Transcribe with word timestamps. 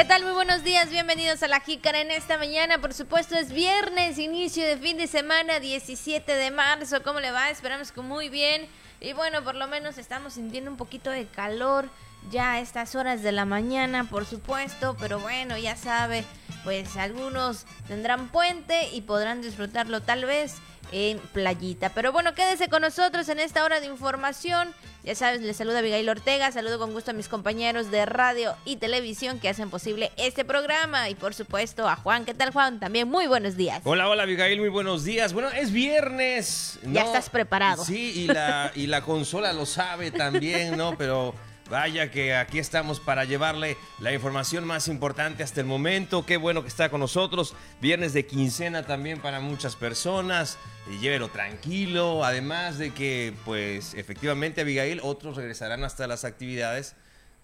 ¿Qué 0.00 0.06
tal? 0.06 0.24
Muy 0.24 0.32
buenos 0.32 0.64
días, 0.64 0.88
bienvenidos 0.88 1.42
a 1.42 1.46
La 1.46 1.60
Jícara 1.60 2.00
en 2.00 2.10
esta 2.10 2.38
mañana. 2.38 2.80
Por 2.80 2.94
supuesto, 2.94 3.36
es 3.36 3.52
viernes, 3.52 4.16
inicio 4.16 4.64
de 4.64 4.78
fin 4.78 4.96
de 4.96 5.06
semana, 5.06 5.60
17 5.60 6.36
de 6.36 6.50
marzo. 6.50 7.02
¿Cómo 7.02 7.20
le 7.20 7.32
va? 7.32 7.50
Esperamos 7.50 7.92
que 7.92 8.00
muy 8.00 8.30
bien. 8.30 8.66
Y 9.02 9.12
bueno, 9.12 9.44
por 9.44 9.56
lo 9.56 9.68
menos 9.68 9.98
estamos 9.98 10.32
sintiendo 10.32 10.70
un 10.70 10.78
poquito 10.78 11.10
de 11.10 11.26
calor 11.26 11.90
ya 12.30 12.52
a 12.52 12.60
estas 12.60 12.94
horas 12.94 13.22
de 13.22 13.32
la 13.32 13.44
mañana, 13.44 14.04
por 14.04 14.24
supuesto. 14.24 14.96
Pero 14.98 15.20
bueno, 15.20 15.58
ya 15.58 15.76
sabe, 15.76 16.24
pues 16.64 16.96
algunos 16.96 17.66
tendrán 17.86 18.28
puente 18.28 18.88
y 18.94 19.02
podrán 19.02 19.42
disfrutarlo 19.42 20.00
tal 20.00 20.24
vez 20.24 20.54
en 20.92 21.18
playita. 21.18 21.90
Pero 21.90 22.12
bueno, 22.12 22.34
quédese 22.34 22.68
con 22.68 22.82
nosotros 22.82 23.28
en 23.28 23.38
esta 23.38 23.64
hora 23.64 23.80
de 23.80 23.86
información. 23.86 24.74
Ya 25.02 25.14
sabes, 25.14 25.40
les 25.40 25.56
saluda 25.56 25.78
Abigail 25.78 26.08
Ortega, 26.08 26.52
saludo 26.52 26.78
con 26.78 26.92
gusto 26.92 27.12
a 27.12 27.14
mis 27.14 27.28
compañeros 27.28 27.90
de 27.90 28.04
radio 28.04 28.54
y 28.66 28.76
televisión 28.76 29.40
que 29.40 29.48
hacen 29.48 29.70
posible 29.70 30.12
este 30.18 30.44
programa 30.44 31.08
y 31.08 31.14
por 31.14 31.32
supuesto 31.32 31.88
a 31.88 31.96
Juan. 31.96 32.26
¿Qué 32.26 32.34
tal 32.34 32.52
Juan? 32.52 32.80
También 32.80 33.08
muy 33.08 33.26
buenos 33.26 33.56
días. 33.56 33.80
Hola, 33.84 34.08
hola 34.08 34.24
Abigail, 34.24 34.58
muy 34.58 34.68
buenos 34.68 35.04
días. 35.04 35.32
Bueno, 35.32 35.48
es 35.50 35.72
viernes. 35.72 36.78
Ya 36.84 37.04
estás 37.04 37.30
preparado. 37.30 37.82
Sí, 37.82 38.12
y 38.14 38.26
la, 38.26 38.72
y 38.74 38.88
la 38.88 39.00
consola 39.00 39.54
lo 39.54 39.64
sabe 39.64 40.10
también, 40.10 40.76
¿no? 40.76 40.96
Pero... 40.98 41.34
Vaya 41.70 42.10
que 42.10 42.34
aquí 42.34 42.58
estamos 42.58 42.98
para 42.98 43.24
llevarle 43.24 43.76
la 44.00 44.12
información 44.12 44.64
más 44.64 44.88
importante 44.88 45.44
hasta 45.44 45.60
el 45.60 45.68
momento. 45.68 46.26
Qué 46.26 46.36
bueno 46.36 46.62
que 46.62 46.68
está 46.68 46.88
con 46.88 46.98
nosotros. 46.98 47.54
Viernes 47.80 48.12
de 48.12 48.26
quincena 48.26 48.82
también 48.82 49.20
para 49.20 49.38
muchas 49.38 49.76
personas. 49.76 50.58
Y 50.90 50.98
llévelo 50.98 51.28
tranquilo. 51.28 52.24
Además 52.24 52.76
de 52.78 52.90
que, 52.90 53.34
pues, 53.44 53.94
efectivamente, 53.94 54.62
Abigail, 54.62 54.98
otros 55.04 55.36
regresarán 55.36 55.84
hasta 55.84 56.08
las 56.08 56.24
actividades 56.24 56.96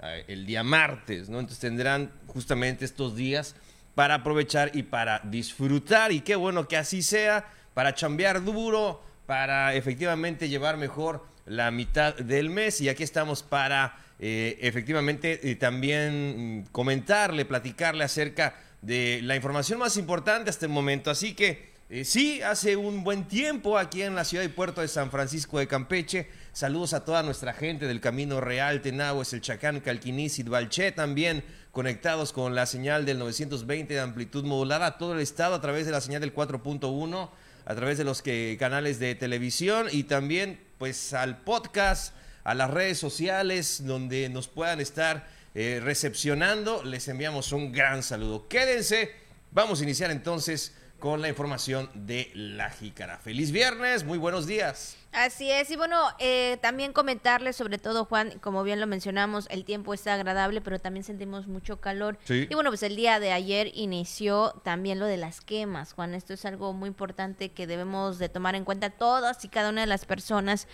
eh, 0.03 0.25
el 0.27 0.45
día 0.45 0.65
martes, 0.65 1.29
¿no? 1.29 1.39
Entonces 1.39 1.61
tendrán 1.61 2.11
justamente 2.27 2.85
estos 2.85 3.15
días 3.15 3.55
para 3.95 4.15
aprovechar 4.15 4.73
y 4.75 4.83
para 4.83 5.21
disfrutar. 5.21 6.11
Y 6.11 6.23
qué 6.23 6.35
bueno 6.35 6.67
que 6.67 6.77
así 6.77 7.01
sea, 7.03 7.47
para 7.75 7.95
chambear 7.95 8.43
duro, 8.43 9.05
para 9.27 9.75
efectivamente 9.75 10.49
llevar 10.49 10.79
mejor 10.79 11.25
la 11.45 11.71
mitad 11.71 12.17
del 12.17 12.51
mes. 12.51 12.81
Y 12.81 12.89
aquí 12.89 13.05
estamos 13.05 13.45
para 13.45 14.05
eh, 14.19 14.59
efectivamente 14.63 15.51
eh, 15.51 15.57
también 15.57 16.61
mm, 16.61 16.67
comentarle, 16.73 17.45
platicarle 17.45 18.05
acerca 18.05 18.57
de 18.83 19.21
la 19.23 19.37
información 19.37 19.79
más 19.79 19.97
importante 19.97 20.51
hasta 20.51 20.67
el 20.67 20.73
momento. 20.73 21.11
Así 21.11 21.35
que 21.35 21.77
eh, 21.89 22.05
sí, 22.05 22.43
hace 22.43 22.77
un 22.77 23.05
buen 23.05 23.29
tiempo 23.29 23.79
aquí 23.79 24.03
en 24.03 24.15
la 24.15 24.25
ciudad 24.25 24.43
y 24.43 24.49
puerto 24.49 24.81
de 24.81 24.89
San 24.89 25.11
Francisco 25.11 25.59
de 25.59 25.69
Campeche. 25.69 26.29
Saludos 26.53 26.95
a 26.95 27.05
toda 27.05 27.23
nuestra 27.23 27.53
gente 27.53 27.87
del 27.87 28.01
Camino 28.01 28.41
Real, 28.41 28.81
Tenahues, 28.81 29.33
El 29.33 29.41
Chacán, 29.41 29.81
Calquiní, 29.81 30.29
Balché 30.47 30.91
también 30.93 31.45
conectados 31.71 32.33
con 32.33 32.55
la 32.55 32.67
señal 32.67 33.05
del 33.05 33.19
920 33.19 33.95
de 33.95 34.01
amplitud 34.01 34.45
modulada 34.45 34.87
a 34.87 34.99
todo 34.99 35.13
el 35.13 35.21
estado 35.21 35.55
a 35.55 35.61
través 35.61 35.85
de 35.87 35.93
la 35.93 36.01
señal 36.01 36.23
del 36.23 36.35
4.1, 36.35 37.31
a 37.67 37.75
través 37.75 37.99
de 37.99 38.05
los 38.05 38.23
que, 38.23 38.57
canales 38.59 38.99
de 38.99 39.15
televisión 39.15 39.87
y 39.93 40.05
también 40.05 40.59
pues 40.79 41.13
al 41.13 41.43
podcast 41.43 42.15
a 42.47 42.55
las 42.55 42.71
redes 42.71 42.97
sociales 42.97 43.85
donde 43.85 44.29
nos 44.29 44.47
puedan 44.47 44.81
estar 44.81 45.27
eh, 45.57 45.81
recepcionando. 45.83 46.85
Les 46.85 47.09
enviamos 47.09 47.51
un 47.51 47.73
gran 47.73 48.05
saludo. 48.05 48.47
Quédense. 48.47 49.11
Vamos 49.51 49.81
a 49.81 49.83
iniciar 49.83 50.13
entonces 50.13 50.73
con 51.01 51.21
la 51.21 51.29
información 51.29 51.91
de 51.93 52.31
la 52.35 52.71
jícara. 52.71 53.19
Feliz 53.19 53.51
viernes, 53.51 54.05
muy 54.05 54.17
buenos 54.17 54.47
días. 54.47 54.97
Así 55.13 55.51
es, 55.51 55.71
y 55.71 55.77
bueno, 55.77 55.99
eh, 56.19 56.59
también 56.61 56.93
comentarles, 56.93 57.57
sobre 57.57 57.79
todo 57.79 58.05
Juan, 58.05 58.39
como 58.41 58.63
bien 58.63 58.81
lo 58.81 58.87
mencionamos, 58.87 59.47
el 59.51 59.65
tiempo 59.65 59.95
está 59.95 60.13
agradable, 60.13 60.61
pero 60.61 60.79
también 60.79 61.05
sentimos 61.05 61.47
mucho 61.47 61.81
calor. 61.81 62.19
Y 62.29 62.53
bueno, 62.55 62.71
pues 62.71 62.83
el 62.83 62.97
día 62.97 63.19
de 63.19 63.33
ayer 63.33 63.71
inició 63.75 64.61
también 64.63 64.99
lo 64.99 65.07
de 65.07 65.17
las 65.17 65.41
quemas, 65.41 65.95
Juan. 65.95 66.15
Esto 66.15 66.35
es 66.35 66.45
algo 66.45 66.75
muy 66.75 66.89
importante 66.89 67.51
que 67.51 67.67
debemos 67.67 68.19
de 68.19 68.29
tomar 68.29 68.55
en 68.57 68.65
cuenta 68.65 68.91
todas 68.91 69.43
y 69.45 69.49
cada 69.49 69.71
una 69.71 69.81
de 69.81 69.87
las 69.87 70.05
personas 70.05 70.69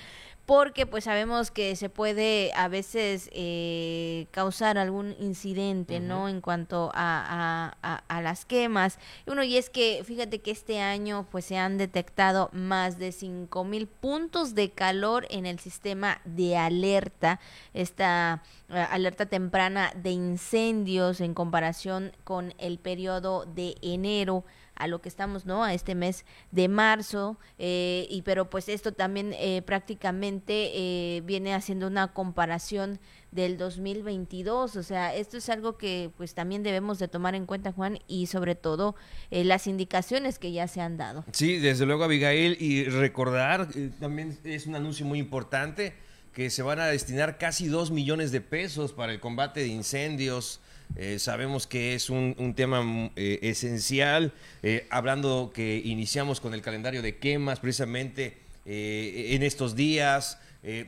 porque 0.47 0.87
pues 0.87 1.05
sabemos 1.05 1.51
que 1.51 1.77
se 1.77 1.89
puede 1.89 2.51
a 2.57 2.67
veces 2.67 3.31
eh, 3.33 4.27
causar 4.33 4.77
algún 4.77 5.15
incidente, 5.21 6.01
¿no? 6.01 6.29
En 6.29 6.41
cuanto 6.41 6.91
a, 6.95 7.75
a, 7.83 8.23
las 8.23 8.45
quemas. 8.45 8.99
Uno, 9.27 9.45
y 9.45 9.57
es 9.57 9.71
que 9.71 10.03
fíjate 10.05 10.41
que 10.41 10.51
este 10.51 10.81
año 10.81 11.27
pues 11.31 11.45
se 11.45 11.59
han 11.59 11.79
detectado 11.79 12.51
más 12.53 12.99
de 12.99 13.13
cinco 13.13 13.65
mil 13.65 13.87
puntos 13.87 14.55
de 14.55 14.71
calor 14.71 15.27
en 15.31 15.47
el 15.47 15.59
sistema 15.59 16.21
de 16.25 16.57
alerta, 16.57 17.41
esta 17.73 18.43
eh, 18.69 18.87
alerta 18.91 19.27
temprana 19.27 19.93
de 19.95 20.11
incendios 20.11 21.21
en 21.21 21.35
comparación 21.35 22.13
con 22.25 22.55
el 22.59 22.79
periodo 22.79 23.47
de 23.47 23.77
enero 23.81 24.45
a 24.75 24.87
lo 24.87 25.01
que 25.01 25.09
estamos, 25.09 25.47
¿no? 25.47 25.65
A 25.65 25.75
este 25.75 25.95
mes 25.95 26.25
de 26.51 26.69
marzo, 26.69 27.39
eh, 27.59 28.07
y 28.11 28.23
pero 28.23 28.51
pues 28.51 28.69
esto 28.69 28.93
también 28.93 29.33
eh, 29.35 29.63
prácticamente 29.63 30.71
eh, 30.75 31.23
viene 31.25 31.55
haciendo 31.55 31.87
una 31.87 32.13
comparación 32.13 32.99
del 33.31 33.57
2022, 33.57 34.77
o 34.77 34.83
sea, 34.83 35.15
esto 35.15 35.39
es 35.39 35.49
algo 35.49 35.79
que 35.79 36.11
pues 36.17 36.35
también 36.35 36.63
debemos 36.63 36.99
de 36.99 37.09
tomar 37.09 37.35
en 37.35 37.47
cuenta, 37.47 37.73
Juan, 37.73 37.99
y 38.07 38.27
sobre 38.27 38.55
todo 38.55 38.95
las 39.31 39.67
indicaciones 39.67 40.39
que 40.39 40.53
ya 40.53 40.69
se 40.69 40.83
han 40.83 40.99
dado. 40.99 41.25
Sí, 41.33 41.57
desde 41.57 41.87
luego, 41.87 42.05
Abigail, 42.05 42.59
y 42.61 42.85
recordar, 42.85 43.69
también 44.01 44.39
es 44.45 44.67
un 44.67 44.75
anuncio 44.75 45.07
muy 45.07 45.19
importante, 45.19 45.95
que 46.35 46.51
se 46.51 46.63
van 46.63 46.81
a 46.81 46.87
destinar 46.87 47.39
casi 47.39 47.69
dos 47.69 47.91
millones 47.91 48.33
de 48.33 48.41
pesos 48.41 48.93
para 48.93 49.13
el 49.13 49.21
combate 49.21 49.61
de 49.61 49.69
incendios, 49.69 50.61
eh, 50.97 51.19
sabemos 51.19 51.67
que 51.67 51.95
es 51.95 52.11
un, 52.11 52.55
tema 52.55 52.83
mm, 52.83 53.11
eh, 53.17 53.39
esencial, 53.43 54.33
eh, 54.63 54.87
hablando 54.91 55.51
que 55.55 55.81
iniciamos 55.85 56.41
con 56.41 56.55
el 56.55 56.63
calendario 56.63 57.03
de 57.03 57.17
quemas 57.17 57.61
precisamente 57.61 58.39
en 58.65 59.43
estos 59.43 59.75
días, 59.75 60.39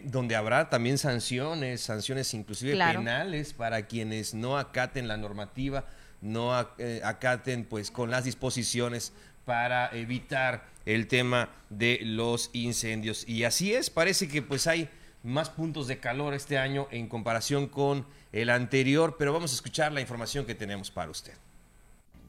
donde 0.05 0.37
habrá 0.37 0.71
también 0.71 0.97
sanciones, 0.97 1.81
sanciones 1.81 2.33
inclusive 2.33 2.71
penales 2.77 3.53
para 3.53 3.89
quienes 3.89 4.33
no 4.33 4.59
acaten 4.59 5.09
la 5.09 5.17
normativa, 5.17 5.85
no 6.21 6.55
acaten 6.55 7.65
pues 7.65 7.91
con 7.91 8.13
las 8.13 8.23
disposiciones 8.23 9.13
para 9.45 9.91
evitar 9.93 10.67
el 10.87 11.09
tema 11.09 11.51
de 11.69 11.99
los 12.05 12.51
incendios. 12.53 13.29
Y 13.29 13.43
así 13.43 13.75
es, 13.75 13.91
parece 13.91 14.29
que 14.29 14.41
pues 14.41 14.69
hay 14.69 14.89
más 15.25 15.51
puntos 15.51 15.89
de 15.89 15.99
calor 15.99 16.35
este 16.35 16.59
año 16.59 16.87
en 16.91 17.09
comparación 17.09 17.67
con 17.67 18.07
el 18.31 18.51
anterior, 18.51 19.17
pero 19.19 19.33
vamos 19.33 19.53
a 19.53 19.55
escuchar 19.55 19.91
la 19.93 20.01
información 20.01 20.45
que 20.45 20.55
tenemos 20.55 20.91
para 20.91 21.11
usted. 21.11 21.33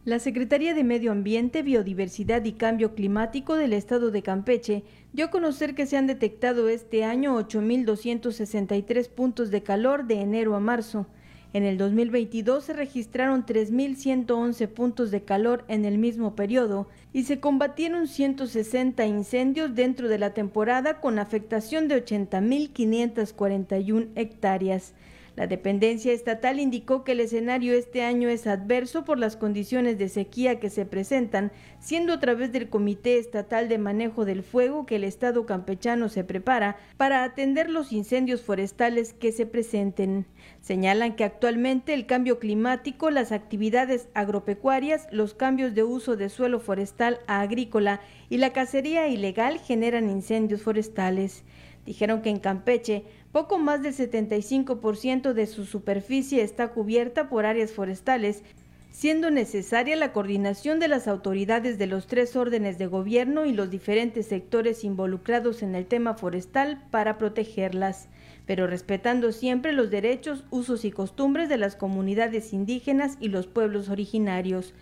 La 0.05 0.19
Secretaría 0.19 0.75
de 0.75 0.83
Medio 0.83 1.11
Ambiente, 1.11 1.63
Biodiversidad 1.63 2.45
y 2.45 2.53
Cambio 2.53 2.93
Climático 2.93 3.55
del 3.55 3.73
Estado 3.73 4.11
de 4.11 4.21
Campeche 4.21 4.83
dio 5.13 5.25
a 5.25 5.31
conocer 5.31 5.73
que 5.73 5.87
se 5.87 5.97
han 5.97 6.05
detectado 6.05 6.69
este 6.69 7.03
año 7.03 7.37
8.263 7.39 9.09
puntos 9.09 9.49
de 9.49 9.63
calor 9.63 10.05
de 10.05 10.21
enero 10.21 10.55
a 10.55 10.59
marzo. 10.59 11.07
En 11.55 11.63
el 11.63 11.77
2022 11.77 12.65
se 12.65 12.73
registraron 12.73 13.45
3.111 13.45 14.67
puntos 14.67 15.09
de 15.09 15.23
calor 15.23 15.63
en 15.69 15.85
el 15.85 15.97
mismo 15.97 16.35
periodo 16.35 16.89
y 17.13 17.23
se 17.23 17.39
combatieron 17.39 18.09
160 18.09 19.05
incendios 19.05 19.73
dentro 19.73 20.09
de 20.09 20.19
la 20.19 20.33
temporada 20.33 20.99
con 20.99 21.17
afectación 21.17 21.87
de 21.87 22.03
80.541 22.03 24.09
hectáreas. 24.15 24.95
La 25.37 25.47
dependencia 25.47 26.13
estatal 26.13 26.59
indicó 26.59 27.03
que 27.03 27.11
el 27.11 27.19
escenario 27.19 27.73
este 27.73 28.03
año 28.03 28.29
es 28.29 28.47
adverso 28.47 29.03
por 29.03 29.19
las 29.19 29.35
condiciones 29.35 29.97
de 29.97 30.07
sequía 30.07 30.61
que 30.61 30.69
se 30.69 30.85
presentan, 30.85 31.51
siendo 31.79 32.13
a 32.13 32.19
través 32.21 32.53
del 32.53 32.69
Comité 32.69 33.17
Estatal 33.17 33.67
de 33.67 33.77
Manejo 33.77 34.23
del 34.23 34.43
Fuego 34.43 34.85
que 34.85 34.95
el 34.95 35.03
Estado 35.03 35.45
campechano 35.45 36.07
se 36.07 36.23
prepara 36.23 36.77
para 36.95 37.23
atender 37.23 37.69
los 37.69 37.91
incendios 37.91 38.43
forestales 38.43 39.11
que 39.11 39.33
se 39.33 39.45
presenten. 39.45 40.25
Señalan 40.65 41.15
que 41.15 41.23
actualmente 41.23 41.93
el 41.93 42.07
cambio 42.07 42.39
climático, 42.39 43.11
las 43.11 43.31
actividades 43.31 44.07
agropecuarias, 44.15 45.07
los 45.11 45.35
cambios 45.35 45.75
de 45.75 45.83
uso 45.83 46.15
de 46.15 46.27
suelo 46.27 46.59
forestal 46.59 47.19
a 47.27 47.41
agrícola 47.41 48.01
y 48.31 48.37
la 48.37 48.51
cacería 48.51 49.07
ilegal 49.07 49.59
generan 49.59 50.09
incendios 50.09 50.63
forestales. 50.63 51.43
Dijeron 51.85 52.23
que 52.23 52.31
en 52.31 52.39
Campeche 52.39 53.03
poco 53.31 53.59
más 53.59 53.83
del 53.83 53.93
75% 53.93 55.33
de 55.33 55.45
su 55.45 55.65
superficie 55.65 56.41
está 56.41 56.69
cubierta 56.69 57.29
por 57.29 57.45
áreas 57.45 57.71
forestales, 57.71 58.41
siendo 58.89 59.29
necesaria 59.29 59.95
la 59.95 60.13
coordinación 60.13 60.79
de 60.79 60.87
las 60.87 61.07
autoridades 61.07 61.77
de 61.77 61.85
los 61.85 62.07
tres 62.07 62.35
órdenes 62.35 62.79
de 62.79 62.87
gobierno 62.87 63.45
y 63.45 63.53
los 63.53 63.69
diferentes 63.69 64.25
sectores 64.25 64.83
involucrados 64.83 65.61
en 65.61 65.75
el 65.75 65.85
tema 65.85 66.15
forestal 66.15 66.81
para 66.89 67.19
protegerlas, 67.19 68.07
pero 68.45 68.67
respetando 68.67 69.31
siempre 69.31 69.73
los 69.73 69.89
derechos, 69.89 70.43
usos 70.51 70.85
y 70.85 70.91
costumbres 70.91 71.49
de 71.49 71.57
las 71.57 71.75
comunidades 71.75 72.53
indígenas 72.53 73.17
y 73.19 73.29
los 73.29 73.47
pueblos 73.47 73.89
originarios. 73.89 74.73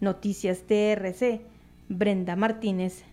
Noticias 0.00 0.62
TRC, 0.66 1.42
Brenda 1.88 2.36
Martínez 2.36 3.04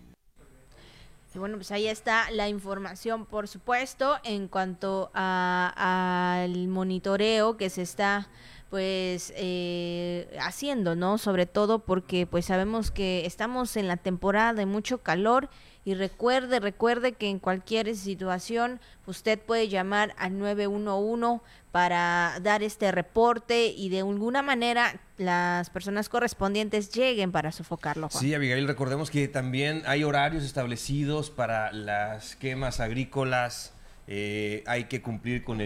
bueno, 1.38 1.56
pues 1.56 1.70
ahí 1.70 1.86
está 1.86 2.30
la 2.30 2.48
información, 2.48 3.26
por 3.26 3.48
supuesto, 3.48 4.16
en 4.24 4.48
cuanto 4.48 5.10
al 5.14 6.68
monitoreo 6.68 7.56
que 7.56 7.70
se 7.70 7.82
está 7.82 8.28
pues 8.70 9.32
eh, 9.36 10.36
haciendo, 10.40 10.96
¿no? 10.96 11.18
Sobre 11.18 11.46
todo 11.46 11.80
porque 11.80 12.26
pues 12.26 12.46
sabemos 12.46 12.90
que 12.90 13.24
estamos 13.24 13.76
en 13.76 13.86
la 13.86 13.96
temporada 13.96 14.54
de 14.54 14.66
mucho 14.66 14.98
calor 14.98 15.48
y 15.86 15.94
recuerde, 15.94 16.58
recuerde 16.58 17.12
que 17.12 17.30
en 17.30 17.38
cualquier 17.38 17.94
situación 17.94 18.80
usted 19.06 19.38
puede 19.38 19.68
llamar 19.68 20.16
al 20.18 20.36
911 20.36 21.44
para 21.70 22.40
dar 22.42 22.64
este 22.64 22.90
reporte 22.90 23.68
y 23.68 23.88
de 23.88 24.00
alguna 24.00 24.42
manera 24.42 25.00
las 25.16 25.70
personas 25.70 26.08
correspondientes 26.08 26.90
lleguen 26.90 27.30
para 27.30 27.52
sofocarlo. 27.52 28.10
Sí, 28.10 28.34
Abigail, 28.34 28.66
recordemos 28.66 29.12
que 29.12 29.28
también 29.28 29.84
hay 29.86 30.02
horarios 30.02 30.42
establecidos 30.42 31.30
para 31.30 31.70
las 31.70 32.34
quemas 32.34 32.80
agrícolas, 32.80 33.72
eh, 34.08 34.64
hay 34.66 34.86
que 34.86 35.02
cumplir 35.02 35.44
con 35.44 35.60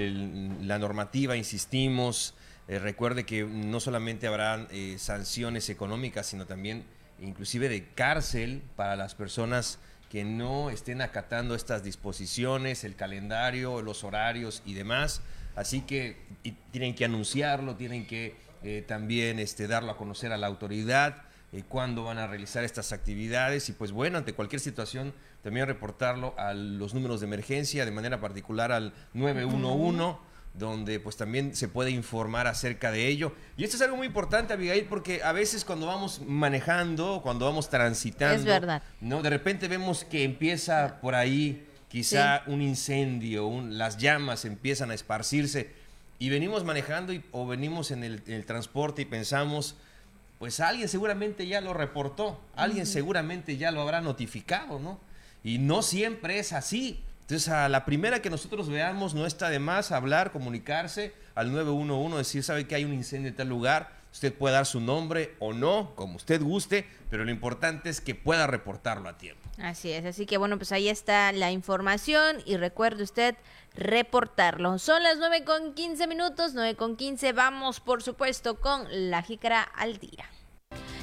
la 0.68 0.78
normativa, 0.78 1.34
insistimos. 1.34 2.34
Eh, 2.68 2.78
recuerde 2.78 3.24
que 3.24 3.44
no 3.44 3.80
solamente 3.80 4.26
habrán 4.26 4.68
eh, 4.70 4.96
sanciones 4.98 5.70
económicas, 5.70 6.26
sino 6.26 6.44
también 6.44 6.84
inclusive 7.22 7.70
de 7.70 7.88
cárcel 7.94 8.62
para 8.76 8.96
las 8.96 9.14
personas 9.14 9.78
que 10.10 10.24
no 10.24 10.70
estén 10.70 11.00
acatando 11.02 11.54
estas 11.54 11.84
disposiciones, 11.84 12.82
el 12.82 12.96
calendario, 12.96 13.80
los 13.80 14.02
horarios 14.02 14.60
y 14.66 14.74
demás. 14.74 15.22
Así 15.54 15.82
que 15.82 16.16
tienen 16.72 16.96
que 16.96 17.04
anunciarlo, 17.04 17.76
tienen 17.76 18.06
que 18.06 18.34
eh, 18.62 18.84
también 18.86 19.38
este, 19.38 19.68
darlo 19.68 19.92
a 19.92 19.96
conocer 19.96 20.32
a 20.32 20.36
la 20.36 20.48
autoridad, 20.48 21.22
eh, 21.52 21.62
cuándo 21.66 22.04
van 22.04 22.18
a 22.18 22.26
realizar 22.26 22.64
estas 22.64 22.92
actividades 22.92 23.68
y 23.68 23.72
pues 23.72 23.92
bueno, 23.92 24.18
ante 24.18 24.34
cualquier 24.34 24.60
situación 24.60 25.14
también 25.42 25.66
reportarlo 25.66 26.34
a 26.36 26.54
los 26.54 26.92
números 26.92 27.20
de 27.20 27.26
emergencia, 27.26 27.84
de 27.84 27.90
manera 27.90 28.20
particular 28.20 28.72
al 28.72 28.92
911 29.14 30.18
donde 30.54 31.00
pues 31.00 31.16
también 31.16 31.54
se 31.54 31.68
puede 31.68 31.90
informar 31.90 32.46
acerca 32.46 32.90
de 32.90 33.06
ello. 33.06 33.32
Y 33.56 33.64
esto 33.64 33.76
es 33.76 33.82
algo 33.82 33.96
muy 33.96 34.06
importante, 34.06 34.52
Abigail, 34.52 34.86
porque 34.86 35.22
a 35.22 35.32
veces 35.32 35.64
cuando 35.64 35.86
vamos 35.86 36.20
manejando, 36.26 37.20
cuando 37.22 37.46
vamos 37.46 37.68
transitando, 37.68 38.82
¿no? 39.00 39.22
De 39.22 39.30
repente 39.30 39.68
vemos 39.68 40.04
que 40.04 40.24
empieza 40.24 41.00
por 41.00 41.14
ahí 41.14 41.66
quizá 41.88 42.42
un 42.46 42.62
incendio, 42.62 43.62
las 43.68 43.96
llamas 43.98 44.44
empiezan 44.44 44.90
a 44.90 44.94
esparcirse 44.94 45.72
y 46.20 46.28
venimos 46.28 46.64
manejando 46.64 47.14
o 47.32 47.46
venimos 47.46 47.90
en 47.90 48.04
el, 48.04 48.44
transporte 48.44 49.02
y 49.02 49.04
pensamos, 49.06 49.76
pues 50.38 50.60
alguien 50.60 50.88
seguramente 50.88 51.46
ya 51.46 51.60
lo 51.60 51.72
reportó, 51.72 52.40
alguien 52.54 52.86
seguramente 52.86 53.56
ya 53.56 53.70
lo 53.72 53.80
habrá 53.80 54.02
notificado, 54.02 54.78
¿no? 54.78 55.00
Y 55.42 55.58
no 55.58 55.82
siempre 55.82 56.38
es 56.38 56.52
así. 56.52 57.02
Entonces, 57.30 57.52
a 57.52 57.68
la 57.68 57.84
primera 57.84 58.20
que 58.20 58.28
nosotros 58.28 58.68
veamos, 58.68 59.14
no 59.14 59.24
está 59.24 59.50
de 59.50 59.60
más 59.60 59.92
hablar, 59.92 60.32
comunicarse 60.32 61.14
al 61.36 61.52
911, 61.52 62.18
decir, 62.18 62.42
sabe 62.42 62.66
que 62.66 62.74
hay 62.74 62.84
un 62.84 62.92
incendio 62.92 63.28
en 63.28 63.36
tal 63.36 63.48
lugar, 63.48 63.92
usted 64.12 64.34
puede 64.34 64.54
dar 64.54 64.66
su 64.66 64.80
nombre 64.80 65.36
o 65.38 65.52
no, 65.52 65.92
como 65.94 66.16
usted 66.16 66.42
guste, 66.42 66.88
pero 67.08 67.24
lo 67.24 67.30
importante 67.30 67.88
es 67.88 68.00
que 68.00 68.16
pueda 68.16 68.48
reportarlo 68.48 69.08
a 69.08 69.16
tiempo. 69.16 69.48
Así 69.58 69.92
es, 69.92 70.04
así 70.04 70.26
que 70.26 70.38
bueno, 70.38 70.56
pues 70.56 70.72
ahí 70.72 70.88
está 70.88 71.30
la 71.30 71.52
información 71.52 72.38
y 72.46 72.56
recuerde 72.56 73.04
usted 73.04 73.36
reportarlo. 73.76 74.80
Son 74.80 75.00
las 75.04 75.18
9 75.18 75.44
con 75.44 75.74
15 75.74 76.08
minutos, 76.08 76.54
9 76.54 76.74
con 76.74 76.96
15, 76.96 77.32
vamos 77.32 77.78
por 77.78 78.02
supuesto 78.02 78.58
con 78.58 78.88
la 78.90 79.22
jícara 79.22 79.62
al 79.62 79.98
día. 79.98 80.28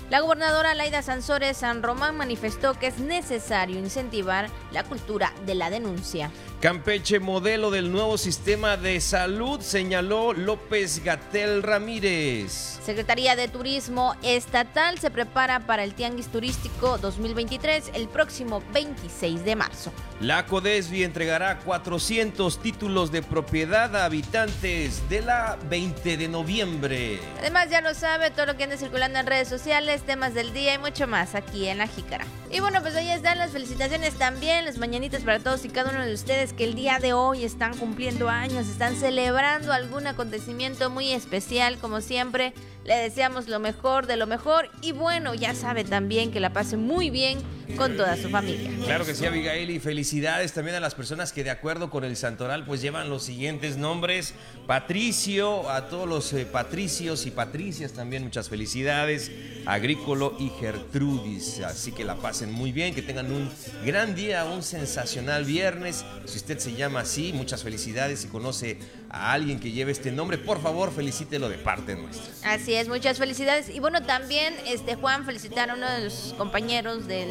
La 0.09 0.21
gobernadora 0.21 0.74
Laida 0.74 1.01
Sansores 1.01 1.57
San 1.57 1.83
Román 1.83 2.15
manifestó 2.15 2.75
que 2.75 2.88
es 2.88 2.98
necesario 3.00 3.77
incentivar 3.77 4.48
la 4.71 4.86
cultura 4.86 5.33
de 5.45 5.54
la 5.54 5.69
denuncia. 5.69 6.31
Campeche, 6.59 7.19
modelo 7.19 7.69
del 7.69 7.92
nuevo 7.92 8.18
sistema 8.18 8.77
de 8.77 9.00
salud, 9.00 9.62
señaló 9.62 10.33
López 10.33 11.04
Gatel 11.04 11.62
Ramírez. 11.62 12.80
Secretaría 12.83 13.36
de 13.36 13.48
Turismo 13.48 14.15
Estatal 14.24 14.98
se 14.98 15.12
prepara 15.12 15.68
para 15.68 15.83
el 15.83 15.94
Tianguis 15.94 16.30
Turístico 16.30 16.98
2023 16.98 17.92
el 17.94 18.07
próximo 18.07 18.63
26 18.74 19.45
de 19.45 19.56
marzo. 19.56 19.94
La 20.19 20.48
CODESBI 20.48 21.04
entregará 21.04 21.59
400 21.59 22.59
títulos 22.59 23.12
de 23.12 23.21
propiedad 23.21 23.95
a 23.95 24.06
habitantes 24.06 25.07
de 25.09 25.21
la 25.21 25.59
20 25.69 26.18
de 26.18 26.27
noviembre. 26.27 27.19
Además, 27.38 27.69
ya 27.69 27.81
lo 27.81 27.94
sabe, 27.94 28.31
todo 28.31 28.48
lo 28.48 28.57
que 28.57 28.63
anda 28.63 28.77
circulando 28.77 29.19
en 29.19 29.27
redes 29.27 29.48
sociales, 29.48 30.01
temas 30.01 30.33
del 30.33 30.54
día 30.54 30.74
y 30.74 30.80
mucho 30.80 31.06
más 31.06 31.36
aquí 31.36 31.68
en 31.68 31.77
La 31.77 31.86
Jícara. 31.86 32.25
Y 32.50 32.62
bueno, 32.62 32.81
pues 32.81 32.95
ahí 32.95 33.12
están 33.12 33.38
las 33.38 33.51
felicitaciones 33.51 34.15
también, 34.15 34.65
las 34.65 34.80
mañanitas 34.80 35.21
para 35.21 35.38
todos 35.38 35.65
y 35.65 35.69
cada 35.69 35.92
uno 35.92 36.04
de 36.04 36.13
ustedes 36.13 36.46
que 36.53 36.63
el 36.63 36.75
día 36.75 36.99
de 36.99 37.13
hoy 37.13 37.44
están 37.44 37.77
cumpliendo 37.77 38.29
años, 38.29 38.67
están 38.67 38.95
celebrando 38.95 39.73
algún 39.73 40.07
acontecimiento 40.07 40.89
muy 40.89 41.11
especial, 41.11 41.77
como 41.77 42.01
siempre. 42.01 42.53
Le 42.83 42.95
deseamos 42.95 43.47
lo 43.49 43.59
mejor 43.59 44.07
de 44.07 44.15
lo 44.15 44.27
mejor 44.27 44.69
y 44.81 44.94
bueno, 44.94 45.33
ya 45.33 45.53
sabe 45.53 45.83
también 45.83 46.31
que 46.31 46.39
la 46.39 46.53
pase 46.53 46.77
muy 46.77 47.09
bien 47.09 47.39
con 47.75 47.97
toda 47.97 48.15
su 48.15 48.29
familia. 48.29 48.71
Claro 48.85 49.05
que 49.05 49.13
sí, 49.13 49.25
Abigail, 49.25 49.69
y 49.69 49.79
felicidades 49.79 50.53
también 50.53 50.77
a 50.77 50.79
las 50.79 50.95
personas 50.95 51.33
que 51.33 51.44
de 51.44 51.49
acuerdo 51.49 51.89
con 51.89 52.05
el 52.05 52.15
santoral 52.15 52.65
pues 52.65 52.81
llevan 52.81 53.09
los 53.09 53.23
siguientes 53.23 53.75
nombres. 53.75 54.33
Patricio, 54.67 55.69
a 55.69 55.89
todos 55.89 56.07
los 56.07 56.31
eh, 56.31 56.45
patricios 56.45 57.25
y 57.25 57.31
patricias 57.31 57.91
también 57.91 58.23
muchas 58.23 58.47
felicidades. 58.47 59.31
Agrícolo 59.65 60.38
y 60.39 60.49
Gertrudis, 60.49 61.59
así 61.59 61.91
que 61.91 62.05
la 62.05 62.15
pasen 62.15 62.53
muy 62.53 62.71
bien, 62.71 62.95
que 62.95 63.01
tengan 63.01 63.29
un 63.31 63.51
gran 63.85 64.15
día, 64.15 64.45
un 64.45 64.63
sensacional 64.63 65.44
viernes. 65.44 66.05
Usted 66.38 66.60
se 66.60 66.74
llama 66.74 67.01
así, 67.01 67.34
muchas 67.34 67.63
felicidades 67.63 68.24
y 68.24 68.28
conoce 68.28 68.78
a 69.10 69.34
alguien 69.34 69.60
que 69.60 69.72
lleve 69.72 69.92
este 69.92 70.12
nombre, 70.12 70.38
por 70.38 70.62
favor 70.62 70.92
felicítelo 70.92 71.50
de 71.50 71.57
parte 71.57 71.95
nuestra. 71.95 72.54
Así 72.54 72.74
es, 72.74 72.88
muchas 72.88 73.18
felicidades. 73.18 73.69
Y 73.69 73.80
bueno, 73.80 74.04
también 74.04 74.54
este 74.66 74.95
Juan 74.95 75.25
felicitar 75.25 75.69
a 75.69 75.75
uno 75.75 75.89
de 75.89 76.06
los 76.06 76.34
compañeros 76.38 77.07
del 77.07 77.30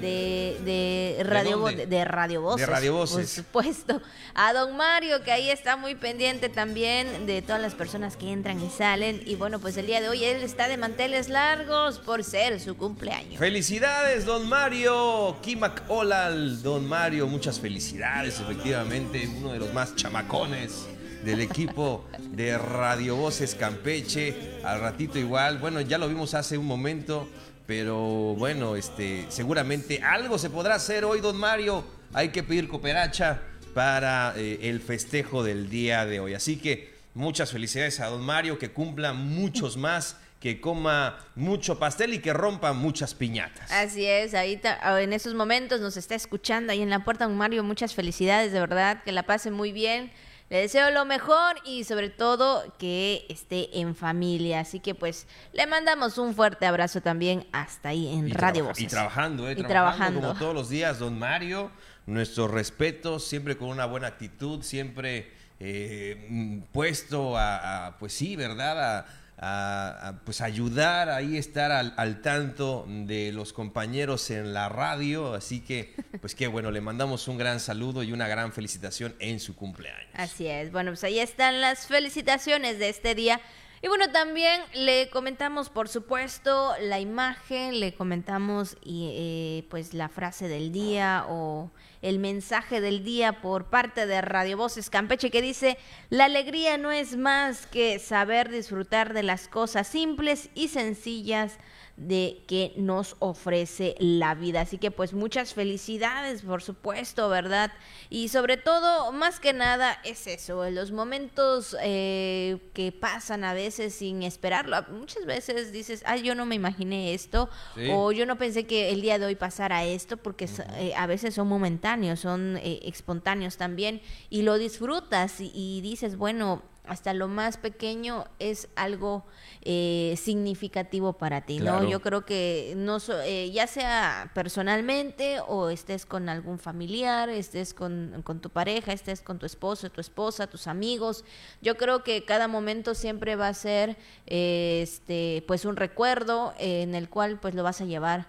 de, 0.00 0.58
de 0.64 1.22
Radio 1.24 1.64
¿De, 1.64 1.86
de, 1.86 2.04
Radio 2.04 2.42
Voces. 2.42 2.60
De 2.60 2.66
Radio 2.66 2.92
Voces. 2.94 3.16
Por 3.16 3.64
supuesto. 3.64 4.02
A 4.34 4.52
don 4.52 4.76
Mario, 4.76 5.22
que 5.22 5.32
ahí 5.32 5.50
está 5.50 5.76
muy 5.76 5.94
pendiente 5.94 6.48
también 6.48 7.26
de 7.26 7.42
todas 7.42 7.60
las 7.60 7.74
personas 7.74 8.16
que 8.16 8.30
entran 8.30 8.62
y 8.62 8.70
salen. 8.70 9.22
Y 9.26 9.34
bueno, 9.34 9.58
pues 9.58 9.76
el 9.76 9.86
día 9.86 10.00
de 10.00 10.08
hoy 10.08 10.24
él 10.24 10.42
está 10.42 10.68
de 10.68 10.76
manteles 10.76 11.28
largos 11.28 11.98
por 11.98 12.24
ser 12.24 12.60
su 12.60 12.76
cumpleaños. 12.76 13.38
Felicidades, 13.38 14.24
don 14.24 14.48
Mario. 14.48 15.36
Kimak 15.42 15.82
Olal, 15.88 16.62
don 16.62 16.86
Mario, 16.86 17.26
muchas 17.26 17.60
felicidades, 17.60 18.40
efectivamente, 18.40 19.28
uno 19.38 19.52
de 19.52 19.58
los 19.58 19.72
más 19.72 19.96
chamacones 19.96 20.86
del 21.24 21.40
equipo 21.40 22.04
de 22.30 22.56
Radio 22.58 23.16
Voces 23.16 23.54
Campeche. 23.54 24.60
Al 24.64 24.80
ratito 24.80 25.18
igual, 25.18 25.58
bueno, 25.58 25.80
ya 25.80 25.98
lo 25.98 26.08
vimos 26.08 26.34
hace 26.34 26.58
un 26.58 26.66
momento, 26.66 27.28
pero 27.68 27.98
bueno, 28.34 28.76
este, 28.76 29.26
seguramente 29.28 30.00
algo 30.02 30.38
se 30.38 30.48
podrá 30.48 30.76
hacer 30.76 31.04
hoy, 31.04 31.20
don 31.20 31.36
Mario. 31.36 31.84
Hay 32.14 32.30
que 32.30 32.42
pedir 32.42 32.66
cooperacha 32.66 33.42
para 33.74 34.32
eh, 34.38 34.60
el 34.62 34.80
festejo 34.80 35.44
del 35.44 35.68
día 35.68 36.06
de 36.06 36.18
hoy. 36.18 36.32
Así 36.32 36.56
que 36.56 36.94
muchas 37.12 37.52
felicidades 37.52 38.00
a 38.00 38.06
don 38.06 38.22
Mario, 38.22 38.58
que 38.58 38.70
cumpla 38.70 39.12
muchos 39.12 39.76
más 39.76 40.16
que 40.40 40.62
coma 40.62 41.18
mucho 41.34 41.78
pastel 41.78 42.14
y 42.14 42.20
que 42.20 42.32
rompa 42.32 42.72
muchas 42.72 43.12
piñatas. 43.12 43.70
Así 43.70 44.06
es, 44.06 44.32
ahí 44.32 44.58
en 45.00 45.12
esos 45.12 45.34
momentos 45.34 45.82
nos 45.82 45.98
está 45.98 46.14
escuchando 46.14 46.72
ahí 46.72 46.80
en 46.80 46.88
la 46.88 47.04
puerta 47.04 47.26
don 47.26 47.36
Mario, 47.36 47.64
muchas 47.64 47.92
felicidades, 47.92 48.50
de 48.50 48.60
verdad, 48.60 49.02
que 49.02 49.12
la 49.12 49.24
pase 49.24 49.50
muy 49.50 49.72
bien. 49.72 50.10
Le 50.50 50.60
deseo 50.62 50.90
lo 50.90 51.04
mejor 51.04 51.56
y 51.64 51.84
sobre 51.84 52.08
todo 52.08 52.64
que 52.78 53.26
esté 53.28 53.80
en 53.80 53.94
familia. 53.94 54.60
Así 54.60 54.80
que 54.80 54.94
pues 54.94 55.26
le 55.52 55.66
mandamos 55.66 56.16
un 56.16 56.34
fuerte 56.34 56.64
abrazo 56.64 57.02
también 57.02 57.46
hasta 57.52 57.90
ahí 57.90 58.08
en 58.08 58.30
Radio 58.30 58.64
Voces. 58.64 58.84
Y 58.84 58.86
trabajando, 58.86 59.48
¿eh? 59.48 59.56
Y 59.58 59.62
trabajando, 59.62 60.20
como 60.20 60.34
todos 60.34 60.54
los 60.54 60.68
días, 60.68 60.98
don 60.98 61.18
Mario. 61.18 61.70
Nuestro 62.06 62.48
respeto, 62.48 63.18
siempre 63.18 63.58
con 63.58 63.68
una 63.68 63.84
buena 63.84 64.06
actitud, 64.06 64.62
siempre 64.62 65.30
eh, 65.60 66.62
puesto 66.72 67.36
a, 67.36 67.96
pues 67.98 68.14
sí, 68.14 68.34
¿verdad? 68.34 69.00
A, 69.00 69.06
a, 69.40 70.20
pues 70.24 70.40
ayudar 70.40 71.08
ahí 71.08 71.36
estar 71.36 71.70
al, 71.70 72.22
tanto 72.22 72.84
de 72.88 73.32
los 73.32 73.52
compañeros 73.52 74.30
en 74.30 74.52
la 74.52 74.68
radio. 74.68 75.34
Así 75.34 75.60
que, 75.60 75.94
pues 76.20 76.34
qué 76.34 76.46
bueno, 76.46 76.70
le 76.70 76.80
mandamos 76.80 77.28
un 77.28 77.38
gran 77.38 77.60
saludo 77.60 78.02
y 78.02 78.12
una 78.12 78.28
gran 78.28 78.52
felicitación 78.52 79.14
en 79.18 79.40
su 79.40 79.54
cumpleaños. 79.54 80.10
Así 80.14 80.46
es, 80.46 80.72
bueno, 80.72 80.90
pues 80.90 81.04
ahí 81.04 81.18
están 81.18 81.60
las 81.60 81.86
felicitaciones 81.86 82.78
de 82.78 82.88
este 82.88 83.14
día. 83.14 83.40
Y 83.80 83.86
bueno, 83.86 84.10
también 84.10 84.60
le 84.74 85.08
comentamos, 85.08 85.70
por 85.70 85.88
supuesto, 85.88 86.74
la 86.80 86.98
imagen, 86.98 87.78
le 87.78 87.94
comentamos 87.94 88.76
y, 88.82 89.10
eh, 89.12 89.66
pues 89.70 89.94
la 89.94 90.08
frase 90.08 90.48
del 90.48 90.72
día 90.72 91.24
o 91.28 91.70
el 92.02 92.18
mensaje 92.18 92.80
del 92.80 93.04
día 93.04 93.40
por 93.40 93.66
parte 93.66 94.06
de 94.06 94.20
Radio 94.20 94.56
Voces 94.56 94.90
Campeche 94.90 95.30
que 95.30 95.42
dice, 95.42 95.78
la 96.10 96.26
alegría 96.26 96.78
no 96.78 96.90
es 96.90 97.16
más 97.16 97.66
que 97.66 97.98
saber 97.98 98.50
disfrutar 98.50 99.14
de 99.14 99.22
las 99.22 99.48
cosas 99.48 99.86
simples 99.88 100.50
y 100.54 100.68
sencillas 100.68 101.58
de 101.98 102.44
que 102.46 102.72
nos 102.76 103.16
ofrece 103.18 103.96
la 103.98 104.36
vida. 104.36 104.60
Así 104.60 104.78
que 104.78 104.92
pues 104.92 105.12
muchas 105.12 105.52
felicidades, 105.52 106.42
por 106.42 106.62
supuesto, 106.62 107.28
¿verdad? 107.28 107.72
Y 108.08 108.28
sobre 108.28 108.56
todo, 108.56 109.10
más 109.12 109.40
que 109.40 109.52
nada, 109.52 109.98
es 110.04 110.28
eso, 110.28 110.70
los 110.70 110.92
momentos 110.92 111.76
eh, 111.82 112.70
que 112.72 112.92
pasan 112.92 113.42
a 113.42 113.52
veces 113.52 113.94
sin 113.94 114.22
esperarlo. 114.22 114.76
Muchas 114.90 115.26
veces 115.26 115.72
dices, 115.72 116.04
ay, 116.06 116.22
yo 116.22 116.36
no 116.36 116.46
me 116.46 116.54
imaginé 116.54 117.14
esto, 117.14 117.50
o 117.92 118.12
yo 118.12 118.26
no 118.26 118.38
pensé 118.38 118.64
que 118.66 118.90
el 118.90 119.02
día 119.02 119.18
de 119.18 119.26
hoy 119.26 119.34
pasara 119.34 119.84
esto, 119.84 120.16
porque 120.16 120.48
eh, 120.76 120.92
a 120.96 121.06
veces 121.06 121.34
son 121.34 121.48
momentáneos, 121.48 122.20
son 122.20 122.58
eh, 122.58 122.80
espontáneos 122.84 123.56
también, 123.56 124.00
y 124.30 124.42
lo 124.42 124.56
disfrutas 124.56 125.40
y, 125.40 125.50
y 125.52 125.80
dices, 125.80 126.16
bueno, 126.16 126.62
hasta 126.88 127.14
lo 127.14 127.28
más 127.28 127.56
pequeño 127.56 128.24
es 128.38 128.68
algo 128.76 129.24
eh, 129.62 130.14
significativo 130.16 131.12
para 131.12 131.42
ti, 131.42 131.58
¿no? 131.58 131.88
Yo 131.88 132.00
creo 132.00 132.24
que 132.24 132.74
no 132.76 132.98
eh, 133.24 133.50
ya 133.52 133.66
sea 133.66 134.30
personalmente 134.34 135.40
o 135.46 135.68
estés 135.68 136.06
con 136.06 136.28
algún 136.28 136.58
familiar, 136.58 137.28
estés 137.28 137.74
con, 137.74 138.22
tu 138.40 138.50
pareja, 138.50 138.92
estés 138.92 139.20
con 139.20 139.38
tu 139.38 139.46
esposo, 139.46 139.90
tu 139.90 140.00
esposa, 140.00 140.46
tus 140.46 140.66
amigos, 140.66 141.24
yo 141.60 141.76
creo 141.76 142.02
que 142.02 142.24
cada 142.24 142.48
momento 142.48 142.94
siempre 142.94 143.36
va 143.36 143.48
a 143.48 143.54
ser 143.54 143.96
este 144.26 145.44
pues 145.46 145.64
un 145.64 145.76
recuerdo 145.76 146.54
en 146.58 146.94
el 146.94 147.08
cual 147.08 147.38
pues 147.38 147.54
lo 147.54 147.62
vas 147.62 147.80
a 147.80 147.84
llevar 147.84 148.26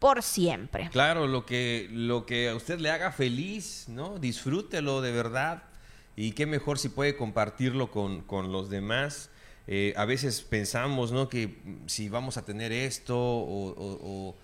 por 0.00 0.22
siempre. 0.22 0.88
Claro, 0.90 1.26
lo 1.26 1.46
que 1.46 1.88
lo 1.92 2.26
que 2.26 2.48
a 2.48 2.56
usted 2.56 2.80
le 2.80 2.90
haga 2.90 3.12
feliz, 3.12 3.84
¿no? 3.88 4.18
Disfrútelo 4.18 5.02
de 5.02 5.12
verdad 5.12 5.69
y 6.16 6.32
qué 6.32 6.46
mejor 6.46 6.78
si 6.78 6.88
puede 6.88 7.16
compartirlo 7.16 7.90
con, 7.90 8.52
los 8.52 8.70
demás. 8.70 9.30
Eh, 9.66 9.94
a 9.96 10.04
veces 10.04 10.42
pensamos 10.42 11.12
¿no? 11.12 11.28
que 11.28 11.62
si 11.86 12.08
vamos 12.08 12.36
a 12.36 12.44
tener 12.44 12.72
esto 12.72 13.16
o, 13.18 14.36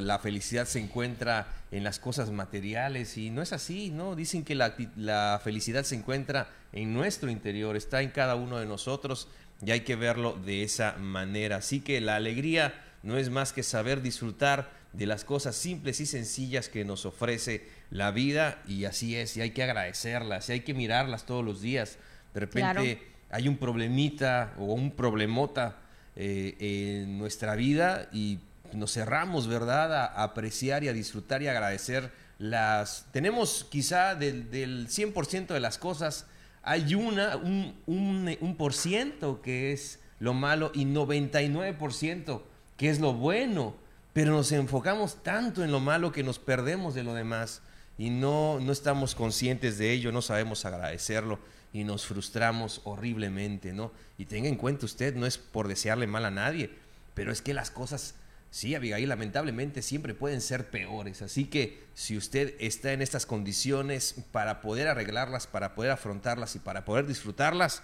la 0.00 0.18
felicidad 0.18 0.66
se 0.66 0.80
encuentra 0.80 1.46
en 1.70 1.84
las 1.84 2.00
cosas 2.00 2.30
materiales 2.32 3.16
y 3.16 3.30
no 3.30 3.42
es 3.42 3.52
así, 3.52 3.90
¿no? 3.90 4.16
Dicen 4.16 4.42
que 4.44 4.56
la, 4.56 4.74
la, 4.96 5.40
felicidad 5.42 5.84
se 5.84 5.94
encuentra 5.94 6.48
en 6.72 6.92
nuestro 6.92 7.30
interior, 7.30 7.76
está 7.76 8.02
en 8.02 8.10
cada 8.10 8.34
uno 8.34 8.58
de 8.58 8.66
nosotros 8.66 9.28
y 9.64 9.70
hay 9.70 9.82
que 9.82 9.94
verlo 9.94 10.36
de 10.44 10.64
esa 10.64 10.96
manera. 10.98 11.58
Así 11.58 11.80
que 11.80 12.00
la 12.00 12.16
alegría 12.16 12.74
no 13.04 13.16
es 13.16 13.30
más 13.30 13.52
que 13.52 13.62
saber 13.62 14.02
disfrutar 14.02 14.81
de 14.92 15.06
las 15.06 15.24
cosas 15.24 15.56
simples 15.56 16.00
y 16.00 16.06
sencillas 16.06 16.68
que 16.68 16.84
nos 16.84 17.06
ofrece 17.06 17.66
la 17.90 18.10
vida 18.10 18.62
y 18.66 18.84
así 18.84 19.16
es, 19.16 19.36
y 19.36 19.40
hay 19.40 19.50
que 19.50 19.62
agradecerlas, 19.62 20.48
y 20.48 20.52
hay 20.52 20.60
que 20.60 20.74
mirarlas 20.74 21.24
todos 21.24 21.44
los 21.44 21.60
días. 21.60 21.98
De 22.34 22.40
repente 22.40 23.02
hay 23.30 23.48
un 23.48 23.56
problemita 23.56 24.54
o 24.58 24.64
un 24.64 24.90
problemota 24.90 25.78
eh, 26.14 27.02
en 27.02 27.18
nuestra 27.18 27.54
vida 27.54 28.08
y 28.12 28.38
nos 28.74 28.92
cerramos, 28.92 29.46
¿verdad?, 29.46 29.94
a, 29.94 30.22
apreciar 30.22 30.84
y 30.84 30.88
a 30.88 30.92
disfrutar 30.92 31.42
y 31.42 31.48
agradecer 31.48 32.10
las... 32.38 33.06
Tenemos 33.12 33.66
quizá 33.70 34.14
del, 34.14 34.50
del 34.50 34.88
100% 34.88 35.48
de 35.48 35.60
las 35.60 35.78
cosas, 35.78 36.26
hay 36.62 36.94
una, 36.94 37.36
un, 37.36 37.74
un, 37.86 38.36
un 38.40 38.56
por 38.56 38.74
ciento 38.74 39.40
que 39.42 39.72
es 39.72 40.00
lo 40.20 40.34
malo 40.34 40.70
y 40.74 40.84
99% 40.84 42.42
que 42.76 42.90
es 42.90 43.00
lo 43.00 43.14
bueno, 43.14 43.74
pero 44.12 44.32
nos 44.32 44.52
enfocamos 44.52 45.22
tanto 45.22 45.64
en 45.64 45.72
lo 45.72 45.80
malo 45.80 46.12
que 46.12 46.22
nos 46.22 46.38
perdemos 46.38 46.94
de 46.94 47.02
lo 47.02 47.14
demás 47.14 47.62
y 47.98 48.10
no, 48.10 48.60
no 48.60 48.72
estamos 48.72 49.14
conscientes 49.14 49.78
de 49.78 49.92
ello, 49.92 50.12
no 50.12 50.22
sabemos 50.22 50.64
agradecerlo 50.64 51.38
y 51.72 51.84
nos 51.84 52.06
frustramos 52.06 52.82
horriblemente, 52.84 53.72
¿no? 53.72 53.92
Y 54.18 54.26
tenga 54.26 54.48
en 54.48 54.56
cuenta 54.56 54.86
usted, 54.86 55.14
no 55.14 55.26
es 55.26 55.38
por 55.38 55.68
desearle 55.68 56.06
mal 56.06 56.24
a 56.24 56.30
nadie, 56.30 56.70
pero 57.14 57.32
es 57.32 57.40
que 57.40 57.54
las 57.54 57.70
cosas, 57.70 58.14
sí, 58.50 58.74
Abigail, 58.74 59.08
lamentablemente 59.08 59.80
siempre 59.80 60.14
pueden 60.14 60.42
ser 60.42 60.70
peores. 60.70 61.22
Así 61.22 61.46
que 61.46 61.82
si 61.94 62.16
usted 62.16 62.54
está 62.60 62.92
en 62.92 63.00
estas 63.00 63.24
condiciones 63.24 64.16
para 64.30 64.60
poder 64.60 64.88
arreglarlas, 64.88 65.46
para 65.46 65.74
poder 65.74 65.92
afrontarlas 65.92 66.54
y 66.56 66.58
para 66.58 66.84
poder 66.84 67.06
disfrutarlas, 67.06 67.82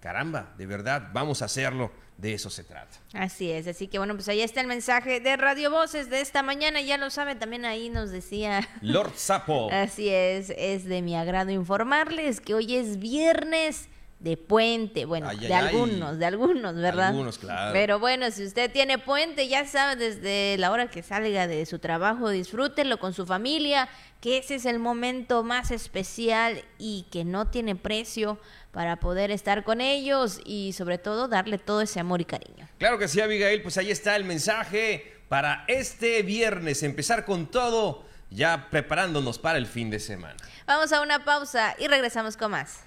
caramba, 0.00 0.52
de 0.56 0.66
verdad, 0.66 1.08
vamos 1.12 1.42
a 1.42 1.46
hacerlo. 1.46 1.90
De 2.16 2.34
eso 2.34 2.50
se 2.50 2.64
trata. 2.64 2.98
Así 3.14 3.50
es, 3.50 3.66
así 3.66 3.88
que 3.88 3.96
bueno, 3.96 4.14
pues 4.14 4.28
ahí 4.28 4.42
está 4.42 4.60
el 4.60 4.66
mensaje 4.66 5.20
de 5.20 5.38
Radio 5.38 5.70
Voces 5.70 6.10
de 6.10 6.20
esta 6.20 6.42
mañana, 6.42 6.82
ya 6.82 6.98
lo 6.98 7.08
sabe, 7.08 7.34
también 7.34 7.64
ahí 7.64 7.88
nos 7.88 8.10
decía 8.10 8.68
Lord 8.82 9.12
Sapo. 9.16 9.70
así 9.72 10.10
es, 10.10 10.52
es 10.58 10.84
de 10.84 11.00
mi 11.00 11.16
agrado 11.16 11.50
informarles 11.50 12.42
que 12.42 12.52
hoy 12.52 12.76
es 12.76 12.98
viernes 12.98 13.88
de 14.20 14.36
puente, 14.36 15.06
bueno, 15.06 15.30
de 15.34 15.54
algunos, 15.54 16.18
de 16.18 16.26
algunos, 16.26 16.74
¿verdad? 16.74 17.08
Algunos, 17.08 17.38
claro. 17.38 17.72
Pero 17.72 17.98
bueno, 17.98 18.30
si 18.30 18.44
usted 18.44 18.70
tiene 18.70 18.98
puente, 18.98 19.48
ya 19.48 19.66
sabe, 19.66 19.96
desde 19.96 20.58
la 20.58 20.70
hora 20.70 20.88
que 20.90 21.02
salga 21.02 21.46
de 21.46 21.64
su 21.64 21.78
trabajo, 21.78 22.28
disfrútenlo 22.28 22.98
con 22.98 23.14
su 23.14 23.24
familia, 23.24 23.88
que 24.20 24.36
ese 24.36 24.56
es 24.56 24.66
el 24.66 24.78
momento 24.78 25.42
más 25.42 25.70
especial 25.70 26.62
y 26.78 27.06
que 27.10 27.24
no 27.24 27.46
tiene 27.46 27.76
precio 27.76 28.38
para 28.72 28.96
poder 28.96 29.30
estar 29.30 29.64
con 29.64 29.80
ellos 29.80 30.40
y 30.44 30.72
sobre 30.72 30.98
todo 30.98 31.28
darle 31.28 31.58
todo 31.58 31.80
ese 31.80 32.00
amor 32.00 32.20
y 32.20 32.24
cariño. 32.24 32.68
Claro 32.78 32.98
que 32.98 33.08
sí, 33.08 33.20
Abigail, 33.20 33.62
pues 33.62 33.78
ahí 33.78 33.90
está 33.90 34.16
el 34.16 34.24
mensaje 34.24 35.20
para 35.28 35.64
este 35.68 36.22
viernes, 36.22 36.82
empezar 36.82 37.24
con 37.24 37.46
todo, 37.50 38.04
ya 38.30 38.68
preparándonos 38.70 39.38
para 39.38 39.58
el 39.58 39.66
fin 39.66 39.90
de 39.90 40.00
semana. 40.00 40.36
Vamos 40.66 40.92
a 40.92 41.00
una 41.00 41.24
pausa 41.24 41.74
y 41.78 41.88
regresamos 41.88 42.36
con 42.36 42.52
más. 42.52 42.80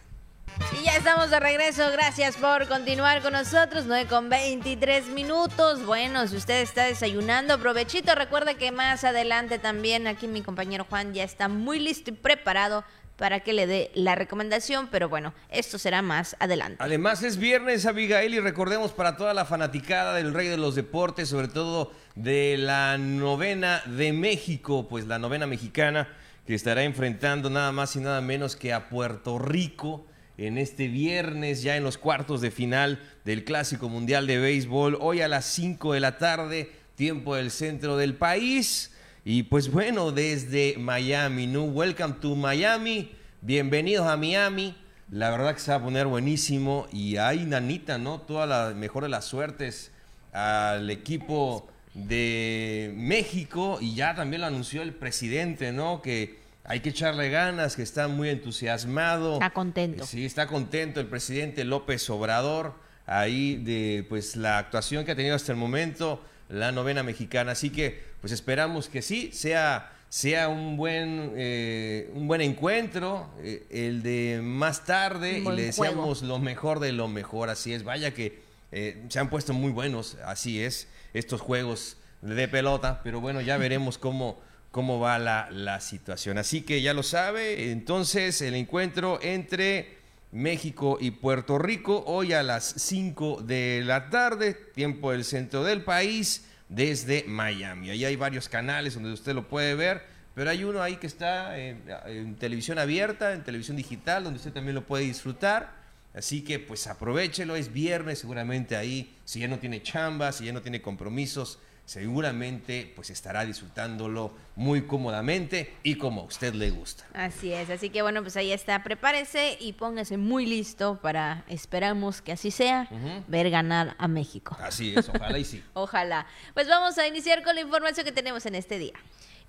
Y 0.79 0.83
ya 0.83 0.95
estamos 0.95 1.31
de 1.31 1.39
regreso, 1.39 1.89
gracias 1.91 2.35
por 2.37 2.67
continuar 2.67 3.21
con 3.21 3.33
nosotros, 3.33 3.85
9 3.87 4.07
con 4.07 4.29
23 4.29 5.07
minutos. 5.07 5.83
Bueno, 5.85 6.27
si 6.27 6.35
usted 6.35 6.61
está 6.61 6.85
desayunando, 6.85 7.59
provechito, 7.59 8.13
recuerde 8.13 8.55
que 8.55 8.71
más 8.71 9.03
adelante 9.03 9.57
también 9.57 10.05
aquí 10.05 10.27
mi 10.27 10.41
compañero 10.41 10.85
Juan 10.87 11.13
ya 11.13 11.23
está 11.23 11.47
muy 11.47 11.79
listo 11.79 12.11
y 12.11 12.13
preparado 12.13 12.83
para 13.23 13.39
que 13.39 13.53
le 13.53 13.67
dé 13.67 13.89
la 13.93 14.15
recomendación, 14.15 14.89
pero 14.91 15.07
bueno, 15.07 15.33
esto 15.49 15.79
será 15.79 16.01
más 16.01 16.35
adelante. 16.41 16.75
Además 16.79 17.23
es 17.23 17.37
viernes, 17.37 17.85
Abigail, 17.85 18.33
y 18.33 18.41
recordemos 18.41 18.91
para 18.91 19.15
toda 19.15 19.33
la 19.33 19.45
fanaticada 19.45 20.13
del 20.13 20.33
Rey 20.33 20.49
de 20.49 20.57
los 20.57 20.75
Deportes, 20.75 21.29
sobre 21.29 21.47
todo 21.47 21.93
de 22.15 22.57
la 22.57 22.97
novena 22.97 23.81
de 23.85 24.11
México, 24.11 24.89
pues 24.89 25.07
la 25.07 25.19
novena 25.19 25.47
mexicana 25.47 26.09
que 26.45 26.53
estará 26.53 26.83
enfrentando 26.83 27.49
nada 27.49 27.71
más 27.71 27.95
y 27.95 28.01
nada 28.01 28.19
menos 28.19 28.57
que 28.57 28.73
a 28.73 28.89
Puerto 28.89 29.39
Rico 29.39 30.05
en 30.37 30.57
este 30.57 30.89
viernes, 30.89 31.63
ya 31.63 31.77
en 31.77 31.85
los 31.85 31.97
cuartos 31.97 32.41
de 32.41 32.51
final 32.51 33.01
del 33.23 33.45
Clásico 33.45 33.87
Mundial 33.87 34.27
de 34.27 34.39
Béisbol, 34.39 34.97
hoy 34.99 35.21
a 35.21 35.29
las 35.29 35.45
5 35.45 35.93
de 35.93 35.99
la 36.01 36.17
tarde, 36.17 36.71
tiempo 36.95 37.35
del 37.35 37.51
centro 37.51 37.95
del 37.95 38.15
país. 38.15 38.92
Y 39.25 39.43
pues 39.43 39.71
bueno, 39.71 40.11
desde 40.11 40.75
Miami, 40.77 41.47
¿no? 41.47 41.63
Welcome 41.63 42.15
to 42.19 42.35
Miami, 42.35 43.09
bienvenidos 43.39 44.05
a 44.05 44.17
Miami. 44.17 44.75
La 45.09 45.29
verdad 45.29 45.53
que 45.53 45.61
se 45.61 45.71
va 45.71 45.77
a 45.77 45.81
poner 45.81 46.07
buenísimo 46.07 46.87
y 46.91 47.15
hay 47.15 47.45
nanita, 47.45 47.97
¿no? 47.97 48.19
Toda 48.19 48.45
la 48.45 48.73
mejor 48.75 49.03
de 49.03 49.09
las 49.09 49.23
suertes 49.23 49.91
al 50.33 50.89
equipo 50.89 51.69
de 51.93 52.91
México 52.97 53.77
y 53.79 53.95
ya 53.95 54.13
también 54.13 54.41
lo 54.41 54.47
anunció 54.47 54.81
el 54.81 54.93
presidente, 54.93 55.71
¿no? 55.71 56.01
Que 56.01 56.39
hay 56.65 56.81
que 56.81 56.89
echarle 56.89 57.29
ganas, 57.29 57.77
que 57.77 57.83
está 57.83 58.09
muy 58.09 58.27
entusiasmado. 58.27 59.35
Está 59.35 59.51
contento. 59.51 60.05
Sí, 60.05 60.25
está 60.25 60.47
contento 60.47 60.99
el 60.99 61.07
presidente 61.07 61.63
López 61.63 62.09
Obrador 62.09 62.73
ahí 63.05 63.55
de 63.55 64.05
pues 64.09 64.35
la 64.35 64.57
actuación 64.57 65.05
que 65.05 65.13
ha 65.13 65.15
tenido 65.15 65.37
hasta 65.37 65.53
el 65.53 65.57
momento 65.57 66.21
la 66.49 66.71
novena 66.71 67.03
mexicana. 67.03 67.53
Así 67.53 67.69
que 67.69 68.01
pues 68.21 68.33
esperamos 68.33 68.89
que 68.89 69.01
sí 69.01 69.31
sea 69.33 69.91
sea 70.09 70.47
un 70.47 70.77
buen 70.77 71.33
eh, 71.35 72.11
un 72.13 72.27
buen 72.27 72.41
encuentro 72.41 73.31
eh, 73.41 73.65
el 73.71 74.03
de 74.03 74.41
más 74.43 74.85
tarde 74.85 75.39
y 75.39 75.43
le 75.43 75.63
deseamos 75.63 76.21
lo 76.21 76.39
mejor 76.39 76.79
de 76.79 76.91
lo 76.91 77.07
mejor. 77.07 77.49
Así 77.49 77.73
es. 77.73 77.83
Vaya 77.83 78.13
que 78.13 78.41
eh, 78.71 79.03
se 79.09 79.19
han 79.19 79.29
puesto 79.29 79.53
muy 79.53 79.71
buenos. 79.71 80.17
Así 80.25 80.61
es 80.61 80.87
estos 81.13 81.41
juegos 81.41 81.97
de 82.21 82.47
pelota. 82.47 83.01
Pero 83.03 83.21
bueno 83.21 83.41
ya 83.41 83.57
veremos 83.57 83.97
cómo 83.97 84.39
cómo 84.73 84.99
va 84.99 85.19
la, 85.19 85.79
situación. 85.79 86.39
Así 86.39 86.63
que 86.63 86.81
ya 86.81 86.95
lo 86.95 87.03
sabe, 87.03 87.71
entonces 87.71 88.41
el 88.41 88.55
encuentro 88.55 89.19
entre 89.21 89.99
México 90.33 90.97
y 90.99 91.11
Puerto 91.11 91.59
Rico 91.59 92.03
hoy 92.07 92.33
a 92.33 92.41
las 92.41 92.63
5 92.65 93.43
de 93.43 93.83
la 93.85 94.09
tarde, 94.09 94.55
tiempo 94.55 95.11
del 95.11 95.25
centro 95.25 95.63
del 95.63 95.83
país, 95.83 96.45
desde 96.69 97.23
Miami. 97.27 97.91
Ahí 97.91 98.03
hay 98.03 98.15
varios 98.15 98.49
canales 98.49 98.95
donde 98.95 99.13
usted 99.13 99.35
lo 99.35 99.47
puede 99.47 99.75
ver, 99.75 100.01
pero 100.33 100.49
hay 100.49 100.63
uno 100.63 100.81
ahí 100.81 100.95
que 100.97 101.05
está 101.05 101.55
en, 101.59 102.35
televisión 102.39 102.79
abierta, 102.79 103.33
en 103.33 103.43
televisión 103.43 103.77
digital, 103.77 104.23
donde 104.23 104.37
usted 104.37 104.51
también 104.51 104.73
lo 104.73 104.87
puede 104.87 105.03
disfrutar. 105.03 105.71
Así 106.15 106.43
que 106.43 106.57
pues 106.57 106.87
aprovechelo, 106.87 107.55
es 107.55 107.71
viernes 107.71 108.17
seguramente 108.17 108.75
ahí, 108.75 109.15
si 109.25 109.39
ya 109.39 109.47
no 109.47 109.59
tiene 109.59 109.83
chamba, 109.83 110.31
si 110.31 110.45
ya 110.45 110.53
no 110.53 110.63
tiene 110.63 110.81
compromisos, 110.81 111.59
seguramente 111.85 112.91
pues 112.95 113.09
estará 113.09 113.45
disfrutándolo 113.45 114.31
muy 114.55 114.83
cómodamente 114.83 115.73
y 115.83 115.95
como 115.95 116.21
a 116.21 116.23
usted 116.25 116.53
le 116.53 116.69
gusta. 116.69 117.05
Así 117.13 117.51
es, 117.51 117.69
así 117.69 117.89
que 117.89 118.01
bueno, 118.01 118.21
pues 118.21 118.37
ahí 118.37 118.51
está, 118.51 118.83
prepárese 118.83 119.57
y 119.59 119.73
póngase 119.73 120.17
muy 120.17 120.45
listo 120.45 120.99
para, 121.01 121.43
esperamos 121.47 122.21
que 122.21 122.31
así 122.31 122.51
sea, 122.51 122.87
ver 123.27 123.49
ganar 123.49 123.95
a 123.97 124.07
México. 124.07 124.57
Así 124.61 124.93
es, 124.95 125.09
ojalá 125.09 125.37
y 125.37 125.45
sí. 125.45 125.63
ojalá. 125.73 126.25
Pues 126.53 126.67
vamos 126.67 126.97
a 126.97 127.07
iniciar 127.07 127.43
con 127.43 127.55
la 127.55 127.61
información 127.61 128.05
que 128.05 128.11
tenemos 128.11 128.45
en 128.45 128.55
este 128.55 128.77
día. 128.77 128.93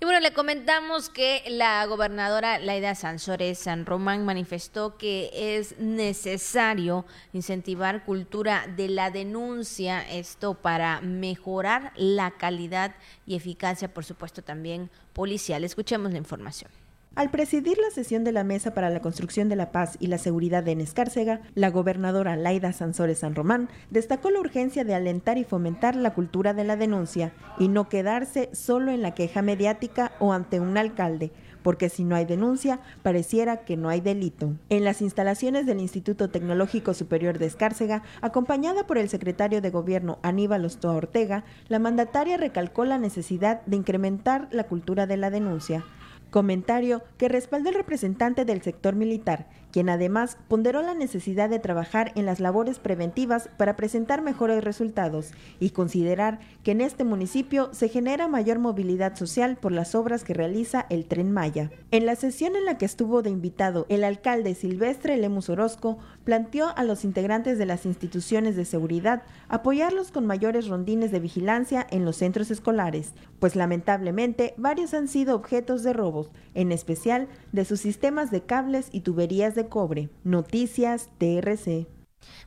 Y 0.01 0.03
bueno, 0.03 0.19
le 0.19 0.33
comentamos 0.33 1.09
que 1.09 1.41
la 1.47 1.85
gobernadora 1.85 2.59
Laida 2.59 2.95
Sansores 2.95 3.59
San 3.59 3.85
Román 3.85 4.25
manifestó 4.25 4.97
que 4.97 5.31
es 5.33 5.79
necesario 5.79 7.05
incentivar 7.31 8.03
cultura 8.03 8.67
de 8.75 8.89
la 8.89 9.09
denuncia, 9.09 10.01
esto 10.01 10.53
para 10.53 10.99
mejorar 10.99 11.93
la 11.95 12.31
calidad 12.31 12.93
y 13.25 13.35
eficacia, 13.35 13.93
por 13.93 14.03
supuesto, 14.03 14.41
también 14.41 14.89
policial. 15.13 15.63
Escuchemos 15.63 16.11
la 16.11 16.17
información. 16.17 16.84
Al 17.15 17.31
presidir 17.31 17.77
la 17.77 17.91
sesión 17.91 18.25
de 18.25 18.33
la 18.33 18.43
Mesa 18.43 18.73
para 18.73 18.89
la 18.89 18.99
Construcción 18.99 19.47
de 19.47 19.55
la 19.55 19.71
Paz 19.71 19.95
y 20.01 20.07
la 20.07 20.17
Seguridad 20.17 20.67
en 20.67 20.81
Escárcega, 20.81 21.39
la 21.53 21.69
gobernadora 21.69 22.35
Laida 22.35 22.73
Sansores 22.73 23.19
San 23.19 23.35
Román 23.35 23.69
destacó 23.89 24.31
la 24.31 24.41
urgencia 24.41 24.83
de 24.83 24.95
alentar 24.95 25.37
y 25.37 25.45
fomentar 25.45 25.95
la 25.95 26.13
cultura 26.13 26.53
de 26.53 26.65
la 26.65 26.75
denuncia 26.75 27.31
y 27.57 27.69
no 27.69 27.87
quedarse 27.87 28.49
solo 28.51 28.91
en 28.91 29.01
la 29.01 29.13
queja 29.13 29.41
mediática 29.41 30.11
o 30.19 30.33
ante 30.33 30.59
un 30.59 30.77
alcalde, 30.77 31.31
porque 31.63 31.87
si 31.87 32.03
no 32.03 32.17
hay 32.17 32.25
denuncia, 32.25 32.81
pareciera 33.01 33.63
que 33.63 33.77
no 33.77 33.87
hay 33.87 34.01
delito. 34.01 34.51
En 34.67 34.83
las 34.83 35.01
instalaciones 35.01 35.65
del 35.65 35.79
Instituto 35.79 36.29
Tecnológico 36.29 36.93
Superior 36.93 37.39
de 37.39 37.45
Escárcega, 37.45 38.03
acompañada 38.19 38.87
por 38.87 38.97
el 38.97 39.07
secretario 39.07 39.61
de 39.61 39.69
Gobierno 39.69 40.19
Aníbal 40.21 40.65
Ostoa 40.65 40.95
Ortega, 40.95 41.45
la 41.69 41.79
mandataria 41.79 42.35
recalcó 42.35 42.83
la 42.83 42.97
necesidad 42.97 43.61
de 43.65 43.77
incrementar 43.77 44.49
la 44.51 44.65
cultura 44.65 45.07
de 45.07 45.15
la 45.15 45.29
denuncia 45.29 45.85
comentario 46.29 47.03
que 47.17 47.29
respaldó 47.29 47.69
el 47.69 47.75
representante 47.75 48.45
del 48.45 48.61
sector 48.61 48.95
militar, 48.95 49.47
quien 49.75 49.89
además 49.89 50.37
ponderó 50.47 50.81
la 50.81 50.93
necesidad 50.93 51.49
de 51.49 51.59
trabajar 51.59 52.13
en 52.15 52.25
las 52.25 52.39
labores 52.39 52.79
preventivas 52.79 53.49
para 53.57 53.75
presentar 53.75 54.21
mejores 54.21 54.63
resultados 54.63 55.31
y 55.59 55.71
considerar 55.71 56.39
que 56.63 56.71
en 56.71 56.79
este 56.79 57.03
municipio 57.03 57.67
se 57.73 57.89
genera 57.89 58.29
mayor 58.29 58.59
movilidad 58.59 59.17
social 59.17 59.57
por 59.57 59.73
las 59.73 59.93
obras 59.93 60.23
que 60.23 60.33
realiza 60.33 60.85
el 60.89 61.03
tren 61.03 61.33
Maya. 61.33 61.71
En 61.91 62.05
la 62.05 62.15
sesión 62.15 62.55
en 62.55 62.63
la 62.63 62.77
que 62.77 62.85
estuvo 62.85 63.21
de 63.21 63.31
invitado 63.31 63.85
el 63.89 64.05
alcalde 64.05 64.55
Silvestre 64.55 65.17
Lemus 65.17 65.49
Orozco 65.49 65.97
planteó 66.23 66.69
a 66.77 66.85
los 66.85 67.03
integrantes 67.03 67.57
de 67.57 67.65
las 67.65 67.85
instituciones 67.85 68.55
de 68.55 68.63
seguridad 68.63 69.23
apoyarlos 69.49 70.09
con 70.09 70.25
mayores 70.25 70.69
rondines 70.69 71.11
de 71.11 71.19
vigilancia 71.19 71.85
en 71.91 72.05
los 72.05 72.15
centros 72.15 72.49
escolares, 72.49 73.11
pues 73.39 73.57
lamentablemente 73.57 74.53
varios 74.55 74.93
han 74.93 75.09
sido 75.09 75.35
objetos 75.35 75.83
de 75.83 75.91
robos, 75.91 76.31
en 76.53 76.71
especial 76.71 77.27
de 77.51 77.65
sus 77.65 77.81
sistemas 77.81 78.31
de 78.31 78.41
cables 78.41 78.87
y 78.93 79.01
tuberías 79.01 79.53
de 79.53 79.64
cobre. 79.69 80.09
Noticias 80.23 81.09
TRC. 81.17 81.87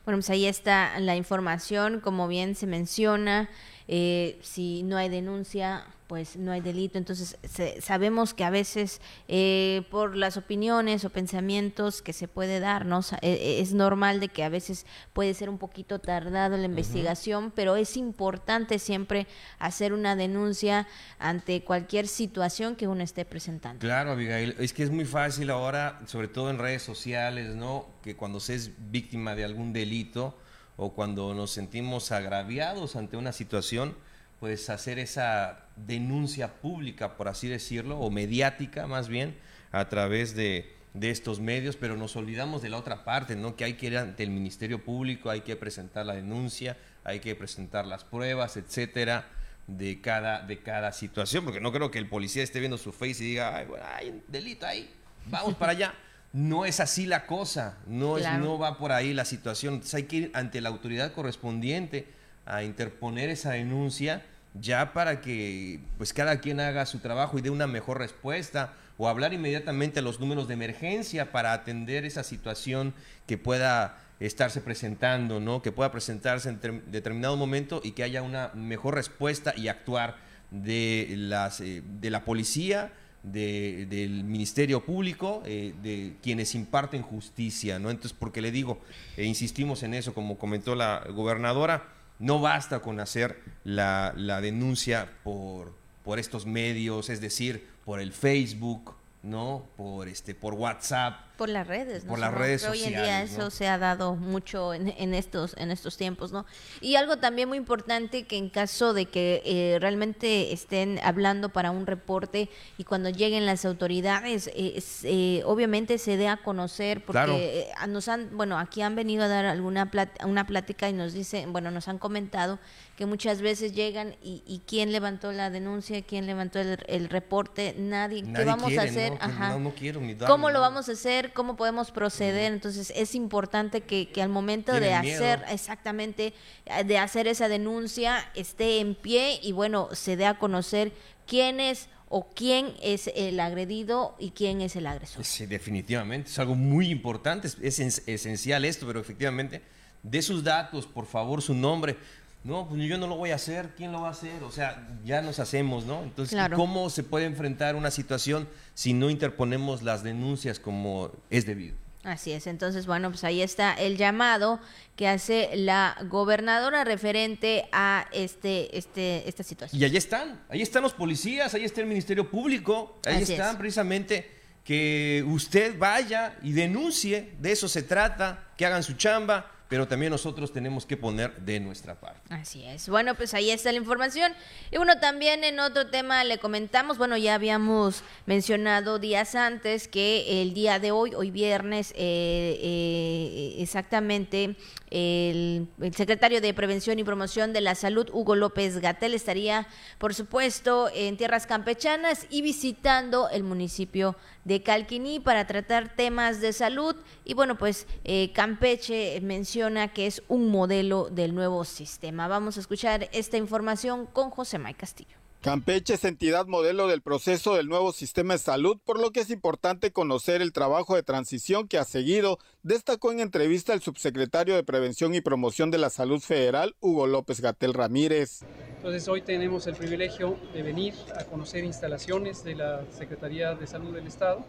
Bueno, 0.05 0.17
pues 0.17 0.29
ahí 0.29 0.45
está 0.45 0.99
la 0.99 1.15
información, 1.15 1.99
como 1.99 2.27
bien 2.27 2.55
se 2.55 2.67
menciona, 2.67 3.49
eh, 3.87 4.37
si 4.41 4.83
no 4.83 4.97
hay 4.97 5.09
denuncia, 5.09 5.85
pues 6.09 6.37
no 6.37 6.51
hay 6.51 6.59
delito. 6.59 6.97
Entonces 6.97 7.37
sabemos 7.81 8.33
que 8.33 8.43
a 8.43 8.49
veces 8.49 8.99
eh, 9.27 9.83
por 9.91 10.15
las 10.17 10.37
opiniones 10.37 11.05
o 11.05 11.11
pensamientos 11.11 12.01
que 12.01 12.13
se 12.13 12.27
puede 12.27 12.59
darnos, 12.59 13.13
eh, 13.21 13.59
es 13.61 13.73
normal 13.73 14.19
de 14.19 14.29
que 14.29 14.43
a 14.43 14.49
veces 14.49 14.87
puede 15.13 15.35
ser 15.35 15.51
un 15.51 15.59
poquito 15.59 15.99
tardado 15.99 16.57
la 16.57 16.65
investigación, 16.65 17.51
pero 17.55 17.75
es 17.75 17.95
importante 17.95 18.79
siempre 18.79 19.27
hacer 19.59 19.93
una 19.93 20.15
denuncia 20.15 20.87
ante 21.19 21.63
cualquier 21.63 22.07
situación 22.07 22.75
que 22.75 22.87
uno 22.87 23.03
esté 23.03 23.23
presentando. 23.23 23.79
Claro, 23.79 24.13
Abigail, 24.13 24.55
es 24.57 24.73
que 24.73 24.81
es 24.81 24.89
muy 24.89 25.05
fácil 25.05 25.51
ahora, 25.51 26.01
sobre 26.07 26.27
todo 26.27 26.49
en 26.49 26.57
redes 26.57 26.81
sociales, 26.81 27.55
¿no? 27.55 27.87
Que 28.01 28.15
cuando 28.15 28.39
se 28.39 28.55
es 28.55 28.71
víctima 28.89 29.35
de 29.35 29.45
algún 29.45 29.73
delito 29.73 30.35
o 30.75 30.91
cuando 30.91 31.35
nos 31.35 31.51
sentimos 31.51 32.11
agraviados 32.11 32.95
ante 32.95 33.15
una 33.15 33.31
situación, 33.31 33.95
pues 34.39 34.69
hacer 34.69 34.99
esa 34.99 35.65
denuncia 35.75 36.47
pública, 36.61 37.17
por 37.17 37.27
así 37.27 37.47
decirlo, 37.47 37.99
o 37.99 38.09
mediática 38.09 38.87
más 38.87 39.09
bien, 39.09 39.35
a 39.71 39.89
través 39.89 40.35
de, 40.35 40.75
estos 41.01 41.39
medios, 41.39 41.75
pero 41.75 41.95
nos 41.95 42.15
olvidamos 42.15 42.61
de 42.61 42.69
la 42.69 42.77
otra 42.77 43.05
parte, 43.05 43.35
¿no? 43.35 43.55
Que 43.55 43.63
hay 43.63 43.73
que 43.73 43.87
ir 43.87 43.97
ante 43.97 44.23
el 44.23 44.31
Ministerio 44.31 44.83
Público, 44.83 45.29
hay 45.29 45.41
que 45.41 45.55
presentar 45.55 46.05
la 46.05 46.13
denuncia, 46.13 46.77
hay 47.03 47.19
que 47.19 47.35
presentar 47.35 47.85
las 47.85 48.03
pruebas, 48.03 48.57
etcétera, 48.57 49.27
de 49.67 50.01
cada, 50.01 50.41
de 50.41 50.59
cada 50.59 50.91
situación, 50.91 51.45
porque 51.45 51.61
no 51.61 51.71
creo 51.71 51.91
que 51.91 51.99
el 51.99 52.09
policía 52.09 52.43
esté 52.43 52.59
viendo 52.59 52.77
su 52.77 52.91
face 52.91 53.23
y 53.23 53.27
diga, 53.27 53.55
ay, 53.55 53.65
bueno, 53.67 53.85
hay 53.95 54.09
un 54.09 54.23
delito 54.27 54.65
ahí, 54.65 54.89
vamos 55.27 55.55
para 55.55 55.73
allá. 55.73 55.93
No 56.31 56.65
es 56.65 56.79
así 56.79 57.05
la 57.05 57.25
cosa, 57.25 57.77
no, 57.87 58.17
es, 58.17 58.31
no 58.39 58.59
va 58.59 58.77
por 58.77 58.91
ahí 58.91 59.13
la 59.13 59.25
situación. 59.25 59.75
Entonces 59.75 59.95
hay 59.95 60.03
que 60.03 60.15
ir 60.15 60.31
ante 60.33 60.61
la 60.61 60.69
autoridad 60.69 61.11
correspondiente 61.13 62.07
a 62.49 62.63
interponer 62.63 63.29
esa 63.29 63.51
denuncia 63.51 64.23
ya 64.59 64.93
para 64.93 65.21
que 65.21 65.79
pues 65.97 66.13
cada 66.13 66.39
quien 66.39 66.59
haga 66.59 66.85
su 66.85 66.99
trabajo 66.99 67.37
y 67.37 67.41
dé 67.41 67.49
una 67.49 67.67
mejor 67.67 67.99
respuesta 67.99 68.73
o 68.97 69.07
hablar 69.07 69.33
inmediatamente 69.33 69.99
a 69.99 70.01
los 70.01 70.19
números 70.19 70.47
de 70.47 70.55
emergencia 70.55 71.31
para 71.31 71.53
atender 71.53 72.05
esa 72.05 72.23
situación 72.23 72.93
que 73.27 73.37
pueda 73.37 73.97
estarse 74.19 74.59
presentando, 74.59 75.39
¿no? 75.39 75.61
Que 75.61 75.71
pueda 75.71 75.91
presentarse 75.91 76.49
en 76.49 76.81
determinado 76.91 77.37
momento 77.37 77.79
y 77.83 77.91
que 77.91 78.03
haya 78.03 78.21
una 78.21 78.49
mejor 78.53 78.95
respuesta 78.95 79.53
y 79.55 79.69
actuar 79.69 80.17
de 80.51 81.13
las 81.15 81.61
eh, 81.61 81.81
de 82.01 82.09
la 82.09 82.25
policía, 82.25 82.91
del 83.23 84.23
Ministerio 84.23 84.83
Público, 84.85 85.43
eh, 85.45 85.73
de 85.81 86.15
quienes 86.21 86.55
imparten 86.55 87.01
justicia, 87.01 87.77
¿no? 87.77 87.89
Entonces, 87.89 88.17
porque 88.17 88.41
le 88.41 88.51
digo, 88.51 88.81
e 89.17 89.25
insistimos 89.25 89.83
en 89.83 89.93
eso, 89.93 90.13
como 90.13 90.37
comentó 90.37 90.75
la 90.75 91.05
gobernadora, 91.13 91.98
no 92.19 92.39
basta 92.39 92.79
con 92.79 92.99
hacer 92.99 93.41
la, 93.63 94.13
denuncia 94.41 95.09
por, 95.23 95.73
por 96.03 96.19
estos 96.19 96.45
medios, 96.45 97.09
es 97.09 97.21
decir, 97.21 97.67
por 97.85 97.99
el 97.99 98.11
Facebook, 98.13 98.93
¿no? 99.23 99.63
Por 99.77 100.07
este, 100.07 100.35
por 100.35 100.53
WhatsApp. 100.53 101.28
Por 101.39 101.47
las 101.47 101.65
redes, 101.67 102.03
¿no? 102.03 102.09
Por 102.09 102.19
las 102.19 102.33
redes 102.33 102.63
sociales. 102.63 102.87
Hoy 102.87 102.93
en 102.93 103.01
día 103.01 103.21
eso 103.21 103.49
se 103.49 103.69
ha 103.69 103.77
dado 103.77 104.17
mucho 104.17 104.73
en, 104.73 105.13
estos, 105.13 105.55
en 105.57 105.71
estos 105.71 105.95
tiempos, 105.95 106.33
¿no? 106.33 106.45
Y 106.81 106.97
algo 106.97 107.15
también 107.15 107.47
muy 107.47 107.57
importante 107.57 108.27
que 108.27 108.35
en 108.35 108.49
caso 108.49 108.93
de 108.93 109.05
que 109.05 109.41
eh, 109.45 109.77
realmente 109.79 110.51
estén 110.51 110.99
hablando 111.01 111.47
para 111.47 111.71
un 111.71 111.87
reporte 111.87 112.49
y 112.77 112.83
cuando 112.83 113.09
lleguen 113.09 113.45
las 113.45 113.63
autoridades, 113.63 114.51
eh, 114.53 115.41
obviamente 115.45 115.97
se 115.97 116.17
dé 116.17 116.27
a 116.27 116.35
conocer 116.35 117.05
porque 117.05 117.69
eh, 117.71 117.87
nos 117.87 118.09
han, 118.09 118.35
bueno, 118.35 118.59
aquí 118.59 118.81
han 118.81 118.97
venido 118.97 119.23
a 119.23 119.29
dar 119.29 119.45
alguna 119.45 119.89
una 120.25 120.45
plática 120.45 120.89
y 120.89 120.93
nos 120.93 121.13
dicen, 121.13 121.53
bueno, 121.53 121.71
nos 121.71 121.87
han 121.87 121.99
comentado 121.99 122.59
que 122.99 123.05
muchas 123.05 123.41
veces 123.41 123.73
llegan 123.73 124.17
y, 124.21 124.61
quién 124.67 124.91
levantó 124.91 125.31
la 125.31 125.49
denuncia, 125.49 126.01
quién 126.01 126.25
levantó 126.25 126.59
el, 126.59 127.07
reporte, 127.07 127.73
nadie. 127.77 128.23
¿Qué 128.23 128.43
vamos 128.43 128.77
a 128.77 128.81
hacer? 128.81 129.13
Ajá. 129.21 129.57
No, 129.57 129.73
quiero, 129.73 130.01
¿Cómo 130.27 130.49
lo 130.49 130.59
vamos 130.59 130.89
a 130.89 130.91
hacer? 130.91 131.28
¿Cómo 131.33 131.55
podemos 131.55 131.91
proceder? 131.91 132.51
Entonces 132.53 132.91
es 132.95 133.15
importante 133.15 133.81
que, 133.81 134.09
al 134.21 134.29
momento 134.29 134.73
de 134.79 134.93
hacer, 134.93 135.43
exactamente, 135.49 136.33
eh, 136.65 136.83
de 136.83 136.97
hacer 136.97 137.27
esa 137.27 137.47
denuncia, 137.47 138.29
esté 138.35 138.79
en 138.79 138.95
pie 138.95 139.39
y 139.41 139.51
bueno, 139.51 139.89
se 139.93 140.15
dé 140.15 140.25
a 140.25 140.37
conocer 140.37 140.91
quién 141.27 141.59
es 141.59 141.87
o 142.09 142.27
quién 142.33 142.73
es 142.81 143.09
el 143.15 143.39
agredido 143.39 144.15
y 144.19 144.31
quién 144.31 144.61
es 144.61 144.75
el 144.75 144.87
agresor. 144.87 145.23
Sí, 145.23 145.45
definitivamente, 145.45 146.29
es 146.29 146.39
algo 146.39 146.55
muy 146.55 146.89
importante, 146.89 147.47
es, 147.47 147.79
es 147.79 148.03
esencial 148.07 148.65
esto, 148.65 148.87
pero 148.87 148.99
efectivamente, 148.99 149.61
de 150.01 150.21
sus 150.21 150.43
datos, 150.43 150.87
por 150.87 151.05
favor, 151.05 151.41
su 151.41 151.53
nombre, 151.53 151.97
no, 152.43 152.67
pues 152.69 152.81
yo 152.81 152.97
no 152.97 153.07
lo 153.07 153.17
voy 153.17 153.31
a 153.31 153.35
hacer, 153.35 153.69
¿quién 153.75 153.91
lo 153.91 154.01
va 154.01 154.07
a 154.07 154.11
hacer? 154.11 154.43
O 154.43 154.51
sea, 154.51 154.87
ya 155.03 155.21
nos 155.21 155.39
hacemos, 155.39 155.85
¿no? 155.85 156.03
Entonces, 156.03 156.39
¿cómo 156.55 156.89
se 156.89 157.03
puede 157.03 157.25
enfrentar 157.25 157.75
una 157.75 157.91
situación 157.91 158.47
si 158.73 158.93
no 158.93 159.09
interponemos 159.09 159.83
las 159.83 160.03
denuncias 160.03 160.59
como 160.59 161.11
es 161.29 161.45
debido? 161.45 161.75
Así 162.03 162.31
es, 162.31 162.47
entonces 162.47 162.85
bueno, 162.85 163.09
pues 163.09 163.25
ahí 163.25 163.41
está 163.41 163.73
el 163.73 163.97
llamado 163.97 164.61
que 164.95 165.09
hace 165.09 165.49
la 165.53 165.97
gobernadora 166.07 166.85
referente 166.85 167.67
a 167.73 168.07
este, 168.13 168.77
este, 168.77 169.27
esta 169.27 169.43
situación. 169.43 169.81
Y 169.81 169.83
ahí 169.83 169.97
están, 169.97 170.41
ahí 170.47 170.61
están 170.61 170.81
los 170.81 170.93
policías, 170.93 171.53
ahí 171.53 171.65
está 171.65 171.81
el 171.81 171.87
Ministerio 171.87 172.31
Público, 172.31 172.99
ahí 173.05 173.23
están 173.23 173.57
precisamente 173.57 174.31
que 174.63 175.25
usted 175.27 175.77
vaya 175.77 176.37
y 176.41 176.53
denuncie, 176.53 177.33
de 177.39 177.51
eso 177.51 177.67
se 177.67 177.83
trata, 177.83 178.47
que 178.55 178.65
hagan 178.65 178.83
su 178.83 178.93
chamba, 178.93 179.51
pero 179.69 179.87
también 179.87 180.11
nosotros 180.11 180.51
tenemos 180.51 180.85
que 180.85 180.97
poner 180.97 181.35
de 181.37 181.59
nuestra 181.59 181.93
parte. 181.99 182.21
Así 182.33 182.65
es. 182.65 182.89
Bueno, 182.89 183.13
pues 183.13 183.35
ahí 183.35 183.51
está 183.51 183.71
la 183.71 183.77
información. 183.77 184.33
Y 184.71 184.77
bueno, 184.77 184.99
también 184.99 185.43
en 185.43 185.59
otro 185.59 185.87
tema 185.87 186.23
le 186.23 186.39
comentamos, 186.39 186.97
bueno, 186.97 187.15
ya 187.17 187.35
habíamos 187.35 188.03
mencionado 188.25 188.97
días 188.97 189.35
antes 189.35 189.87
que 189.87 190.41
el 190.41 190.55
día 190.55 190.79
de 190.79 190.91
hoy, 190.91 191.13
hoy 191.13 191.29
viernes, 191.29 191.91
eh, 191.91 192.59
eh, 192.61 193.38
exactamente, 193.61 194.55
el, 194.89 195.67
secretario 195.95 196.41
de 196.41 196.53
Prevención 196.53 196.99
y 196.99 197.03
Promoción 197.03 197.53
de 197.53 197.61
la 197.61 197.75
Salud, 197.75 198.09
Hugo 198.11 198.35
López 198.35 198.79
Gatel, 198.79 199.13
estaría, 199.13 199.67
por 199.97 200.13
supuesto, 200.13 200.89
en 200.93 201.17
tierras 201.17 201.45
campechanas 201.45 202.25
y 202.29 202.41
visitando 202.41 203.29
el 203.29 203.43
municipio 203.43 204.15
de 204.45 204.63
Calquiní 204.63 205.19
para 205.19 205.45
tratar 205.47 205.95
temas 205.95 206.41
de 206.41 206.53
salud. 206.53 206.95
Y 207.25 207.33
bueno, 207.33 207.57
pues 207.57 207.87
eh, 208.03 208.31
Campeche 208.33 209.19
menciona 209.21 209.89
que 209.89 210.07
es 210.07 210.23
un 210.27 210.49
modelo 210.49 211.09
del 211.09 211.35
nuevo 211.35 211.65
sistema. 211.65 212.27
Vamos 212.27 212.57
a 212.57 212.61
escuchar 212.61 213.09
esta 213.11 213.37
información 213.37 214.05
con 214.05 214.29
José 214.29 214.57
May 214.57 214.73
Castillo. 214.73 215.18
Campeche 215.41 215.93
es 215.93 216.03
entidad 216.03 216.47
modelo 216.47 216.89
del 216.89 217.01
proceso 217.01 217.55
del 217.55 217.69
nuevo 217.69 217.93
sistema 217.93 218.33
de 218.33 218.39
salud, 218.39 218.77
por 218.83 218.99
lo 218.99 219.11
que 219.11 219.21
es 219.21 219.29
importante 219.29 219.93
conocer 219.93 220.41
el 220.41 220.51
trabajo 220.51 220.95
de 220.95 221.03
transición 221.03 221.69
que 221.69 221.77
ha 221.77 221.85
seguido, 221.85 222.39
destacó 222.61 223.13
en 223.13 223.21
entrevista 223.21 223.71
el 223.71 223.79
subsecretario 223.79 224.55
de 224.55 224.65
Prevención 224.65 225.15
y 225.15 225.21
Promoción 225.21 225.71
de 225.71 225.77
la 225.77 225.89
Salud 225.89 226.19
Federal, 226.19 226.75
Hugo 226.81 227.07
López 227.07 227.39
Gatel 227.39 227.73
Ramírez. 227.73 228.41
Entonces 228.75 229.07
hoy 229.07 229.21
tenemos 229.21 229.65
el 229.67 229.75
privilegio 229.75 230.37
de 230.53 230.61
venir 230.61 230.93
a 231.17 231.23
conocer 231.23 231.63
instalaciones 231.63 232.43
de 232.43 232.55
la 232.55 232.81
Secretaría 232.91 233.55
de 233.55 233.65
Salud 233.65 233.95
del 233.95 234.07
Estado, 234.07 234.45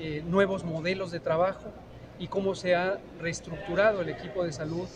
eh, 0.00 0.24
nuevos 0.26 0.64
modelos 0.64 1.12
de 1.12 1.20
trabajo 1.20 1.72
y 2.18 2.26
cómo 2.26 2.56
se 2.56 2.74
ha 2.74 2.98
reestructurado 3.20 4.02
el 4.02 4.08
equipo 4.08 4.42
de 4.42 4.52
salud 4.52 4.88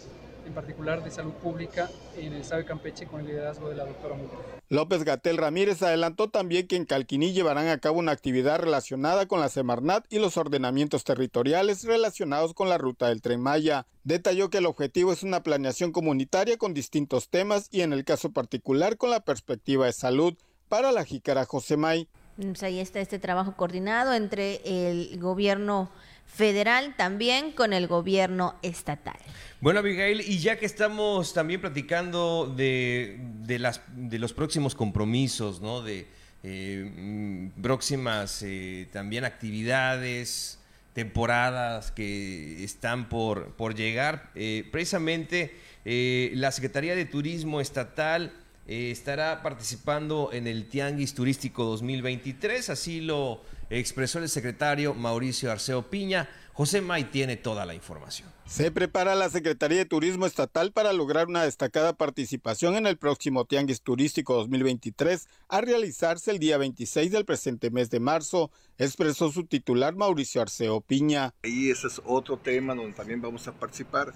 en 0.53 0.55
particular 0.55 1.03
de 1.03 1.11
salud 1.11 1.33
pública 1.33 1.88
en 2.15 2.35
el 2.35 2.43
estado 2.43 2.61
de 2.61 2.67
Campeche 2.67 3.07
con 3.07 3.21
el 3.21 3.27
liderazgo 3.27 3.71
de 3.71 3.75
la 3.75 3.87
doctora 3.87 4.17
Muto. 4.17 4.38
López 4.69 5.03
Gatel 5.03 5.38
Ramírez 5.38 5.83
adelantó 5.83 6.29
también 6.29 6.67
que 6.67 6.77
en 6.77 6.85
Calquiní 6.85 7.33
llevarán 7.33 7.69
a 7.69 7.79
cabo 7.79 7.99
una 7.99 8.12
actividad 8.12 8.61
relacionada 8.61 9.27
con 9.27 9.41
la 9.41 9.49
Semarnat 9.49 10.05
y 10.11 10.19
los 10.19 10.37
ordenamientos 10.37 11.05
territoriales 11.05 11.85
relacionados 11.85 12.53
con 12.53 12.69
la 12.69 12.77
ruta 12.77 13.09
del 13.09 13.23
Tren 13.23 13.41
Maya. 13.41 13.87
Detalló 14.05 14.51
que 14.51 14.59
el 14.59 14.67
objetivo 14.67 15.11
es 15.15 15.23
una 15.23 15.43
planeación 15.43 15.91
comunitaria 15.91 16.59
con 16.59 16.75
distintos 16.75 17.31
temas 17.31 17.69
y 17.71 17.81
en 17.81 17.95
el 17.95 18.05
caso 18.05 18.31
particular 18.31 18.99
con 18.99 19.09
la 19.09 19.21
perspectiva 19.21 19.87
de 19.87 19.95
salud 19.95 20.35
para 20.69 20.93
la 20.93 21.07
jícara 21.07 21.47
Josemay. 21.47 22.09
Pues 22.37 22.62
ahí 22.62 22.79
está 22.79 23.01
este 23.01 23.19
trabajo 23.19 23.57
coordinado 23.57 24.12
entre 24.12 24.61
el 24.65 25.19
gobierno 25.19 25.91
federal 26.27 26.95
también 26.97 27.53
con 27.53 27.73
el 27.73 27.87
gobierno 27.87 28.57
estatal. 28.63 29.19
Bueno, 29.61 29.79
Abigail, 29.79 30.21
y 30.21 30.39
ya 30.39 30.59
que 30.59 30.67
estamos 30.67 31.35
también 31.35 31.61
platicando 31.61 32.53
de, 32.57 33.17
las, 33.61 33.81
de 33.95 34.19
los 34.19 34.33
próximos 34.33 34.75
compromisos, 34.75 35.61
¿no? 35.61 35.83
De 35.83 36.09
eh, 36.43 36.91
mm, 36.97 37.63
próximas 37.63 38.43
eh, 38.43 38.89
también 38.93 39.25
actividades, 39.25 40.59
temporadas 40.95 41.93
que 41.93 42.65
están 42.65 43.09
por, 43.09 43.53
por 43.53 43.77
llegar, 43.77 44.31
eh, 44.35 44.69
precisamente 44.73 45.55
la 45.85 46.53
Secretaría 46.53 46.95
de 46.95 47.05
Turismo 47.05 47.61
Estatal 47.61 48.33
estará 48.67 49.43
participando 49.43 50.31
en 50.33 50.47
el 50.47 50.69
Tianguis 50.69 51.15
Turístico 51.15 51.65
2023, 51.65 52.71
así 52.71 53.01
lo 53.01 53.43
expresó 53.79 54.19
el 54.19 54.29
secretario 54.29 54.95
Mauricio 54.95 55.51
Arceo 55.51 55.89
Piña. 55.89 56.29
José 56.53 56.83
May 56.83 57.05
tiene 57.05 57.37
toda 57.37 57.65
la 57.65 57.75
información. 57.75 58.29
Se 58.45 58.71
prepara 58.71 59.15
la 59.15 59.31
Secretaría 59.31 59.79
de 59.79 59.87
Turismo 59.87 60.27
Estatal 60.27 60.73
para 60.73 60.93
lograr 60.93 61.29
una 61.29 61.45
destacada 61.45 61.95
participación 61.95 62.75
en 62.77 62.87
el 62.87 62.99
próximo 62.99 63.47
Tianguis 63.47 63.81
Turístico 63.81 64.35
2023 64.35 65.27
a 65.49 65.63
realizarse 65.63 66.31
el 66.31 66.39
día 66.39 66.59
26 66.59 67.11
del 67.11 67.25
presente 67.25 67.71
mes 67.71 67.89
de 67.89 68.01
marzo, 68.01 68.51
expresó 68.77 69.33
su 69.33 69.45
titular 69.45 69.97
Mauricio 69.97 70.43
Arceo 70.43 70.83
Piña. 70.83 71.33
Y 71.43 71.71
ese 71.71 71.87
es 71.87 72.03
otro 72.05 72.37
tema 72.37 72.75
donde 72.75 72.93
también 72.93 73.23
vamos 73.23 73.49
a 73.49 73.53
participar. 73.53 74.13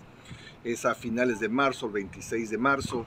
Es 0.63 0.85
a 0.85 0.95
finales 0.95 1.41
de 1.41 1.49
marzo, 1.49 1.87
el 1.87 1.93
26 1.93 2.51
de 2.51 2.59
marzo. 2.59 3.07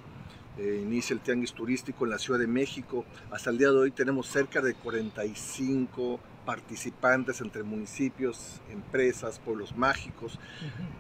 Eh, 0.58 0.82
inicia 0.82 1.14
el 1.14 1.20
Tianguis 1.20 1.54
Turístico 1.54 2.06
en 2.06 2.12
la 2.12 2.18
Ciudad 2.18 2.40
de 2.40 2.48
México. 2.48 3.06
Hasta 3.32 3.52
el 3.52 3.60
día 3.60 3.70
de 3.70 3.78
hoy 3.78 3.92
tenemos 3.92 4.28
cerca 4.28 4.62
de 4.62 4.74
45 4.74 6.20
participantes 6.50 7.42
entre 7.42 7.62
municipios, 7.62 8.60
empresas, 8.72 9.38
pueblos 9.38 9.78
mágicos. 9.78 10.40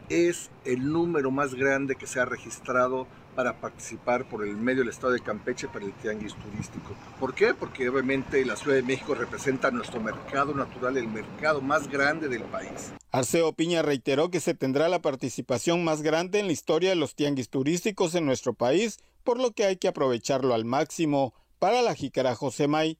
Es 0.07 0.51
el 0.63 0.91
número 0.93 1.31
más 1.31 1.55
grande 1.55 1.95
que 1.95 2.05
se 2.05 2.19
ha 2.19 2.25
registrado 2.25 3.07
para 3.35 3.59
participar 3.59 4.29
por 4.29 4.45
el 4.45 4.55
medio 4.55 4.81
del 4.81 4.89
estado 4.89 5.11
de 5.11 5.21
Campeche 5.21 5.67
para 5.67 5.85
el 5.85 5.93
tianguis 5.93 6.35
turístico. 6.35 6.95
¿Por 7.19 7.33
qué? 7.33 7.55
Porque 7.55 7.89
obviamente 7.89 8.45
la 8.45 8.55
Ciudad 8.57 8.75
de 8.75 8.83
México 8.83 9.15
representa 9.15 9.71
nuestro 9.71 9.99
mercado 9.99 10.53
natural, 10.53 10.97
el 10.97 11.07
mercado 11.07 11.61
más 11.61 11.87
grande 11.87 12.29
del 12.29 12.43
país. 12.43 12.93
Arceo 13.09 13.51
Piña 13.53 13.81
reiteró 13.81 14.29
que 14.29 14.41
se 14.41 14.53
tendrá 14.53 14.87
la 14.87 15.01
participación 15.01 15.83
más 15.83 16.03
grande 16.03 16.37
en 16.37 16.45
la 16.45 16.53
historia 16.53 16.91
de 16.91 16.95
los 16.95 17.15
tianguis 17.15 17.49
turísticos 17.49 18.13
en 18.13 18.27
nuestro 18.27 18.53
país, 18.53 18.99
por 19.23 19.39
lo 19.39 19.49
que 19.49 19.65
hay 19.65 19.77
que 19.77 19.87
aprovecharlo 19.87 20.53
al 20.53 20.65
máximo. 20.65 21.33
Para 21.57 21.81
la 21.81 21.95
jícara 21.95 22.35
José 22.35 22.67
May. 22.67 22.99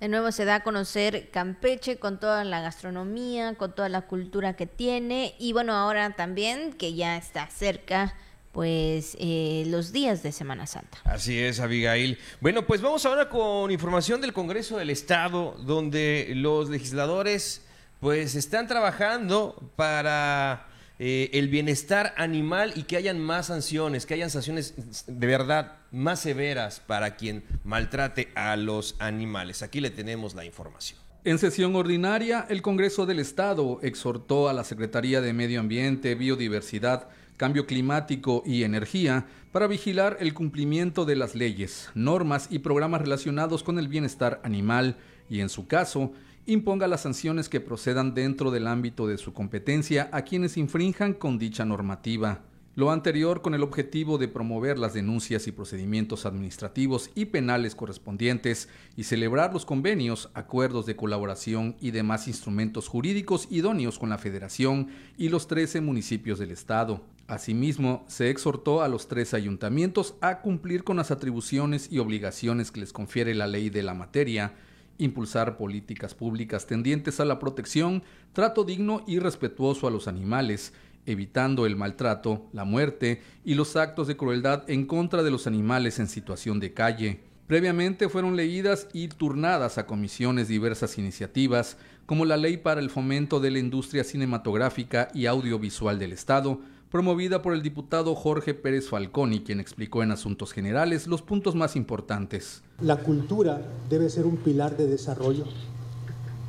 De 0.00 0.08
nuevo 0.08 0.32
se 0.32 0.46
da 0.46 0.56
a 0.56 0.62
conocer 0.62 1.30
Campeche 1.30 1.98
con 1.98 2.18
toda 2.18 2.42
la 2.44 2.62
gastronomía, 2.62 3.54
con 3.56 3.74
toda 3.74 3.90
la 3.90 4.02
cultura 4.02 4.56
que 4.56 4.66
tiene 4.66 5.34
y 5.38 5.52
bueno, 5.52 5.74
ahora 5.74 6.16
también 6.16 6.72
que 6.72 6.94
ya 6.94 7.18
está 7.18 7.46
cerca 7.48 8.14
pues 8.52 9.14
eh, 9.20 9.64
los 9.66 9.92
días 9.92 10.22
de 10.22 10.32
Semana 10.32 10.66
Santa. 10.66 10.98
Así 11.04 11.38
es, 11.38 11.60
Abigail. 11.60 12.18
Bueno, 12.40 12.66
pues 12.66 12.80
vamos 12.80 13.04
ahora 13.04 13.28
con 13.28 13.70
información 13.70 14.22
del 14.22 14.32
Congreso 14.32 14.78
del 14.78 14.88
Estado, 14.88 15.54
donde 15.60 16.32
los 16.34 16.70
legisladores 16.70 17.62
pues 18.00 18.34
están 18.34 18.66
trabajando 18.66 19.70
para 19.76 20.66
eh, 21.02 21.30
el 21.32 21.48
bienestar 21.48 22.12
animal 22.18 22.74
y 22.76 22.82
que 22.82 22.98
hayan 22.98 23.18
más 23.18 23.46
sanciones, 23.46 24.04
que 24.04 24.12
hayan 24.12 24.28
sanciones 24.28 24.74
de 25.06 25.26
verdad 25.26 25.78
más 25.90 26.20
severas 26.20 26.80
para 26.80 27.16
quien 27.16 27.42
maltrate 27.64 28.28
a 28.34 28.54
los 28.56 28.96
animales. 28.98 29.62
Aquí 29.62 29.80
le 29.80 29.88
tenemos 29.88 30.34
la 30.34 30.44
información. 30.44 31.00
En 31.24 31.38
sesión 31.38 31.74
ordinaria, 31.74 32.44
el 32.50 32.60
Congreso 32.60 33.06
del 33.06 33.18
Estado 33.18 33.80
exhortó 33.82 34.50
a 34.50 34.52
la 34.52 34.62
Secretaría 34.62 35.22
de 35.22 35.32
Medio 35.32 35.60
Ambiente, 35.60 36.14
Biodiversidad, 36.14 37.08
Cambio 37.38 37.64
Climático 37.64 38.42
y 38.44 38.64
Energía 38.64 39.26
para 39.52 39.68
vigilar 39.68 40.18
el 40.20 40.34
cumplimiento 40.34 41.06
de 41.06 41.16
las 41.16 41.34
leyes, 41.34 41.88
normas 41.94 42.48
y 42.50 42.58
programas 42.58 43.00
relacionados 43.00 43.62
con 43.62 43.78
el 43.78 43.88
bienestar 43.88 44.42
animal 44.44 44.98
y, 45.30 45.40
en 45.40 45.48
su 45.48 45.66
caso, 45.66 46.12
imponga 46.46 46.88
las 46.88 47.02
sanciones 47.02 47.48
que 47.48 47.60
procedan 47.60 48.14
dentro 48.14 48.50
del 48.50 48.66
ámbito 48.66 49.06
de 49.06 49.18
su 49.18 49.32
competencia 49.32 50.08
a 50.12 50.22
quienes 50.22 50.56
infrinjan 50.56 51.14
con 51.14 51.38
dicha 51.38 51.64
normativa. 51.64 52.42
Lo 52.76 52.92
anterior 52.92 53.42
con 53.42 53.54
el 53.54 53.64
objetivo 53.64 54.16
de 54.16 54.28
promover 54.28 54.78
las 54.78 54.94
denuncias 54.94 55.48
y 55.48 55.52
procedimientos 55.52 56.24
administrativos 56.24 57.10
y 57.16 57.26
penales 57.26 57.74
correspondientes 57.74 58.68
y 58.96 59.04
celebrar 59.04 59.52
los 59.52 59.66
convenios, 59.66 60.30
acuerdos 60.34 60.86
de 60.86 60.94
colaboración 60.94 61.76
y 61.80 61.90
demás 61.90 62.28
instrumentos 62.28 62.86
jurídicos 62.86 63.48
idóneos 63.50 63.98
con 63.98 64.08
la 64.08 64.18
Federación 64.18 64.88
y 65.18 65.30
los 65.30 65.48
13 65.48 65.80
municipios 65.80 66.38
del 66.38 66.52
Estado. 66.52 67.02
Asimismo, 67.26 68.04
se 68.08 68.30
exhortó 68.30 68.82
a 68.82 68.88
los 68.88 69.08
tres 69.08 69.34
ayuntamientos 69.34 70.14
a 70.20 70.40
cumplir 70.40 70.84
con 70.84 70.96
las 70.96 71.10
atribuciones 71.10 71.90
y 71.90 71.98
obligaciones 71.98 72.70
que 72.70 72.80
les 72.80 72.92
confiere 72.92 73.34
la 73.34 73.48
ley 73.48 73.68
de 73.68 73.82
la 73.82 73.94
materia, 73.94 74.54
impulsar 75.00 75.56
políticas 75.56 76.14
públicas 76.14 76.66
tendientes 76.66 77.18
a 77.20 77.24
la 77.24 77.38
protección, 77.38 78.02
trato 78.32 78.64
digno 78.64 79.02
y 79.06 79.18
respetuoso 79.18 79.86
a 79.86 79.90
los 79.90 80.06
animales, 80.06 80.72
evitando 81.06 81.66
el 81.66 81.76
maltrato, 81.76 82.46
la 82.52 82.64
muerte 82.64 83.22
y 83.44 83.54
los 83.54 83.76
actos 83.76 84.06
de 84.06 84.16
crueldad 84.16 84.68
en 84.68 84.86
contra 84.86 85.22
de 85.22 85.30
los 85.30 85.46
animales 85.46 85.98
en 85.98 86.06
situación 86.06 86.60
de 86.60 86.72
calle. 86.72 87.20
Previamente 87.46 88.08
fueron 88.08 88.36
leídas 88.36 88.86
y 88.92 89.08
turnadas 89.08 89.76
a 89.76 89.86
comisiones 89.86 90.46
diversas 90.46 90.98
iniciativas, 90.98 91.78
como 92.06 92.24
la 92.24 92.36
Ley 92.36 92.58
para 92.58 92.80
el 92.80 92.90
Fomento 92.90 93.40
de 93.40 93.50
la 93.50 93.58
Industria 93.58 94.04
Cinematográfica 94.04 95.08
y 95.14 95.26
Audiovisual 95.26 95.98
del 95.98 96.12
Estado, 96.12 96.60
promovida 96.90 97.40
por 97.40 97.54
el 97.54 97.62
diputado 97.62 98.14
Jorge 98.14 98.52
Pérez 98.52 98.88
Falconi, 98.88 99.40
quien 99.40 99.60
explicó 99.60 100.02
en 100.02 100.10
Asuntos 100.10 100.52
Generales 100.52 101.06
los 101.06 101.22
puntos 101.22 101.54
más 101.54 101.76
importantes. 101.76 102.62
La 102.80 102.96
cultura 102.96 103.62
debe 103.88 104.10
ser 104.10 104.26
un 104.26 104.36
pilar 104.36 104.76
de 104.76 104.88
desarrollo. 104.88 105.44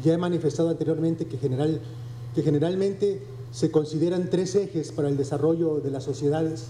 Ya 0.03 0.13
he 0.13 0.17
manifestado 0.17 0.69
anteriormente 0.69 1.27
que, 1.27 1.37
que 1.37 2.41
generalmente 2.41 3.21
se 3.51 3.69
consideran 3.69 4.29
tres 4.29 4.55
ejes 4.55 4.91
para 4.91 5.09
el 5.09 5.17
desarrollo 5.17 5.79
de 5.79 5.91
las 5.91 6.03
sociedades, 6.03 6.69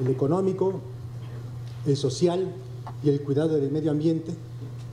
el 0.00 0.08
económico, 0.08 0.80
el 1.86 1.96
social 1.96 2.52
y 3.04 3.10
el 3.10 3.20
cuidado 3.20 3.56
del 3.56 3.70
medio 3.70 3.92
ambiente, 3.92 4.32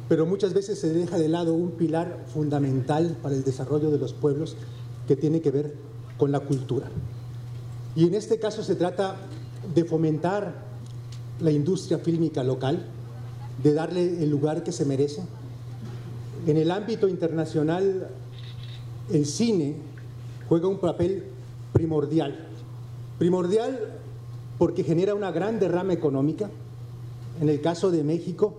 pero 0.08 0.28
muchas 0.28 0.54
veces 0.54 0.78
se 0.78 0.94
deja 0.94 1.18
de 1.18 1.30
lado 1.30 1.54
un 1.54 1.72
pilar 1.72 2.26
fundamental 2.32 3.18
para 3.24 3.34
el 3.34 3.44
desarrollo 3.44 3.90
de 3.90 3.98
los 3.98 4.14
pueblos 4.14 4.56
que 5.08 5.16
tiene 5.16 5.42
que 5.42 5.50
ver 5.50 5.74
con 6.18 6.32
la 6.32 6.42
cultura. 6.42 6.92
Y 7.96 8.08
en 8.08 8.16
este 8.16 8.40
caso 8.40 8.64
se 8.64 8.76
trata 8.76 9.18
de 9.74 9.84
fomentar 9.84 10.54
la 11.40 11.52
industria 11.52 12.00
fílmica 12.00 12.44
local, 12.44 12.86
de 13.62 13.74
darle 13.74 14.24
el 14.24 14.30
lugar 14.30 14.64
que 14.64 14.72
se 14.72 14.86
merece. 14.86 15.24
En 16.48 16.58
el 16.58 16.72
ámbito 16.72 17.08
internacional, 17.08 18.08
el 19.12 19.26
cine 19.26 19.76
juega 20.48 20.68
un 20.68 20.80
papel 20.80 21.24
primordial. 21.74 22.48
Primordial 23.20 23.80
porque 24.58 24.84
genera 24.84 25.16
una 25.16 25.32
gran 25.32 25.60
derrama 25.60 25.94
económica. 25.94 26.50
En 27.42 27.50
el 27.50 27.62
caso 27.62 27.92
de 27.92 28.04
México, 28.04 28.54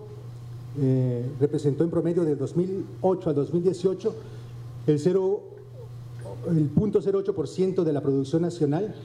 eh, 0.79 1.25
representó 1.39 1.83
en 1.83 1.89
promedio 1.89 2.23
del 2.23 2.37
2008 2.37 3.29
al 3.29 3.35
2018 3.35 4.15
el, 4.87 4.99
0, 4.99 5.41
el 6.49 6.73
0.08% 6.73 7.83
de 7.83 7.93
la 7.93 8.01
producción 8.01 8.41
nacional 8.41 8.95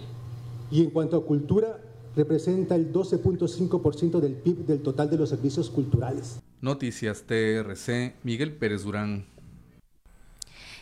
y 0.70 0.82
en 0.84 0.90
cuanto 0.90 1.16
a 1.16 1.24
cultura, 1.24 1.80
representa 2.16 2.74
el 2.74 2.92
12.5% 2.92 4.20
del 4.20 4.34
PIB 4.34 4.66
del 4.66 4.82
total 4.82 5.08
de 5.10 5.16
los 5.16 5.28
servicios 5.28 5.70
culturales. 5.70 6.40
Noticias 6.60 7.22
TRC, 7.22 8.14
Miguel 8.24 8.52
Pérez 8.52 8.82
Durán. 8.82 9.26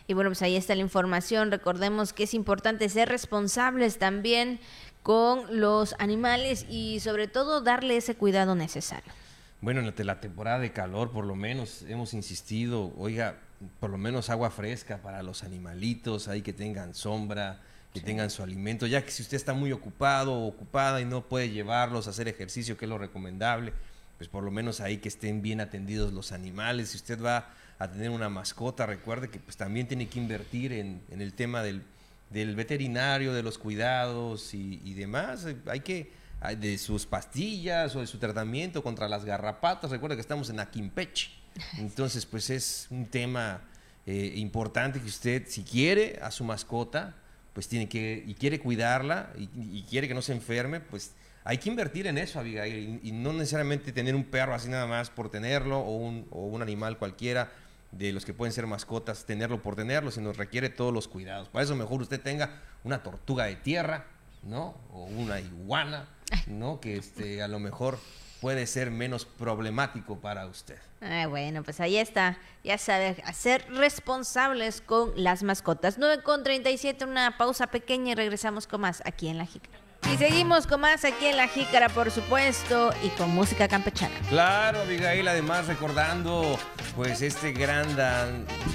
Y 0.09 0.15
bueno, 0.15 0.31
pues 0.31 0.43
ahí 0.43 0.57
está 0.57 0.75
la 0.75 0.83
información. 0.83 1.51
Recordemos 1.51 2.13
que 2.13 2.25
es 2.25 2.35
importante 2.35 2.89
ser 2.89 3.09
responsables 3.09 3.99
también 3.99 4.61
con 5.03 5.61
los 5.61 5.95
animales 5.99 6.67
y 6.71 7.01
sobre 7.01 7.29
todo 7.29 7.61
darle 7.61 7.97
ese 7.97 8.15
cuidado 8.15 8.55
necesario. 8.55 9.13
Bueno, 9.61 9.81
en 9.81 10.07
la 10.07 10.21
temporada 10.21 10.59
de 10.59 10.73
calor 10.73 11.11
por 11.11 11.25
lo 11.25 11.35
menos 11.35 11.85
hemos 11.89 12.15
insistido, 12.15 12.93
oiga, 12.99 13.39
por 13.81 13.91
lo 13.91 13.99
menos 13.99 14.31
agua 14.31 14.51
fresca 14.51 14.99
para 15.03 15.23
los 15.23 15.43
animalitos, 15.45 16.29
ahí 16.29 16.43
que 16.43 16.53
tengan 16.53 16.95
sombra, 16.95 17.61
que 17.97 18.07
tengan 18.07 18.29
su 18.29 18.43
alimento, 18.43 18.87
ya 18.87 19.03
que 19.03 19.11
si 19.11 19.23
usted 19.23 19.37
está 19.37 19.55
muy 19.55 19.73
ocupado 19.73 20.35
o 20.35 20.47
ocupada 20.47 21.01
y 21.01 21.07
no 21.07 21.27
puede 21.27 21.49
llevarlos 21.49 22.07
a 22.07 22.11
hacer 22.11 22.29
ejercicio, 22.29 22.77
que 22.77 22.85
es 22.85 22.89
lo 22.91 22.99
recomendable, 22.99 23.73
pues 24.19 24.29
por 24.29 24.45
lo 24.45 24.51
menos 24.51 24.81
ahí 24.81 24.99
que 24.99 25.09
estén 25.09 25.41
bien 25.41 25.63
atendidos 25.63 26.13
los 26.13 26.33
animales. 26.33 26.91
Si 26.91 26.97
usted 26.97 27.23
va 27.23 27.49
a 27.79 27.91
tener 27.91 28.11
una 28.11 28.29
mascota, 28.29 28.85
recuerde 28.85 29.31
que 29.31 29.39
pues 29.39 29.57
también 29.57 29.89
tiene 29.89 30.09
que 30.09 30.19
invertir 30.19 30.75
en, 30.75 31.01
el 31.11 31.33
tema 31.33 31.63
del, 31.63 31.83
veterinario, 32.31 33.33
de 33.33 33.43
los 33.43 33.57
cuidados 33.57 34.53
y, 34.53 34.93
demás. 34.93 35.47
Hay 35.67 35.81
que, 35.81 36.13
de 36.59 36.77
sus 36.77 37.07
pastillas 37.07 37.97
o 37.97 38.01
de 38.01 38.07
su 38.07 38.19
tratamiento 38.19 38.83
contra 38.83 39.09
las 39.09 39.25
garrapatas. 39.25 39.91
Recuerde 39.91 40.17
que 40.17 40.23
estamos 40.23 40.51
en 40.51 40.61
Aquimpeche. 40.61 41.31
Entonces, 41.79 42.27
pues 42.27 42.51
es 42.51 42.89
un 42.91 43.07
tema 43.07 43.63
eh, 44.05 44.35
importante 44.37 45.01
que 45.01 45.07
usted, 45.07 45.45
si 45.49 45.63
quiere 45.63 46.19
a 46.21 46.31
su 46.31 46.45
mascota, 46.45 47.15
pues 47.57 47.69
tiene 47.69 47.89
que, 47.89 48.23
y 48.27 48.35
quiere 48.35 48.61
cuidarla 48.61 49.31
y, 49.35 49.83
quiere 49.89 50.07
que 50.07 50.13
no 50.13 50.21
se 50.21 50.35
enferme, 50.35 50.81
pues 50.81 51.15
hay 51.43 51.57
que 51.57 51.71
invertir 51.71 52.07
en 52.07 52.19
eso, 52.19 52.39
Abigail, 52.39 53.01
y, 53.03 53.13
no 53.13 53.33
necesariamente 53.33 53.93
tener 53.93 54.15
un 54.15 54.25
perro 54.25 54.55
así 54.55 54.69
nada 54.69 54.87
más 54.87 55.09
por 55.09 55.31
tenerlo 55.31 55.79
o 55.79 55.97
un, 55.97 56.27
o 56.33 56.45
un 56.45 56.61
animal 56.61 56.99
cualquiera 56.99 57.51
de 57.93 58.13
los 58.13 58.27
que 58.27 58.35
pueden 58.35 58.53
ser 58.53 58.67
mascotas, 58.67 59.25
tenerlo 59.25 59.63
por 59.63 59.75
tenerlo, 59.75 60.11
sino 60.11 60.35
requiere 60.35 60.69
todos 60.69 60.93
los 60.93 61.09
cuidados. 61.09 61.49
Para 61.49 61.65
eso 61.65 61.75
mejor 61.75 62.03
usted 62.03 62.21
tenga 62.21 62.61
una 62.85 63.03
tortuga 63.03 63.47
de 63.47 63.57
tierra, 63.57 64.05
¿no? 64.43 64.75
O 64.93 65.05
una 65.05 65.41
iguana, 65.41 66.11
¿no? 66.49 66.79
Que 66.79 66.99
este, 66.99 67.41
a 67.41 67.49
lo 67.49 67.59
mejor 67.59 67.99
puede 68.47 68.69
ser 68.69 68.93
menos 68.93 69.25
problemático 69.25 70.21
para 70.21 70.47
usted. 70.47 70.77
Ah, 71.01 71.27
bueno, 71.27 71.65
pues 71.65 71.81
ahí 71.81 71.97
está. 71.97 72.39
Ya 72.63 72.79
sabe, 72.79 73.21
hacer 73.25 73.67
responsables 73.71 74.81
con 74.81 75.11
las 75.17 75.43
mascotas. 75.43 75.99
9 75.99 76.23
con 76.23 76.45
37, 76.45 77.07
una 77.07 77.39
pausa 77.39 77.67
pequeña 77.67 78.13
y 78.13 78.15
regresamos 78.15 78.69
con 78.69 78.83
más 78.83 79.03
aquí 79.05 79.27
en 79.27 79.39
La 79.39 79.47
Jícara. 79.47 79.77
Y 80.13 80.17
seguimos 80.19 80.69
con 80.69 80.83
más 80.83 81.05
aquí 81.05 81.27
en 81.27 81.37
La 81.37 81.49
Jícara, 81.49 81.89
por 81.89 82.13
supuesto, 82.13 82.95
y 83.03 83.09
con 83.19 83.31
música 83.31 83.67
campechana. 83.67 84.15
Claro, 84.29 84.83
Abigail, 84.83 85.27
además 85.27 85.67
recordando 85.67 86.57
pues 86.95 87.23
este 87.23 87.51
gran, 87.51 87.97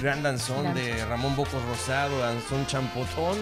gran 0.02 0.22
danzón 0.22 0.74
de 0.74 1.02
Ramón 1.06 1.34
Bocos 1.34 1.64
Rosado, 1.64 2.18
danzón 2.18 2.66
champotón, 2.66 3.38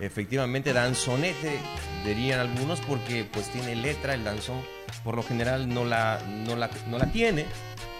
efectivamente 0.00 0.72
danzonete, 0.72 1.58
dirían 2.06 2.40
algunos, 2.40 2.80
porque 2.80 3.28
pues 3.30 3.50
tiene 3.50 3.76
letra 3.76 4.14
el 4.14 4.24
danzón, 4.24 4.62
por 5.04 5.16
lo 5.16 5.22
general 5.22 5.68
no 5.68 5.84
la, 5.84 6.20
no 6.46 6.56
la, 6.56 6.70
no 6.88 6.98
la 6.98 7.06
tiene, 7.12 7.46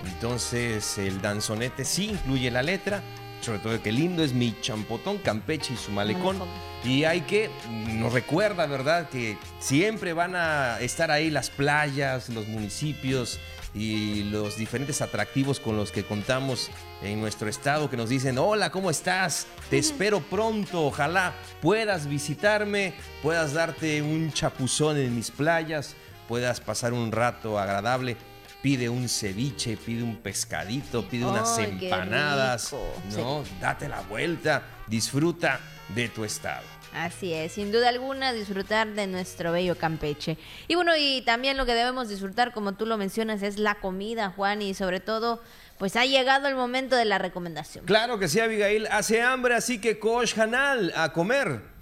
entonces 0.07 0.99
el 0.99 1.21
danzonete 1.21 1.85
sí 1.85 2.11
incluye 2.11 2.51
la 2.51 2.63
letra, 2.63 3.03
sobre 3.41 3.59
todo 3.59 3.83
que 3.83 3.93
lindo 3.93 4.25
es 4.25 4.33
mi 4.33 4.59
champotón, 4.61 5.19
Campeche 5.19 5.75
y 5.75 5.77
su 5.77 5.93
malecón. 5.93 6.39
Y 6.83 7.05
hay 7.05 7.23
que, 7.23 7.51
nos 7.93 8.13
recuerda, 8.13 8.67
¿verdad? 8.67 9.09
Que 9.11 9.37
siempre 9.59 10.13
van 10.13 10.35
a 10.35 10.81
estar 10.81 11.11
ahí 11.11 11.31
las 11.31 11.51
playas, 11.51 12.31
los 12.31 12.49
municipios 12.49 13.39
y 13.75 14.25
los 14.25 14.57
diferentes 14.57 15.03
atractivos 15.03 15.61
con 15.61 15.77
los 15.77 15.91
que 15.91 16.05
contamos 16.05 16.71
en 17.03 17.21
nuestro 17.21 17.49
estado 17.49 17.91
que 17.91 17.97
nos 17.97 18.09
dicen, 18.09 18.39
hola, 18.39 18.71
¿cómo 18.71 18.91
estás? 18.91 19.47
Te 19.69 19.79
espero 19.79 20.21
pronto, 20.21 20.87
ojalá 20.87 21.35
puedas 21.61 22.07
visitarme, 22.07 22.95
puedas 23.23 23.53
darte 23.53 24.01
un 24.01 24.33
chapuzón 24.33 24.97
en 24.97 25.15
mis 25.15 25.31
playas, 25.31 25.97
puedas 26.29 26.61
pasar 26.61 26.93
un 26.93 27.13
rato 27.13 27.59
agradable 27.59 28.17
pide 28.65 28.89
un 28.89 29.11
ceviche, 29.11 29.77
pide 29.77 30.03
un 30.03 30.17
pescadito, 30.17 31.07
pide 31.07 31.27
unas 31.27 31.59
empanadas, 31.59 32.75
¿no? 33.15 33.45
Date 33.61 33.91
la 33.91 34.01
vuelta, 34.01 34.63
disfruta 34.87 35.61
de 35.95 36.09
tu 36.09 36.25
estado. 36.25 36.65
Así 36.95 37.35
es, 37.35 37.53
sin 37.53 37.73
duda 37.73 37.91
alguna 37.91 38.33
disfrutar 38.33 38.89
de 38.95 39.07
nuestro 39.07 39.53
bello 39.53 39.77
Campeche. 39.77 40.39
Y 40.67 40.77
bueno, 40.77 40.93
y 40.97 41.21
también 41.27 41.59
lo 41.59 41.67
que 41.67 41.75
debemos 41.75 42.09
disfrutar, 42.09 42.55
como 42.55 42.73
tú 42.73 42.87
lo 42.87 42.97
mencionas, 42.97 43.43
es 43.43 43.59
la 43.59 43.75
comida, 43.75 44.31
Juan, 44.31 44.63
y 44.63 44.73
sobre 44.73 45.01
todo, 45.01 45.43
pues 45.77 45.95
ha 45.97 46.07
llegado 46.07 46.49
el 46.49 46.55
momento 46.55 46.97
de 46.97 47.05
la 47.05 47.19
recomendación. 47.19 47.85
Claro 47.85 48.19
que 48.19 48.29
sí, 48.29 48.41
Abigail, 48.41 48.87
hace 48.87 49.21
hambre, 49.21 49.57
así 49.57 49.79
que 49.79 49.99
Kosh 49.99 50.41
Hanal, 50.41 50.91
a 50.97 51.13
comer. 51.13 51.74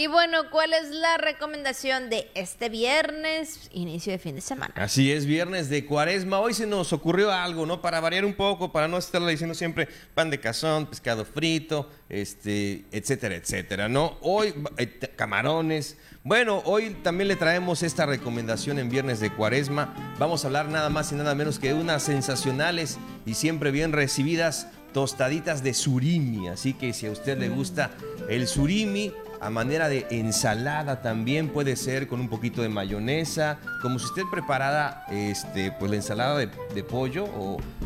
Y 0.00 0.06
bueno, 0.06 0.48
¿cuál 0.50 0.72
es 0.72 0.88
la 0.92 1.18
recomendación 1.18 2.08
de 2.08 2.30
este 2.34 2.70
viernes, 2.70 3.68
inicio 3.70 4.12
de 4.12 4.18
fin 4.18 4.34
de 4.34 4.40
semana? 4.40 4.72
Así 4.76 5.12
es, 5.12 5.26
viernes 5.26 5.68
de 5.68 5.84
cuaresma. 5.84 6.40
Hoy 6.40 6.54
se 6.54 6.66
nos 6.66 6.94
ocurrió 6.94 7.30
algo, 7.30 7.66
¿no? 7.66 7.82
Para 7.82 8.00
variar 8.00 8.24
un 8.24 8.32
poco, 8.32 8.72
para 8.72 8.88
no 8.88 8.96
estarle 8.96 9.32
diciendo 9.32 9.54
siempre 9.54 9.88
pan 10.14 10.30
de 10.30 10.40
cazón, 10.40 10.86
pescado 10.86 11.26
frito, 11.26 11.90
este, 12.08 12.86
etcétera, 12.92 13.34
etcétera, 13.34 13.90
¿no? 13.90 14.16
Hoy, 14.22 14.54
eh, 14.78 14.88
camarones. 15.16 15.98
Bueno, 16.24 16.62
hoy 16.64 16.96
también 17.02 17.28
le 17.28 17.36
traemos 17.36 17.82
esta 17.82 18.06
recomendación 18.06 18.78
en 18.78 18.88
viernes 18.88 19.20
de 19.20 19.28
cuaresma. 19.28 20.16
Vamos 20.18 20.44
a 20.44 20.46
hablar 20.46 20.70
nada 20.70 20.88
más 20.88 21.12
y 21.12 21.14
nada 21.14 21.34
menos 21.34 21.58
que 21.58 21.74
de 21.74 21.74
unas 21.74 22.04
sensacionales 22.04 22.96
y 23.26 23.34
siempre 23.34 23.70
bien 23.70 23.92
recibidas 23.92 24.66
tostaditas 24.94 25.62
de 25.62 25.74
surimi. 25.74 26.48
Así 26.48 26.72
que 26.72 26.94
si 26.94 27.06
a 27.06 27.10
usted 27.10 27.36
le 27.36 27.50
gusta 27.50 27.90
el 28.30 28.48
surimi, 28.48 29.12
a 29.40 29.48
manera 29.48 29.88
de 29.88 30.06
ensalada 30.10 31.00
también 31.00 31.48
puede 31.48 31.74
ser 31.76 32.06
con 32.06 32.20
un 32.20 32.28
poquito 32.28 32.60
de 32.60 32.68
mayonesa, 32.68 33.58
como 33.80 33.98
si 33.98 34.04
usted 34.04 34.22
preparada 34.30 35.06
este, 35.10 35.72
pues 35.72 35.90
la 35.90 35.96
ensalada 35.96 36.38
de, 36.38 36.48
pollo 36.84 37.24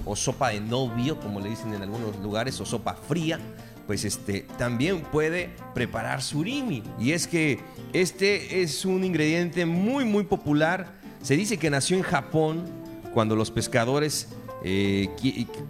o, 0.04 0.16
sopa 0.16 0.50
de 0.50 0.60
novio, 0.60 1.20
como 1.20 1.40
le 1.40 1.50
dicen 1.50 1.72
en 1.72 1.82
algunos 1.82 2.18
lugares, 2.18 2.60
o 2.60 2.66
sopa 2.66 2.94
fría, 2.94 3.38
pues 3.86 4.04
este, 4.04 4.46
también 4.58 5.02
puede 5.02 5.50
preparar 5.74 6.22
surimi. 6.22 6.82
Y 6.98 7.12
es 7.12 7.28
que 7.28 7.60
este 7.92 8.62
es 8.62 8.84
un 8.84 9.04
ingrediente 9.04 9.64
muy 9.64 10.04
muy 10.04 10.24
popular. 10.24 10.94
Se 11.22 11.36
dice 11.36 11.56
que 11.56 11.70
nació 11.70 11.96
en 11.96 12.02
Japón 12.02 12.64
cuando 13.12 13.36
los 13.36 13.52
pescadores 13.52 14.28
eh, 14.64 15.08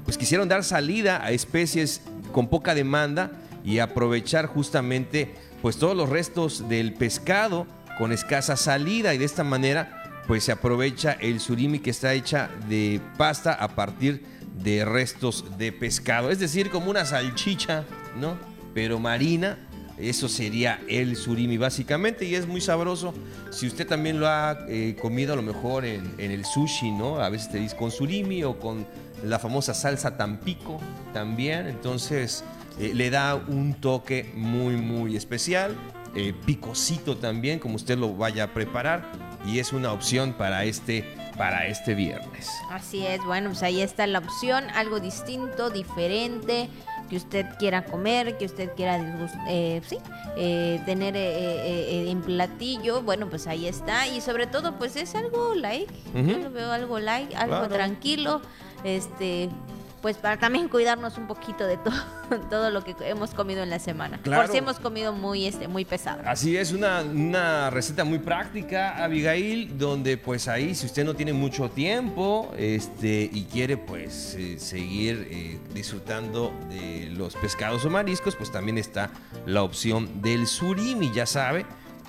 pues 0.04 0.16
quisieron 0.16 0.48
dar 0.48 0.64
salida 0.64 1.22
a 1.22 1.30
especies 1.32 2.00
con 2.32 2.48
poca 2.48 2.74
demanda 2.74 3.32
y 3.64 3.78
aprovechar 3.80 4.46
justamente 4.46 5.34
pues 5.64 5.78
todos 5.78 5.96
los 5.96 6.10
restos 6.10 6.68
del 6.68 6.92
pescado 6.92 7.66
con 7.96 8.12
escasa 8.12 8.54
salida 8.54 9.14
y 9.14 9.18
de 9.18 9.24
esta 9.24 9.44
manera 9.44 10.22
pues 10.26 10.44
se 10.44 10.52
aprovecha 10.52 11.12
el 11.12 11.40
surimi 11.40 11.78
que 11.78 11.88
está 11.88 12.12
hecha 12.12 12.50
de 12.68 13.00
pasta 13.16 13.54
a 13.54 13.68
partir 13.68 14.26
de 14.62 14.84
restos 14.84 15.56
de 15.56 15.72
pescado, 15.72 16.30
es 16.30 16.38
decir, 16.38 16.68
como 16.68 16.90
una 16.90 17.06
salchicha, 17.06 17.84
¿no? 18.20 18.36
Pero 18.74 18.98
marina, 18.98 19.56
eso 19.96 20.28
sería 20.28 20.82
el 20.86 21.16
surimi 21.16 21.56
básicamente 21.56 22.26
y 22.26 22.34
es 22.34 22.46
muy 22.46 22.60
sabroso. 22.60 23.14
Si 23.48 23.66
usted 23.66 23.86
también 23.86 24.20
lo 24.20 24.28
ha 24.28 24.66
eh, 24.68 24.98
comido 25.00 25.32
a 25.32 25.36
lo 25.36 25.42
mejor 25.42 25.86
en, 25.86 26.12
el 26.18 26.44
sushi, 26.44 26.90
¿no? 26.90 27.20
A 27.20 27.30
veces 27.30 27.50
te 27.50 27.58
dice 27.58 27.74
con 27.74 27.90
surimi 27.90 28.44
o 28.44 28.60
con 28.60 28.86
la 29.24 29.38
famosa 29.38 29.72
salsa 29.72 30.18
tampico 30.18 30.78
también, 31.14 31.68
entonces 31.68 32.44
eh, 32.78 32.92
le 32.94 33.10
da 33.10 33.34
un 33.34 33.74
toque 33.74 34.32
muy, 34.34 34.76
muy 34.76 35.16
especial. 35.16 35.76
Eh, 36.16 36.32
picosito 36.46 37.16
también, 37.16 37.58
como 37.58 37.74
usted 37.74 37.98
lo 37.98 38.14
vaya 38.14 38.44
a 38.44 38.46
preparar. 38.48 39.10
Y 39.46 39.58
es 39.58 39.72
una 39.72 39.92
opción 39.92 40.32
para 40.32 40.64
este, 40.64 41.04
para 41.36 41.66
este 41.66 41.94
viernes. 41.94 42.48
Así 42.70 43.06
es, 43.06 43.22
bueno, 43.24 43.50
pues 43.50 43.62
ahí 43.62 43.80
está 43.80 44.06
la 44.06 44.20
opción, 44.20 44.64
algo 44.70 45.00
distinto, 45.00 45.70
diferente, 45.70 46.68
que 47.08 47.16
usted 47.16 47.46
quiera 47.58 47.84
comer, 47.84 48.36
que 48.38 48.46
usted 48.46 48.70
quiera 48.74 48.98
eh, 49.48 49.82
sí, 49.86 49.98
eh, 50.36 50.80
tener 50.86 51.14
eh, 51.16 52.10
en 52.10 52.22
platillo, 52.22 53.02
bueno, 53.02 53.28
pues 53.28 53.46
ahí 53.46 53.66
está. 53.66 54.06
Y 54.08 54.20
sobre 54.20 54.46
todo, 54.46 54.76
pues 54.78 54.96
es 54.96 55.14
algo 55.14 55.54
like, 55.54 55.92
yo 56.14 56.38
lo 56.38 56.50
veo 56.50 56.72
algo 56.72 56.98
like, 56.98 57.34
algo 57.36 57.68
tranquilo, 57.68 58.40
este 58.84 59.50
pues 60.04 60.18
para 60.18 60.36
también 60.36 60.68
cuidarnos 60.68 61.16
un 61.16 61.26
poquito 61.26 61.66
de 61.66 61.78
todo, 61.78 61.94
todo 62.50 62.68
lo 62.68 62.84
que 62.84 62.94
hemos 63.08 63.30
comido 63.30 63.62
en 63.62 63.70
la 63.70 63.78
semana. 63.78 64.20
Por 64.22 64.48
si 64.48 64.58
hemos 64.58 64.78
comido 64.78 65.14
muy, 65.14 65.46
este, 65.46 65.66
muy 65.66 65.86
pesado. 65.86 66.20
Así 66.26 66.58
es, 66.58 66.72
una, 66.72 67.00
una 67.00 67.70
receta 67.70 68.04
muy 68.04 68.18
práctica, 68.18 69.02
Abigail, 69.02 69.78
donde 69.78 70.18
pues 70.18 70.46
ahí 70.46 70.74
si 70.74 70.84
usted 70.84 71.06
no 71.06 71.14
tiene 71.14 71.32
mucho 71.32 71.70
tiempo 71.70 72.52
este, 72.58 73.30
y 73.32 73.44
quiere 73.50 73.78
pues 73.78 74.34
eh, 74.34 74.58
seguir 74.58 75.26
eh, 75.30 75.58
disfrutando 75.72 76.52
de 76.68 77.08
los 77.16 77.34
pescados 77.36 77.82
o 77.86 77.88
mariscos, 77.88 78.36
pues 78.36 78.52
también 78.52 78.76
está 78.76 79.08
la 79.46 79.62
opción 79.62 80.20
del 80.20 80.46
surimi, 80.46 81.12
ya 81.14 81.24
sabe 81.24 81.64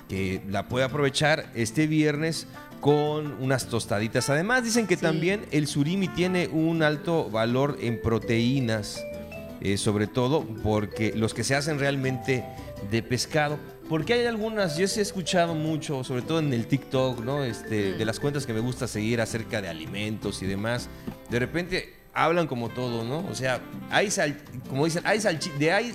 que 0.06 0.42
la 0.50 0.68
puede 0.68 0.84
aprovechar 0.84 1.50
este 1.54 1.86
viernes 1.86 2.46
con 2.80 3.42
unas 3.42 3.66
tostaditas. 3.66 4.30
Además 4.30 4.64
dicen 4.64 4.86
que 4.86 4.96
también 4.96 5.46
el 5.50 5.66
surimi 5.66 6.08
tiene 6.08 6.48
un 6.48 6.82
alto 6.82 7.30
valor 7.30 7.78
en 7.80 8.00
proteínas, 8.00 9.04
eh, 9.60 9.76
sobre 9.76 10.06
todo 10.06 10.44
porque 10.62 11.12
los 11.14 11.34
que 11.34 11.44
se 11.44 11.54
hacen 11.54 11.78
realmente 11.78 12.44
de 12.90 13.02
pescado. 13.02 13.58
Porque 13.88 14.14
hay 14.14 14.26
algunas, 14.26 14.76
yo 14.76 14.88
sí 14.88 14.98
he 14.98 15.02
escuchado 15.02 15.54
mucho, 15.54 16.02
sobre 16.02 16.22
todo 16.22 16.40
en 16.40 16.52
el 16.52 16.66
TikTok, 16.66 17.20
¿no? 17.20 17.44
Este, 17.44 17.92
De 17.92 18.04
las 18.04 18.18
cuentas 18.18 18.44
que 18.44 18.52
me 18.52 18.60
gusta 18.60 18.88
seguir 18.88 19.20
acerca 19.20 19.62
de 19.62 19.68
alimentos 19.68 20.42
y 20.42 20.46
demás. 20.46 20.88
De 21.30 21.38
repente 21.38 21.94
hablan 22.12 22.46
como 22.46 22.68
todo, 22.68 23.04
¿no? 23.04 23.24
O 23.30 23.34
sea, 23.34 23.60
hay 23.90 24.10
sal, 24.10 24.36
como 24.68 24.86
dicen, 24.86 25.02
hay 25.06 25.20
de 25.58 25.72
hay 25.72 25.94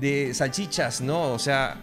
de 0.00 0.34
salchichas, 0.34 1.00
¿no? 1.00 1.32
O 1.32 1.38
sea, 1.38 1.80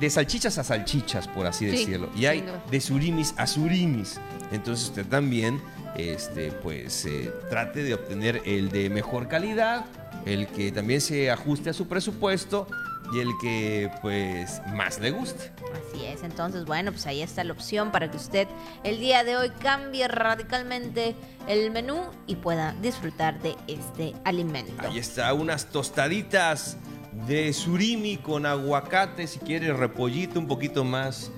de 0.00 0.10
salchichas 0.10 0.58
a 0.58 0.64
salchichas, 0.64 1.28
por 1.28 1.46
así 1.46 1.66
decirlo. 1.66 2.10
Y 2.16 2.26
hay 2.26 2.44
de 2.70 2.80
surimis 2.80 3.34
a 3.36 3.46
surimis. 3.46 4.18
Entonces 4.50 4.88
usted 4.88 5.06
también, 5.06 5.60
este, 5.94 6.50
pues, 6.50 7.04
eh, 7.04 7.32
trate 7.50 7.82
de 7.82 7.94
obtener 7.94 8.42
el 8.46 8.70
de 8.70 8.88
mejor 8.88 9.28
calidad, 9.28 9.84
el 10.24 10.46
que 10.48 10.72
también 10.72 11.00
se 11.00 11.30
ajuste 11.30 11.70
a 11.70 11.72
su 11.72 11.86
presupuesto 11.86 12.66
y 13.12 13.18
el 13.18 13.28
que 13.40 13.90
pues 14.02 14.62
más 14.72 14.98
le 15.00 15.10
guste. 15.10 15.50
Así 15.72 16.04
es, 16.04 16.22
entonces 16.22 16.64
bueno, 16.64 16.92
pues 16.92 17.06
ahí 17.06 17.22
está 17.22 17.42
la 17.44 17.52
opción 17.52 17.90
para 17.90 18.10
que 18.10 18.16
usted 18.16 18.46
el 18.84 19.00
día 19.00 19.24
de 19.24 19.36
hoy 19.36 19.50
cambie 19.60 20.06
radicalmente 20.06 21.16
el 21.48 21.70
menú 21.70 22.02
y 22.26 22.36
pueda 22.36 22.74
disfrutar 22.80 23.40
de 23.42 23.56
este 23.66 24.14
alimento. 24.24 24.72
Ahí 24.78 24.98
está, 24.98 25.32
unas 25.34 25.66
tostaditas 25.66 26.76
de 27.12 27.52
surimi 27.52 28.16
con 28.16 28.46
aguacate, 28.46 29.26
si 29.26 29.38
quieres 29.38 29.76
repollito 29.76 30.38
un 30.38 30.46
poquito 30.46 30.84
más. 30.84 31.30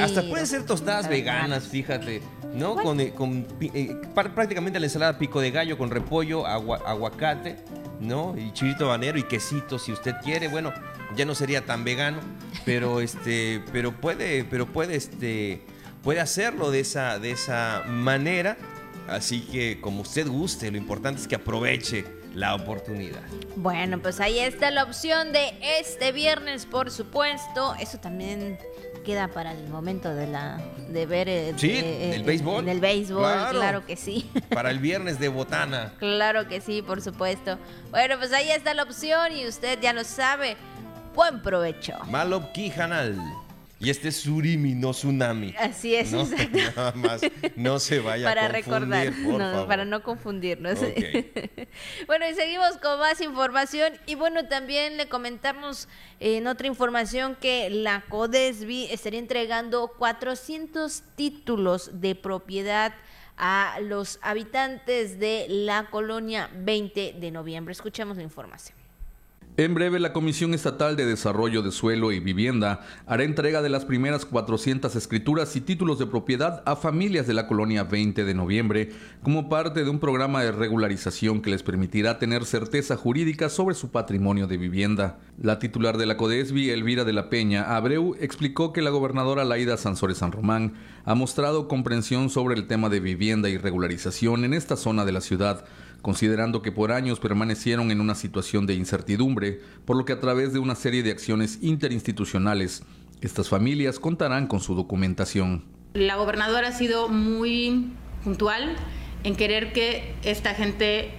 Hasta 0.00 0.28
pueden 0.28 0.46
ser 0.46 0.66
tostadas 0.66 1.08
veganas, 1.08 1.68
fíjate. 1.68 2.22
¿No? 2.54 2.74
Con, 2.74 2.98
eh, 2.98 3.14
eh, 3.60 3.96
prácticamente 4.12 4.80
la 4.80 4.86
ensalada 4.86 5.18
pico 5.18 5.40
de 5.40 5.52
gallo 5.52 5.78
con 5.78 5.88
repollo, 5.88 6.46
aguacate, 6.46 7.56
¿no? 8.00 8.34
Y 8.36 8.52
chilito 8.52 8.88
banero 8.88 9.18
y 9.18 9.22
quesito 9.22 9.78
si 9.78 9.92
usted 9.92 10.16
quiere. 10.24 10.48
Bueno, 10.48 10.72
ya 11.16 11.24
no 11.24 11.36
sería 11.36 11.64
tan 11.64 11.84
vegano, 11.84 12.18
pero 12.64 13.00
este, 13.00 13.62
pero 13.72 13.92
puede, 13.92 14.44
pero 14.44 14.66
puede 14.66 14.96
este, 14.96 15.62
puede 16.02 16.18
hacerlo 16.18 16.72
de 16.72 16.80
esa, 16.80 17.20
de 17.20 17.30
esa 17.30 17.84
manera. 17.86 18.56
Así 19.06 19.42
que 19.42 19.80
como 19.80 20.02
usted 20.02 20.26
guste, 20.26 20.70
lo 20.72 20.76
importante 20.76 21.20
es 21.20 21.28
que 21.28 21.36
aproveche 21.36 22.04
la 22.34 22.54
oportunidad. 22.54 23.22
Bueno, 23.56 24.00
pues 24.00 24.20
ahí 24.20 24.38
está 24.38 24.70
la 24.70 24.84
opción 24.84 25.32
de 25.32 25.52
este 25.78 26.12
viernes, 26.12 26.66
por 26.66 26.90
supuesto. 26.90 27.74
Eso 27.80 27.98
también 27.98 28.58
queda 29.04 29.28
para 29.28 29.52
el 29.52 29.68
momento 29.68 30.14
de 30.14 30.26
la 30.26 30.60
de 30.88 31.06
ver 31.06 31.28
el, 31.28 31.58
sí, 31.58 31.70
eh, 31.70 32.14
el 32.14 32.22
béisbol. 32.22 32.68
el 32.68 32.80
béisbol, 32.80 33.50
claro. 33.50 33.86
que 33.86 33.96
sí. 33.96 34.30
Para 34.50 34.70
el 34.70 34.78
viernes 34.78 35.18
de 35.18 35.28
botana. 35.28 35.94
claro 35.98 36.48
que 36.48 36.60
sí, 36.60 36.82
por 36.82 37.00
supuesto. 37.00 37.58
Bueno, 37.90 38.18
pues 38.18 38.32
ahí 38.32 38.50
está 38.50 38.74
la 38.74 38.82
opción 38.82 39.32
y 39.32 39.46
usted 39.46 39.80
ya 39.80 39.92
lo 39.92 40.04
sabe. 40.04 40.56
Buen 41.14 41.42
provecho. 41.42 41.94
Malop 42.08 42.52
Kijanal. 42.52 43.16
Y 43.82 43.88
este 43.88 44.08
es 44.08 44.18
surimi, 44.18 44.74
no 44.74 44.90
tsunami. 44.90 45.54
Así 45.58 45.94
es, 45.94 46.12
¿no? 46.12 46.28
Nada 46.76 46.92
más, 46.92 47.22
no 47.56 47.78
se 47.78 47.98
vaya 47.98 48.26
para 48.26 48.44
a 48.44 48.62
confundir, 48.62 49.14
recordar, 49.14 49.54
no, 49.54 49.66
para 49.66 49.84
no 49.86 50.02
confundirnos. 50.02 50.78
bueno, 52.06 52.28
y 52.28 52.34
seguimos 52.34 52.76
con 52.76 52.98
más 52.98 53.22
información. 53.22 53.94
Y 54.04 54.16
bueno, 54.16 54.46
también 54.48 54.98
le 54.98 55.08
comentamos 55.08 55.88
en 56.20 56.46
otra 56.46 56.66
información 56.66 57.36
que 57.40 57.70
la 57.70 58.02
CODESBI 58.10 58.88
estaría 58.90 59.18
entregando 59.18 59.88
400 59.96 61.02
títulos 61.16 62.02
de 62.02 62.14
propiedad 62.14 62.92
a 63.38 63.78
los 63.80 64.18
habitantes 64.20 65.18
de 65.18 65.46
la 65.48 65.88
colonia 65.88 66.50
20 66.54 67.14
de 67.18 67.30
noviembre. 67.30 67.72
Escuchemos 67.72 68.18
la 68.18 68.24
información. 68.24 68.79
En 69.60 69.74
breve, 69.74 70.00
la 70.00 70.14
Comisión 70.14 70.54
Estatal 70.54 70.96
de 70.96 71.04
Desarrollo 71.04 71.60
de 71.60 71.70
Suelo 71.70 72.12
y 72.12 72.18
Vivienda 72.18 72.80
hará 73.06 73.24
entrega 73.24 73.60
de 73.60 73.68
las 73.68 73.84
primeras 73.84 74.24
400 74.24 74.96
escrituras 74.96 75.54
y 75.54 75.60
títulos 75.60 75.98
de 75.98 76.06
propiedad 76.06 76.62
a 76.64 76.76
familias 76.76 77.26
de 77.26 77.34
la 77.34 77.46
colonia 77.46 77.84
20 77.84 78.24
de 78.24 78.32
noviembre 78.32 78.88
como 79.22 79.50
parte 79.50 79.84
de 79.84 79.90
un 79.90 79.98
programa 79.98 80.42
de 80.42 80.52
regularización 80.52 81.42
que 81.42 81.50
les 81.50 81.62
permitirá 81.62 82.18
tener 82.18 82.46
certeza 82.46 82.96
jurídica 82.96 83.50
sobre 83.50 83.74
su 83.74 83.90
patrimonio 83.90 84.46
de 84.46 84.56
vivienda. 84.56 85.18
La 85.38 85.58
titular 85.58 85.98
de 85.98 86.06
la 86.06 86.16
CODESBI, 86.16 86.70
Elvira 86.70 87.04
de 87.04 87.12
la 87.12 87.28
Peña 87.28 87.76
Abreu, 87.76 88.16
explicó 88.18 88.72
que 88.72 88.80
la 88.80 88.88
gobernadora 88.88 89.44
Laida 89.44 89.76
Sansores 89.76 90.16
San 90.16 90.32
Román 90.32 90.72
ha 91.04 91.14
mostrado 91.14 91.68
comprensión 91.68 92.30
sobre 92.30 92.54
el 92.54 92.66
tema 92.66 92.88
de 92.88 93.00
vivienda 93.00 93.50
y 93.50 93.58
regularización 93.58 94.46
en 94.46 94.54
esta 94.54 94.76
zona 94.76 95.04
de 95.04 95.12
la 95.12 95.20
ciudad 95.20 95.66
considerando 96.02 96.62
que 96.62 96.72
por 96.72 96.92
años 96.92 97.20
permanecieron 97.20 97.90
en 97.90 98.00
una 98.00 98.14
situación 98.14 98.66
de 98.66 98.74
incertidumbre, 98.74 99.60
por 99.84 99.96
lo 99.96 100.04
que 100.04 100.12
a 100.12 100.20
través 100.20 100.52
de 100.52 100.58
una 100.58 100.74
serie 100.74 101.02
de 101.02 101.10
acciones 101.10 101.58
interinstitucionales, 101.60 102.82
estas 103.20 103.48
familias 103.48 103.98
contarán 103.98 104.46
con 104.46 104.60
su 104.60 104.74
documentación. 104.74 105.64
La 105.94 106.16
gobernadora 106.16 106.68
ha 106.68 106.72
sido 106.72 107.08
muy 107.08 107.92
puntual 108.24 108.76
en 109.24 109.36
querer 109.36 109.72
que 109.72 110.14
esta 110.22 110.54
gente 110.54 111.10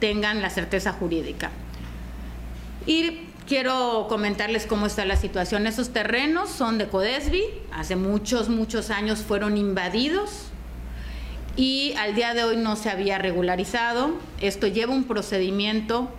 tengan 0.00 0.40
la 0.40 0.50
certeza 0.50 0.92
jurídica. 0.92 1.50
Y 2.86 3.20
quiero 3.46 4.06
comentarles 4.08 4.66
cómo 4.66 4.86
está 4.86 5.04
la 5.04 5.16
situación. 5.16 5.66
Esos 5.66 5.90
terrenos 5.90 6.48
son 6.48 6.78
de 6.78 6.88
Codesbi, 6.88 7.42
hace 7.72 7.96
muchos, 7.96 8.48
muchos 8.48 8.90
años 8.90 9.20
fueron 9.20 9.56
invadidos 9.56 10.51
y 11.56 11.94
al 11.98 12.14
día 12.14 12.34
de 12.34 12.44
hoy 12.44 12.56
no 12.56 12.76
se 12.76 12.90
había 12.90 13.18
regularizado. 13.18 14.12
Esto 14.40 14.66
lleva 14.66 14.92
un 14.92 15.04
procedimiento 15.04 16.10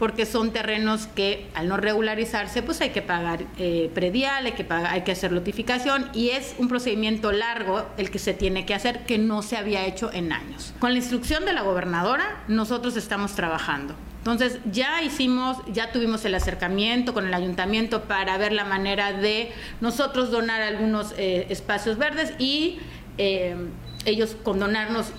porque 0.00 0.24
son 0.24 0.50
terrenos 0.50 1.08
que 1.08 1.46
al 1.52 1.68
no 1.68 1.76
regularizarse 1.76 2.62
pues 2.62 2.80
hay 2.80 2.88
que 2.88 3.02
pagar 3.02 3.44
eh, 3.58 3.90
predial, 3.94 4.46
hay 4.46 4.52
que, 4.52 4.64
pagar, 4.64 4.94
hay 4.94 5.02
que 5.02 5.12
hacer 5.12 5.30
notificación 5.30 6.08
y 6.14 6.30
es 6.30 6.54
un 6.56 6.68
procedimiento 6.68 7.32
largo 7.32 7.84
el 7.98 8.10
que 8.10 8.18
se 8.18 8.32
tiene 8.32 8.64
que 8.64 8.72
hacer 8.72 9.04
que 9.04 9.18
no 9.18 9.42
se 9.42 9.58
había 9.58 9.84
hecho 9.84 10.10
en 10.10 10.32
años. 10.32 10.72
Con 10.78 10.92
la 10.92 10.98
instrucción 10.98 11.44
de 11.44 11.52
la 11.52 11.60
gobernadora 11.60 12.42
nosotros 12.48 12.96
estamos 12.96 13.34
trabajando. 13.34 13.94
Entonces 14.20 14.58
ya 14.72 15.02
hicimos, 15.02 15.58
ya 15.70 15.92
tuvimos 15.92 16.24
el 16.24 16.34
acercamiento 16.34 17.12
con 17.12 17.26
el 17.26 17.34
ayuntamiento 17.34 18.04
para 18.04 18.38
ver 18.38 18.52
la 18.52 18.64
manera 18.64 19.12
de 19.12 19.52
nosotros 19.82 20.30
donar 20.30 20.62
algunos 20.62 21.12
eh, 21.18 21.46
espacios 21.50 21.98
verdes 21.98 22.32
y 22.38 22.78
eh, 23.18 23.54
ellos 24.04 24.36
condonarnos 24.42 25.12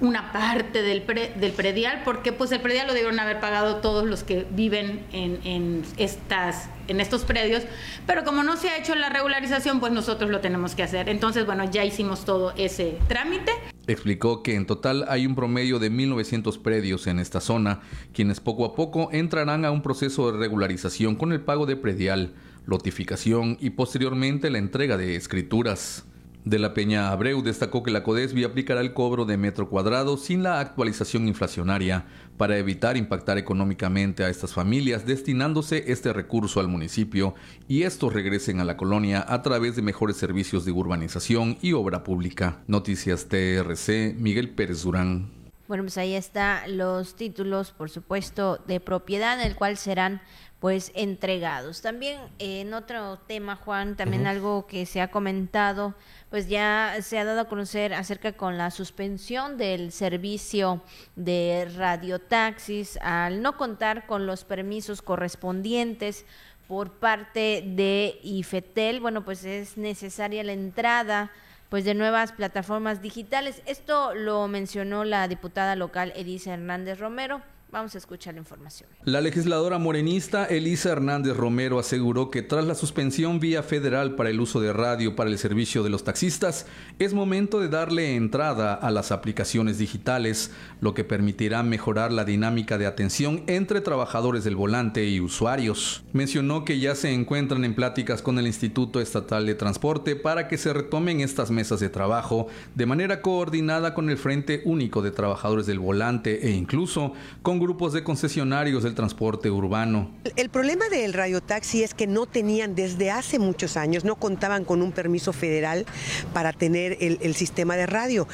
una 0.00 0.30
parte 0.32 0.82
del, 0.82 1.04
del 1.06 1.52
predial, 1.52 2.02
porque 2.04 2.32
pues 2.32 2.52
el 2.52 2.60
predial 2.60 2.86
lo 2.86 2.92
debieron 2.92 3.18
haber 3.18 3.40
pagado 3.40 3.76
todos 3.76 4.04
los 4.06 4.24
que 4.24 4.46
viven 4.50 5.00
en, 5.12 5.82
estas, 5.96 6.68
en 6.88 7.00
estos 7.00 7.24
predios, 7.24 7.62
pero 8.06 8.24
como 8.24 8.42
no 8.42 8.56
se 8.56 8.68
ha 8.68 8.78
hecho 8.78 8.94
la 8.94 9.08
regularización, 9.08 9.80
pues 9.80 9.92
nosotros 9.92 10.30
lo 10.30 10.40
tenemos 10.40 10.74
que 10.74 10.82
hacer. 10.82 11.08
Entonces, 11.08 11.46
bueno, 11.46 11.64
ya 11.70 11.84
hicimos 11.84 12.24
todo 12.24 12.52
ese 12.56 12.98
trámite. 13.08 13.52
Explicó 13.86 14.42
que 14.42 14.54
en 14.54 14.66
total 14.66 15.06
hay 15.08 15.26
un 15.26 15.34
promedio 15.34 15.78
de 15.78 15.90
1.900 15.90 16.60
predios 16.60 17.06
en 17.06 17.18
esta 17.18 17.40
zona, 17.40 17.80
quienes 18.12 18.40
poco 18.40 18.66
a 18.66 18.74
poco 18.74 19.08
entrarán 19.12 19.64
a 19.64 19.70
un 19.70 19.80
proceso 19.80 20.30
de 20.30 20.38
regularización 20.38 21.16
con 21.16 21.32
el 21.32 21.40
pago 21.40 21.64
de 21.64 21.76
predial, 21.76 22.34
notificación 22.66 23.56
y 23.60 23.70
posteriormente 23.70 24.50
la 24.50 24.58
entrega 24.58 24.98
de 24.98 25.16
escrituras. 25.16 26.04
De 26.46 26.60
la 26.60 26.74
Peña 26.74 27.10
Abreu 27.10 27.42
destacó 27.42 27.82
que 27.82 27.90
la 27.90 28.04
CODESBI 28.04 28.44
aplicará 28.44 28.80
el 28.80 28.92
cobro 28.92 29.24
de 29.24 29.36
metro 29.36 29.68
cuadrado 29.68 30.16
sin 30.16 30.44
la 30.44 30.60
actualización 30.60 31.26
inflacionaria 31.26 32.06
para 32.36 32.56
evitar 32.56 32.96
impactar 32.96 33.36
económicamente 33.36 34.22
a 34.22 34.28
estas 34.28 34.54
familias 34.54 35.04
destinándose 35.04 35.90
este 35.90 36.12
recurso 36.12 36.60
al 36.60 36.68
municipio 36.68 37.34
y 37.66 37.82
estos 37.82 38.12
regresen 38.12 38.60
a 38.60 38.64
la 38.64 38.76
colonia 38.76 39.26
a 39.26 39.42
través 39.42 39.74
de 39.74 39.82
mejores 39.82 40.18
servicios 40.18 40.64
de 40.64 40.70
urbanización 40.70 41.58
y 41.62 41.72
obra 41.72 42.04
pública. 42.04 42.62
Noticias 42.68 43.26
TRC, 43.26 44.14
Miguel 44.16 44.50
Pérez 44.50 44.84
Durán. 44.84 45.35
Bueno, 45.68 45.82
pues 45.82 45.98
ahí 45.98 46.14
están 46.14 46.76
los 46.76 47.16
títulos, 47.16 47.72
por 47.72 47.90
supuesto, 47.90 48.58
de 48.68 48.78
propiedad, 48.78 49.40
en 49.40 49.46
el 49.46 49.56
cual 49.56 49.76
serán 49.76 50.22
pues 50.60 50.92
entregados. 50.94 51.82
También 51.82 52.20
en 52.38 52.72
otro 52.72 53.18
tema, 53.26 53.56
Juan, 53.56 53.96
también 53.96 54.26
algo 54.26 54.66
que 54.66 54.86
se 54.86 55.00
ha 55.00 55.10
comentado, 55.10 55.94
pues 56.30 56.48
ya 56.48 56.96
se 57.02 57.18
ha 57.18 57.24
dado 57.24 57.40
a 57.40 57.48
conocer 57.48 57.94
acerca 57.94 58.32
con 58.32 58.56
la 58.56 58.70
suspensión 58.70 59.58
del 59.58 59.92
servicio 59.92 60.82
de 61.16 61.68
radiotaxis 61.76 62.96
al 63.02 63.42
no 63.42 63.56
contar 63.56 64.06
con 64.06 64.26
los 64.26 64.44
permisos 64.44 65.02
correspondientes 65.02 66.24
por 66.68 66.92
parte 66.92 67.62
de 67.66 68.18
IFETEL, 68.22 69.00
bueno, 69.00 69.24
pues 69.24 69.44
es 69.44 69.76
necesaria 69.76 70.42
la 70.42 70.52
entrada 70.52 71.30
pues 71.68 71.84
de 71.84 71.94
nuevas 71.94 72.32
plataformas 72.32 73.02
digitales. 73.02 73.62
Esto 73.66 74.14
lo 74.14 74.46
mencionó 74.48 75.04
la 75.04 75.26
diputada 75.28 75.76
local 75.76 76.12
Elisa 76.16 76.54
Hernández 76.54 76.98
Romero 76.98 77.42
Vamos 77.72 77.96
a 77.96 77.98
escuchar 77.98 78.34
la 78.34 78.40
información. 78.40 78.88
La 79.04 79.20
legisladora 79.20 79.78
morenista 79.78 80.44
Elisa 80.44 80.92
Hernández 80.92 81.36
Romero 81.36 81.80
aseguró 81.80 82.30
que 82.30 82.42
tras 82.42 82.64
la 82.64 82.76
suspensión 82.76 83.40
vía 83.40 83.64
federal 83.64 84.14
para 84.14 84.30
el 84.30 84.40
uso 84.40 84.60
de 84.60 84.72
radio 84.72 85.16
para 85.16 85.30
el 85.30 85.38
servicio 85.38 85.82
de 85.82 85.90
los 85.90 86.04
taxistas, 86.04 86.66
es 87.00 87.12
momento 87.12 87.58
de 87.58 87.68
darle 87.68 88.14
entrada 88.14 88.72
a 88.74 88.90
las 88.92 89.10
aplicaciones 89.10 89.78
digitales, 89.78 90.52
lo 90.80 90.94
que 90.94 91.02
permitirá 91.02 91.64
mejorar 91.64 92.12
la 92.12 92.24
dinámica 92.24 92.78
de 92.78 92.86
atención 92.86 93.42
entre 93.48 93.80
trabajadores 93.80 94.44
del 94.44 94.54
volante 94.54 95.04
y 95.08 95.18
usuarios. 95.18 96.04
Mencionó 96.12 96.64
que 96.64 96.78
ya 96.78 96.94
se 96.94 97.12
encuentran 97.12 97.64
en 97.64 97.74
pláticas 97.74 98.22
con 98.22 98.38
el 98.38 98.46
Instituto 98.46 99.00
Estatal 99.00 99.44
de 99.44 99.56
Transporte 99.56 100.14
para 100.14 100.46
que 100.46 100.56
se 100.56 100.72
retomen 100.72 101.20
estas 101.20 101.50
mesas 101.50 101.80
de 101.80 101.88
trabajo 101.88 102.46
de 102.76 102.86
manera 102.86 103.22
coordinada 103.22 103.92
con 103.92 104.08
el 104.08 104.18
Frente 104.18 104.62
Único 104.64 105.02
de 105.02 105.10
Trabajadores 105.10 105.66
del 105.66 105.80
Volante 105.80 106.46
e 106.46 106.52
incluso 106.52 107.12
con 107.42 107.55
grupos 107.58 107.92
de 107.92 108.04
concesionarios 108.04 108.82
del 108.82 108.94
transporte 108.94 109.50
urbano. 109.50 110.10
El 110.36 110.50
problema 110.50 110.88
del 110.88 111.12
radiotaxi 111.12 111.82
es 111.82 111.94
que 111.94 112.06
no 112.06 112.26
tenían 112.26 112.74
desde 112.74 113.10
hace 113.10 113.38
muchos 113.38 113.76
años, 113.76 114.04
no 114.04 114.16
contaban 114.16 114.64
con 114.64 114.82
un 114.82 114.92
permiso 114.92 115.32
federal 115.32 115.86
para 116.32 116.52
tener 116.52 116.96
el, 117.00 117.34
sistema 117.36 117.76
de 117.76 117.86
radio. 117.86 118.26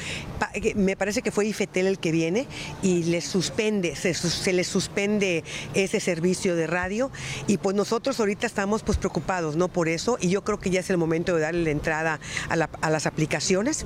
Me 0.75 0.95
parece 0.95 1.21
que 1.21 1.31
fue 1.31 1.45
IFETEL 1.47 1.87
el 1.87 1.99
que 1.99 2.11
viene 2.11 2.47
y 2.81 3.03
les 3.03 3.25
suspende, 3.25 3.95
se, 3.95 4.13
se, 4.13 4.53
les 4.53 4.67
suspende 4.67 5.43
ese 5.73 5.99
servicio 5.99 6.55
de 6.55 6.67
radio 6.67 7.11
y 7.47 7.57
pues 7.57 7.75
nosotros 7.75 8.19
ahorita 8.19 8.47
estamos 8.47 8.83
pues 8.83 8.97
preocupados, 8.97 9.55
¿no? 9.55 9.67
Por 9.67 9.89
eso 9.89 10.17
y 10.19 10.29
yo 10.29 10.43
creo 10.43 10.59
que 10.59 10.69
ya 10.69 10.79
es 10.79 10.89
el 10.89 10.97
momento 10.97 11.35
de 11.35 11.41
darle 11.41 11.63
la 11.63 11.71
entrada 11.71 12.19
a, 12.49 12.89
las 12.89 13.05
aplicaciones. 13.05 13.85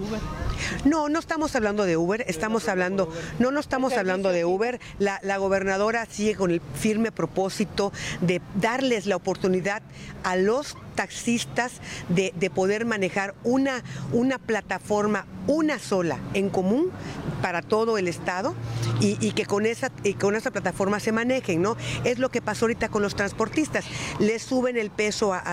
No, 0.86 1.10
no 1.10 1.20
estamos 1.20 1.56
hablando 1.56 1.86
de 1.86 1.98
Uber, 1.98 2.24
estamos 2.28 2.68
hablando, 2.68 3.12
no, 3.40 3.52
no 3.52 3.60
estamos 3.60 3.94
hablando 3.94 4.32
de 4.32 4.46
Uber. 4.46 4.80
La, 5.00 5.20
la 5.28 5.38
gobernadora 5.38 6.06
sigue 6.10 6.36
con 6.36 6.52
el 6.52 6.62
firme 6.76 7.12
propósito 7.12 7.92
de 8.22 8.42
darles 8.56 9.06
la 9.06 9.16
oportunidad 9.16 9.82
a 10.24 10.36
los 10.36 10.78
taxistas 10.98 11.74
de, 12.10 12.34
poder 12.50 12.86
manejar 12.86 13.36
una, 13.44 13.84
una 14.12 14.40
plataforma, 14.40 15.28
una 15.46 15.78
sola, 15.78 16.18
en 16.34 16.50
común 16.50 16.90
para 17.42 17.62
todo 17.62 18.00
el 18.00 18.08
Estado 18.08 18.56
y, 19.00 19.32
que 19.34 19.46
con 19.46 19.68
esa, 19.68 19.92
con 20.20 20.36
esa 20.36 20.50
plataforma 20.50 21.00
se 21.00 21.12
manejen, 21.12 21.62
¿no? 21.62 21.78
Es 22.04 22.18
lo 22.18 22.30
que 22.30 22.42
pasó 22.42 22.66
ahorita 22.66 22.90
con 22.90 23.04
los 23.04 23.16
transportistas. 23.16 23.86
Les 24.20 24.42
suben 24.42 24.76
el 24.76 24.90
peso 24.90 25.34
a, 25.34 25.44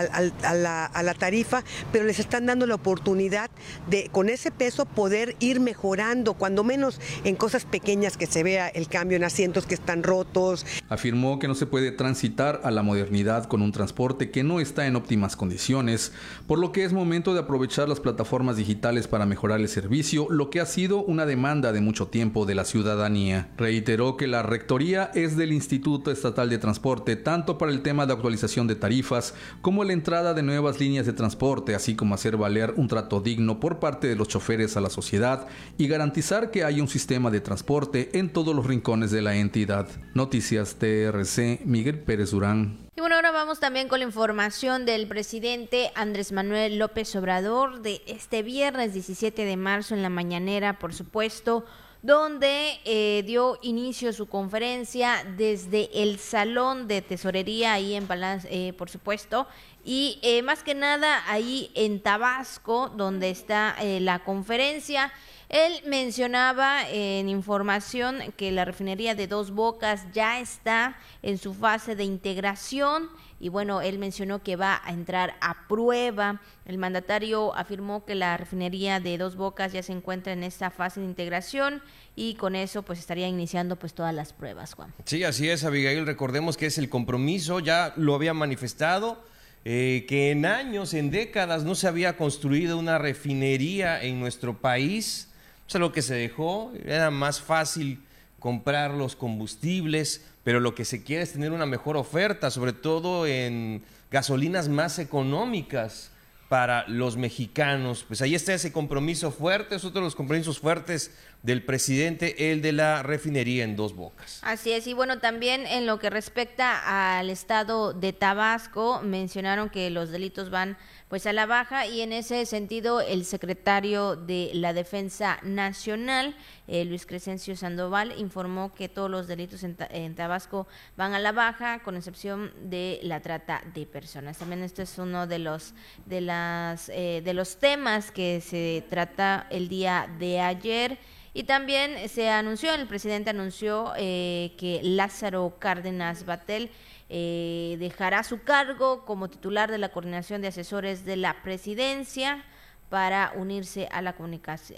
la, 0.54 0.86
a, 0.86 1.02
la, 1.02 1.14
tarifa, 1.14 1.62
pero 1.92 2.06
les 2.06 2.18
están 2.18 2.46
dando 2.46 2.66
la 2.66 2.76
oportunidad 2.76 3.50
de 3.90 4.08
con 4.10 4.30
ese 4.30 4.50
peso 4.50 4.86
poder 4.86 5.36
ir 5.40 5.60
mejorando, 5.60 6.34
cuando 6.34 6.64
menos 6.64 7.00
en 7.24 7.36
cosas 7.36 7.66
pequeñas 7.66 8.16
que 8.16 8.26
se 8.26 8.42
vea 8.42 8.68
el 8.68 8.88
cambio 8.88 9.16
en 9.16 9.24
asientos 9.24 9.66
que 9.66 9.74
están 9.74 10.02
rotos. 10.02 10.64
Afirmó 10.88 11.38
que 11.38 11.48
no 11.48 11.54
se 11.54 11.66
puede 11.66 11.92
transitar 11.92 12.62
a 12.64 12.70
la 12.70 12.82
modernidad 12.82 13.44
con 13.44 13.60
un 13.60 13.72
transporte 13.72 14.30
que 14.30 14.42
no 14.42 14.60
está 14.60 14.86
en 14.86 14.96
óptimas 14.96 15.33
condiciones, 15.36 16.12
por 16.46 16.58
lo 16.58 16.72
que 16.72 16.84
es 16.84 16.92
momento 16.92 17.34
de 17.34 17.40
aprovechar 17.40 17.88
las 17.88 18.00
plataformas 18.00 18.56
digitales 18.56 19.08
para 19.08 19.26
mejorar 19.26 19.60
el 19.60 19.68
servicio, 19.68 20.26
lo 20.30 20.50
que 20.50 20.60
ha 20.60 20.66
sido 20.66 21.02
una 21.02 21.26
demanda 21.26 21.72
de 21.72 21.80
mucho 21.80 22.08
tiempo 22.08 22.46
de 22.46 22.54
la 22.54 22.64
ciudadanía. 22.64 23.48
Reiteró 23.56 24.16
que 24.16 24.26
la 24.26 24.42
rectoría 24.42 25.10
es 25.14 25.36
del 25.36 25.52
Instituto 25.52 26.10
Estatal 26.10 26.50
de 26.50 26.58
Transporte, 26.58 27.16
tanto 27.16 27.58
para 27.58 27.72
el 27.72 27.82
tema 27.82 28.06
de 28.06 28.12
actualización 28.12 28.66
de 28.66 28.76
tarifas 28.76 29.34
como 29.60 29.84
la 29.84 29.92
entrada 29.92 30.34
de 30.34 30.42
nuevas 30.42 30.80
líneas 30.80 31.06
de 31.06 31.12
transporte, 31.12 31.74
así 31.74 31.94
como 31.94 32.14
hacer 32.14 32.36
valer 32.36 32.74
un 32.76 32.88
trato 32.88 33.20
digno 33.20 33.60
por 33.60 33.78
parte 33.78 34.06
de 34.06 34.16
los 34.16 34.28
choferes 34.28 34.76
a 34.76 34.80
la 34.80 34.90
sociedad 34.90 35.46
y 35.78 35.88
garantizar 35.88 36.50
que 36.50 36.64
haya 36.64 36.82
un 36.82 36.88
sistema 36.88 37.30
de 37.30 37.40
transporte 37.40 38.10
en 38.18 38.30
todos 38.30 38.54
los 38.54 38.66
rincones 38.66 39.10
de 39.10 39.22
la 39.22 39.36
entidad. 39.36 39.88
Noticias 40.14 40.76
TRC, 40.76 41.60
Miguel 41.64 41.98
Pérez 42.00 42.30
Durán. 42.30 42.83
Y 42.96 43.00
bueno, 43.00 43.16
ahora 43.16 43.32
vamos 43.32 43.58
también 43.58 43.88
con 43.88 43.98
la 43.98 44.04
información 44.04 44.86
del 44.86 45.08
presidente 45.08 45.90
Andrés 45.96 46.30
Manuel 46.30 46.78
López 46.78 47.16
Obrador 47.16 47.82
de 47.82 48.02
este 48.06 48.44
viernes 48.44 48.94
17 48.94 49.44
de 49.44 49.56
marzo 49.56 49.96
en 49.96 50.02
la 50.02 50.10
mañanera, 50.10 50.78
por 50.78 50.94
supuesto, 50.94 51.64
donde 52.02 52.78
eh, 52.84 53.24
dio 53.26 53.58
inicio 53.62 54.12
su 54.12 54.26
conferencia 54.26 55.26
desde 55.36 55.90
el 56.04 56.20
Salón 56.20 56.86
de 56.86 57.02
Tesorería 57.02 57.72
ahí 57.72 57.94
en 57.94 58.06
Palacio, 58.06 58.48
eh, 58.52 58.72
por 58.74 58.88
supuesto, 58.88 59.48
y 59.84 60.20
eh, 60.22 60.42
más 60.42 60.62
que 60.62 60.76
nada 60.76 61.24
ahí 61.26 61.72
en 61.74 62.00
Tabasco, 62.00 62.90
donde 62.90 63.30
está 63.30 63.74
la 63.98 64.20
conferencia. 64.20 65.12
Él 65.48 65.82
mencionaba 65.86 66.88
en 66.88 67.28
información 67.28 68.18
que 68.36 68.50
la 68.50 68.64
refinería 68.64 69.14
de 69.14 69.26
Dos 69.26 69.50
Bocas 69.50 70.06
ya 70.12 70.40
está 70.40 70.96
en 71.22 71.38
su 71.38 71.54
fase 71.54 71.96
de 71.96 72.04
integración 72.04 73.08
y 73.40 73.50
bueno, 73.50 73.82
él 73.82 73.98
mencionó 73.98 74.42
que 74.42 74.56
va 74.56 74.80
a 74.84 74.92
entrar 74.92 75.34
a 75.42 75.68
prueba. 75.68 76.40
El 76.64 76.78
mandatario 76.78 77.54
afirmó 77.54 78.04
que 78.06 78.14
la 78.14 78.36
refinería 78.38 79.00
de 79.00 79.18
Dos 79.18 79.36
Bocas 79.36 79.72
ya 79.72 79.82
se 79.82 79.92
encuentra 79.92 80.32
en 80.32 80.42
esta 80.42 80.70
fase 80.70 81.00
de 81.00 81.06
integración 81.06 81.82
y 82.16 82.36
con 82.36 82.56
eso 82.56 82.82
pues 82.82 82.98
estaría 82.98 83.28
iniciando 83.28 83.76
pues 83.76 83.92
todas 83.92 84.14
las 84.14 84.32
pruebas, 84.32 84.72
Juan. 84.72 84.94
Sí, 85.04 85.24
así 85.24 85.50
es, 85.50 85.62
Abigail. 85.64 86.06
Recordemos 86.06 86.56
que 86.56 86.66
es 86.66 86.78
el 86.78 86.88
compromiso, 86.88 87.60
ya 87.60 87.92
lo 87.96 88.14
había 88.14 88.32
manifestado. 88.32 89.22
Eh, 89.66 90.04
que 90.08 90.30
en 90.30 90.44
años, 90.44 90.92
en 90.92 91.10
décadas, 91.10 91.64
no 91.64 91.74
se 91.74 91.88
había 91.88 92.16
construido 92.16 92.78
una 92.78 92.98
refinería 92.98 94.02
en 94.02 94.20
nuestro 94.20 94.58
país 94.58 95.33
o 95.66 95.70
sea, 95.70 95.80
lo 95.80 95.92
que 95.92 96.02
se 96.02 96.14
dejó 96.14 96.72
era 96.84 97.10
más 97.10 97.40
fácil 97.40 98.02
comprar 98.38 98.92
los 98.92 99.16
combustibles, 99.16 100.24
pero 100.42 100.60
lo 100.60 100.74
que 100.74 100.84
se 100.84 101.02
quiere 101.02 101.22
es 101.22 101.32
tener 101.32 101.52
una 101.52 101.66
mejor 101.66 101.96
oferta, 101.96 102.50
sobre 102.50 102.72
todo 102.72 103.26
en 103.26 103.82
gasolinas 104.10 104.68
más 104.68 104.98
económicas 104.98 106.10
para 106.48 106.86
los 106.86 107.16
mexicanos. 107.16 108.04
Pues 108.06 108.20
ahí 108.22 108.34
está 108.34 108.52
ese 108.52 108.70
compromiso 108.70 109.30
fuerte, 109.30 109.76
es 109.76 109.84
otro 109.84 110.02
de 110.02 110.04
los 110.04 110.14
compromisos 110.14 110.58
fuertes 110.58 111.10
del 111.42 111.64
presidente, 111.64 112.52
el 112.52 112.62
de 112.62 112.72
la 112.72 113.02
refinería 113.02 113.64
en 113.64 113.76
dos 113.76 113.96
bocas. 113.96 114.40
Así 114.42 114.72
es, 114.72 114.86
y 114.86 114.92
bueno, 114.92 115.18
también 115.18 115.66
en 115.66 115.86
lo 115.86 115.98
que 115.98 116.10
respecta 116.10 117.18
al 117.18 117.30
estado 117.30 117.92
de 117.92 118.12
Tabasco, 118.12 119.00
mencionaron 119.02 119.70
que 119.70 119.90
los 119.90 120.10
delitos 120.10 120.50
van 120.50 120.76
pues 121.14 121.28
a 121.28 121.32
la 121.32 121.46
baja 121.46 121.86
y 121.86 122.00
en 122.00 122.12
ese 122.12 122.44
sentido 122.44 123.00
el 123.00 123.24
secretario 123.24 124.16
de 124.16 124.50
la 124.52 124.72
Defensa 124.72 125.38
Nacional, 125.44 126.34
eh, 126.66 126.84
Luis 126.84 127.06
Crescencio 127.06 127.54
Sandoval, 127.54 128.18
informó 128.18 128.74
que 128.74 128.88
todos 128.88 129.08
los 129.08 129.28
delitos 129.28 129.62
en, 129.62 130.14
Tabasco 130.16 130.66
van 130.96 131.14
a 131.14 131.20
la 131.20 131.30
baja, 131.30 131.84
con 131.84 131.94
excepción 131.94 132.52
de 132.68 132.98
la 133.04 133.20
trata 133.20 133.62
de 133.74 133.86
personas. 133.86 134.38
También 134.38 134.64
este 134.64 134.82
es 134.82 134.98
uno 134.98 135.28
de 135.28 135.38
los 135.38 135.74
de 136.04 136.20
las 136.20 136.88
eh, 136.88 137.22
de 137.24 137.32
los 137.32 137.58
temas 137.58 138.10
que 138.10 138.40
se 138.40 138.84
trata 138.90 139.46
el 139.50 139.68
día 139.68 140.10
de 140.18 140.40
ayer. 140.40 140.98
Y 141.32 141.44
también 141.44 142.08
se 142.08 142.28
anunció, 142.28 142.74
el 142.74 142.88
presidente 142.88 143.30
anunció 143.30 143.92
eh, 143.96 144.52
que 144.58 144.80
Lázaro 144.82 145.58
Cárdenas 145.60 146.24
Batel 146.24 146.70
eh, 147.08 147.76
dejará 147.78 148.22
su 148.22 148.42
cargo 148.42 149.04
como 149.04 149.28
titular 149.28 149.70
de 149.70 149.78
la 149.78 149.90
coordinación 149.90 150.42
de 150.42 150.48
asesores 150.48 151.04
de 151.04 151.16
la 151.16 151.42
presidencia 151.42 152.44
para 152.88 153.32
unirse 153.36 153.88
a 153.90 154.02
la, 154.02 154.14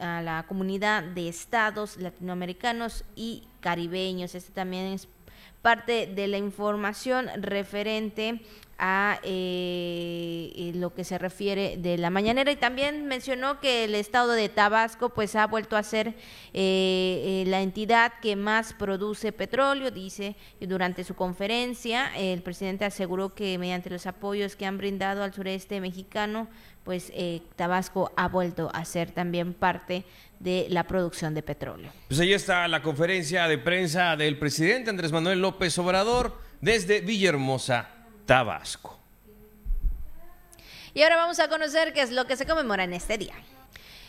a 0.01 0.23
la 0.23 0.45
comunidad 0.49 1.03
de 1.03 1.29
estados 1.29 1.97
latinoamericanos 1.99 3.05
y 3.15 3.49
caribeños. 3.61 4.35
Este 4.35 4.53
también 4.53 4.87
es 4.87 5.09
parte 5.63 6.07
de 6.07 6.27
la 6.29 6.39
información 6.39 7.29
referente 7.37 8.41
a 8.79 9.21
eh, 9.23 10.73
lo 10.75 10.93
que 10.95 11.05
se 11.05 11.19
refiere 11.19 11.77
de 11.79 11.97
la 11.97 12.11
mañanera 12.11 12.51
y 12.51 12.57
también 12.57 13.07
mencionó 13.07 13.61
que 13.61 13.85
el 13.85 13.95
estado 13.95 14.33
de 14.33 14.49
Tabasco 14.49 15.11
pues 15.11 15.35
ha 15.35 15.47
vuelto 15.47 15.77
a 15.77 15.83
ser 15.83 16.15
eh, 16.53 17.45
la 17.47 17.63
entidad 17.63 18.13
que 18.21 18.37
más 18.37 18.75
produce 18.75 19.33
petróleo 19.33 19.91
dice 19.91 20.37
durante 20.61 21.05
su 21.05 21.15
conferencia 21.15 22.11
el 22.17 22.43
presidente 22.43 22.85
aseguró 22.85 23.35
que 23.35 23.57
mediante 23.59 23.89
los 23.89 24.07
apoyos 24.07 24.57
que 24.57 24.67
han 24.67 24.77
brindado 24.77 25.23
al 25.23 25.33
sureste 25.33 25.81
mexicano 25.81 26.49
pues 26.87 27.11
eh, 27.17 27.43
Tabasco 27.57 28.13
ha 28.17 28.29
vuelto 28.29 28.71
a 28.73 28.85
ser 28.85 29.11
también 29.11 29.55
parte 29.55 30.05
de 30.39 30.69
la 30.71 30.85
producción 30.85 31.35
de 31.35 31.43
petróleo. 31.43 31.91
Pues 32.07 32.21
ahí 32.21 32.33
está 32.33 32.69
la 32.69 32.81
conferencia 32.81 33.49
de 33.49 33.59
prensa 33.59 34.17
del 34.17 34.39
presidente 34.39 34.91
Andrés 34.91 35.11
Manuel 35.11 35.41
López 35.41 35.77
Obrador 35.79 36.39
desde 36.61 37.01
Villahermosa, 37.01 37.96
Tabasco. 38.27 38.99
Y 40.93 41.03
ahora 41.03 41.17
vamos 41.17 41.39
a 41.41 41.49
conocer 41.49 41.93
qué 41.93 42.03
es 42.03 42.11
lo 42.11 42.27
que 42.27 42.37
se 42.37 42.47
conmemora 42.47 42.85
en 42.85 42.95
este 42.95 43.19
día. 43.19 43.35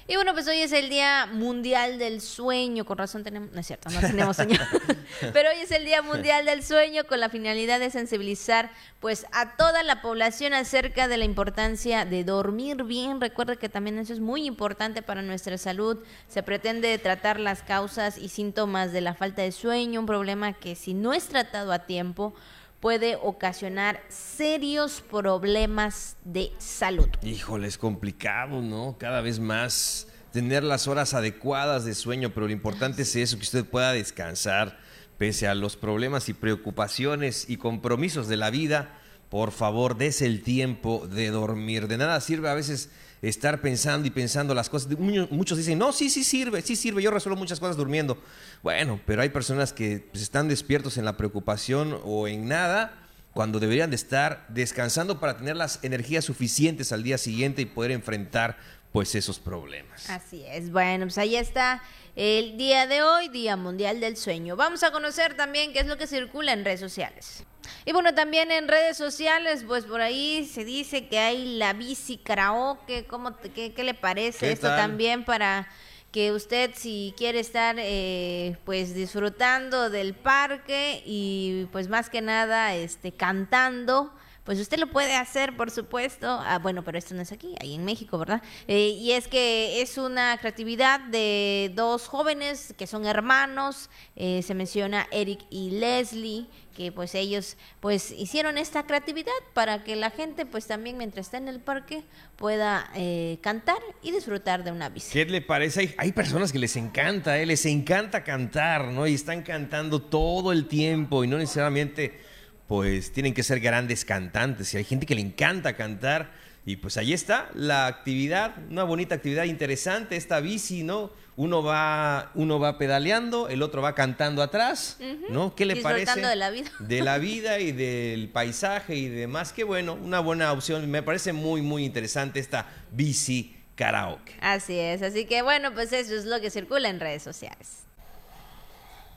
Y 0.09 0.15
bueno, 0.15 0.32
pues 0.34 0.47
hoy 0.47 0.59
es 0.59 0.72
el 0.72 0.88
Día 0.88 1.26
Mundial 1.26 1.99
del 1.99 2.22
Sueño. 2.22 2.86
Con 2.86 2.97
razón 2.97 3.26
tenemos, 3.26 3.51
no 3.51 3.59
es 3.59 3.68
cierto, 3.68 3.89
no 3.89 3.99
tenemos 3.99 4.38
sueño. 4.38 4.57
Pero 5.34 5.49
hoy 5.49 5.59
es 5.59 5.72
el 5.72 5.84
Día 5.84 6.01
Mundial 6.01 6.45
del 6.45 6.63
Sueño 6.63 7.03
con 7.03 7.20
la 7.20 7.28
finalidad 7.28 7.82
de 7.82 7.89
sensibilizar 7.89 8.72
pues 9.01 9.26
a 9.34 9.57
toda 9.57 9.84
la 9.84 10.01
población 10.01 10.53
acerca 10.53 11.09
de 11.09 11.18
la 11.18 11.26
importancia 11.26 12.05
de 12.05 12.24
dormir 12.24 12.86
bien. 12.86 13.20
Recuerda 13.20 13.57
que 13.57 13.68
también 13.68 13.97
eso 13.97 14.13
es 14.13 14.22
muy 14.22 14.45
importante 14.45 15.01
para 15.01 15.22
nuestra 15.22 15.57
salud. 15.57 15.97
Se 16.30 16.41
pretende 16.41 16.97
tratar 16.99 17.38
las 17.38 17.61
causas 17.61 18.18
y 18.18 18.30
síntomas 18.30 18.93
de 18.93 19.01
la 19.01 19.13
falta 19.13 19.41
de 19.41 19.51
sueño, 19.51 19.99
un 19.99 20.05
problema 20.05 20.53
que 20.53 20.76
si 20.76 20.93
no 20.93 21.11
es 21.11 21.28
tratado 21.28 21.74
a 21.74 21.80
tiempo 21.80 22.34
puede 22.80 23.15
ocasionar 23.15 24.01
serios 24.09 25.01
problemas 25.01 26.17
de 26.23 26.51
salud. 26.57 27.07
Híjole, 27.23 27.67
es 27.67 27.78
complicado, 27.78 28.61
¿no? 28.61 28.97
Cada 28.99 29.21
vez 29.21 29.39
más 29.39 30.07
tener 30.32 30.63
las 30.63 30.88
horas 30.88 31.13
adecuadas 31.13 31.86
de 31.86 31.95
sueño, 31.95 32.32
pero 32.34 32.45
lo 32.45 32.53
importante 32.53 33.01
es 33.01 33.15
eso, 33.15 33.38
que 33.38 33.43
usted 33.43 33.65
pueda 33.65 33.93
descansar 33.93 34.78
pese 35.17 35.47
a 35.47 35.55
los 35.55 35.75
problemas 35.75 36.30
y 36.30 36.34
preocupaciones 36.34 37.49
y 37.49 37.57
compromisos 37.57 38.28
de 38.28 38.38
la 38.38 38.51
vida. 38.51 38.99
Por 39.30 39.51
favor, 39.51 39.97
des 39.97 40.21
el 40.21 40.43
tiempo 40.43 41.07
de 41.07 41.32
dormir. 41.32 41.88
De 41.88 41.97
nada 41.97 42.21
sirve 42.21 42.49
a 42.49 42.53
veces 42.53 42.91
estar 43.22 43.61
pensando 43.61 44.07
y 44.07 44.11
pensando 44.11 44.53
las 44.53 44.70
cosas. 44.70 44.97
Muchos 44.97 45.57
dicen, 45.57 45.80
no, 45.80 45.91
sí, 45.91 46.09
sí 46.09 46.24
sirve, 46.24 46.61
sí 46.61 46.76
sirve, 46.76 47.01
yo 47.01 47.11
resuelvo 47.11 47.38
muchas 47.38 47.59
cosas 47.59 47.78
durmiendo. 47.78 48.18
Bueno, 48.63 48.99
pero 49.05 49.22
hay 49.22 49.30
personas 49.30 49.74
que 49.74 50.07
pues, 50.11 50.24
están 50.24 50.47
despiertos 50.47 50.97
en 50.97 51.05
la 51.05 51.18
preocupación 51.18 51.99
o 52.03 52.28
en 52.28 52.47
nada 52.47 53.03
cuando 53.34 53.59
deberían 53.59 53.91
de 53.91 53.95
estar 53.95 54.45
descansando 54.49 55.20
para 55.20 55.38
tener 55.38 55.55
las 55.55 55.84
energías 55.84 56.26
suficientes 56.26 56.91
al 56.91 57.03
día 57.03 57.18
siguiente 57.18 57.61
y 57.61 57.65
poder 57.65 57.91
enfrentar 57.91 58.57
pues 58.91 59.13
esos 59.13 59.39
problemas. 59.39 60.09
Así 60.09 60.43
es. 60.47 60.72
Bueno, 60.72 61.05
pues 61.05 61.18
ahí 61.20 61.36
está 61.36 61.82
el 62.18 62.57
día 62.57 62.88
de 62.88 63.03
hoy, 63.03 63.30
Día 63.30 63.55
Mundial 63.55 63.99
del 63.99 64.18
Sueño. 64.18 64.55
Vamos 64.55 64.82
a 64.82 64.91
conocer 64.91 65.36
también 65.36 65.72
qué 65.72 65.80
es 65.80 65.86
lo 65.86 65.97
que 65.97 66.07
circula 66.07 66.51
en 66.51 66.65
redes 66.65 66.80
sociales. 66.80 67.45
Y 67.86 67.91
bueno, 67.91 68.15
también 68.15 68.49
en 68.49 68.68
redes 68.68 68.97
sociales, 68.97 69.63
pues 69.68 69.86
por 69.86 70.01
ahí 70.01 70.49
se 70.51 70.65
dice 70.65 71.07
que 71.07 71.20
hay 71.20 71.57
la 71.57 71.74
bici 71.74 72.18
karaoke. 72.18 73.05
¿Cómo 73.05 73.38
qué, 73.53 73.72
le 73.78 73.93
parece 73.93 74.51
esto 74.51 74.68
también 74.68 75.26
para 75.26 75.70
que 76.11 76.32
usted 76.32 76.72
si 76.74 77.13
quiere 77.15 77.39
estar 77.39 77.76
eh, 77.78 78.57
pues 78.65 78.95
disfrutando 78.95 79.91
del 79.91 80.15
parque 80.15 81.03
y 81.05 81.68
pues 81.72 81.88
más 81.88 82.09
que 82.09 82.22
nada 82.22 82.74
este 82.74 83.11
cantando 83.11 84.11
pues 84.47 84.61
usted 84.61 84.79
lo 84.79 84.87
puede 84.87 85.13
hacer, 85.13 85.57
por 85.57 85.71
supuesto. 85.71 86.25
Ah, 86.25 86.57
bueno, 86.57 86.81
pero 86.81 86.97
esto 86.97 87.13
no 87.13 87.21
es 87.21 87.33
aquí, 87.33 87.53
ahí 87.59 87.75
en 87.75 87.83
México, 87.83 88.17
¿verdad? 88.17 88.41
Eh, 88.69 88.95
y 88.97 89.11
es 89.11 89.27
que 89.27 89.81
es 89.81 89.97
una 89.97 90.37
creatividad 90.37 91.01
de 91.01 91.69
dos 91.75 92.07
jóvenes 92.07 92.73
que 92.77 92.87
son 92.87 93.05
hermanos, 93.05 93.89
eh, 94.15 94.41
se 94.43 94.53
menciona 94.53 95.05
Eric 95.11 95.41
y 95.49 95.71
Leslie, 95.71 96.45
que 96.77 96.93
pues 96.93 97.13
ellos 97.13 97.57
pues 97.81 98.11
hicieron 98.11 98.57
esta 98.57 98.83
creatividad 98.83 99.33
para 99.53 99.83
que 99.83 99.97
la 99.97 100.11
gente 100.11 100.45
pues 100.45 100.65
también 100.65 100.97
mientras 100.97 101.25
está 101.25 101.35
en 101.35 101.49
el 101.49 101.59
parque 101.59 102.05
pueda 102.37 102.89
eh, 102.95 103.39
cantar 103.41 103.79
y 104.01 104.11
disfrutar 104.11 104.63
de 104.63 104.71
una 104.71 104.87
bici. 104.87 105.11
¿Qué 105.11 105.25
le 105.25 105.41
parece? 105.41 105.81
Hay, 105.81 105.95
hay 105.97 106.11
personas 106.13 106.53
que 106.53 106.59
les 106.59 106.77
encanta, 106.77 107.37
¿eh? 107.37 107.45
les 107.45 107.65
encanta 107.65 108.23
cantar, 108.23 108.85
¿no? 108.93 109.07
Y 109.07 109.13
están 109.13 109.41
cantando 109.41 110.01
todo 110.01 110.53
el 110.53 110.69
tiempo 110.69 111.25
y 111.25 111.27
no 111.27 111.37
necesariamente 111.37 112.25
pues 112.68 113.11
tienen 113.11 113.34
que 113.34 113.43
ser 113.43 113.59
grandes 113.59 114.05
cantantes 114.05 114.74
y 114.74 114.78
hay 114.78 114.84
gente 114.84 115.05
que 115.05 115.15
le 115.15 115.22
encanta 115.22 115.76
cantar 115.76 116.32
y 116.68 116.76
pues 116.76 116.97
ahí 116.97 117.13
está 117.13 117.49
la 117.53 117.88
actividad, 117.88 118.55
una 118.70 118.84
bonita 118.84 119.15
actividad 119.15 119.45
interesante, 119.45 120.18
esta 120.18 120.41
bici, 120.41 120.84
¿no? 120.84 121.11
Uno 121.38 121.63
va, 121.63 122.32
uno 122.36 122.59
va 122.59 122.78
pedaleando, 122.78 123.47
el 123.47 123.61
otro 123.61 123.82
va 123.82 123.95
cantando 123.95 124.41
atrás, 124.41 124.97
¿no? 125.30 125.55
¿Qué 125.55 125.65
le 125.65 125.78
parece? 125.78 126.20
de 126.20 126.36
la 126.36 126.49
vida. 126.49 126.70
De 126.80 127.01
la 127.01 127.20
vida 127.20 127.59
y 127.59 127.72
del 127.72 128.28
paisaje 128.28 128.95
y 128.95 129.07
demás, 129.07 129.53
que 129.53 129.63
bueno, 129.63 129.93
una 129.93 130.20
buena 130.20 130.51
opción, 130.51 130.91
me 130.91 131.01
parece 131.01 131.32
muy, 131.32 131.61
muy 131.61 131.86
interesante 131.86 132.41
esta 132.41 132.68
bici 132.91 133.55
karaoke. 133.76 134.34
Así 134.41 134.78
es, 134.78 135.01
así 135.01 135.24
que 135.24 135.43
bueno, 135.43 135.74
pues 135.74 135.93
eso 135.93 136.15
es 136.15 136.26
lo 136.26 136.41
que 136.41 136.49
circula 136.49 136.89
en 136.89 136.99
redes 136.99 137.24
sociales. 137.24 137.86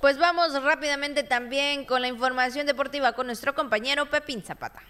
Pues 0.01 0.19
vamos 0.19 0.63
rápidamente 0.63 1.25
también 1.25 1.85
con 1.85 2.01
la 2.01 2.09
información 2.09 2.67
deportiva 2.67 3.13
con 3.13 3.27
nuestro 3.27 3.55
compañero 3.55 4.07
Pepín 4.07 4.43
Zapata. 4.43 4.81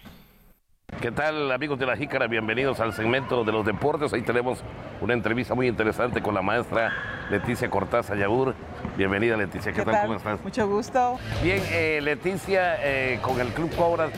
¿Qué 1.01 1.11
tal 1.11 1.51
amigos 1.51 1.77
de 1.79 1.85
la 1.85 1.97
Jícara? 1.97 2.27
Bienvenidos 2.27 2.79
al 2.79 2.93
segmento 2.93 3.43
de 3.43 3.51
los 3.51 3.65
deportes. 3.65 4.13
Ahí 4.13 4.21
tenemos 4.21 4.59
una 5.01 5.13
entrevista 5.13 5.53
muy 5.53 5.67
interesante 5.67 6.21
con 6.21 6.33
la 6.33 6.41
maestra 6.41 6.93
Leticia 7.29 7.69
Cortázar 7.69 8.17
Yaur. 8.17 8.55
Bienvenida 8.95 9.35
Leticia, 9.35 9.73
¿qué, 9.73 9.83
tal? 9.83 10.01
¿Cómo 10.03 10.15
estás? 10.15 10.41
Mucho 10.41 10.65
gusto. 10.69 11.19
Bien, 11.43 11.61
eh, 11.71 11.99
Leticia, 12.01 12.77
eh, 12.81 13.19
con 13.21 13.41
el 13.41 13.49
Club 13.49 13.75
Cobras 13.75 14.11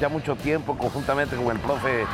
ya 0.00 0.08
mucho 0.08 0.34
tiempo, 0.34 0.76
conjuntamente 0.76 1.36
con 1.36 1.54
el 1.54 1.60
profe 1.60 2.06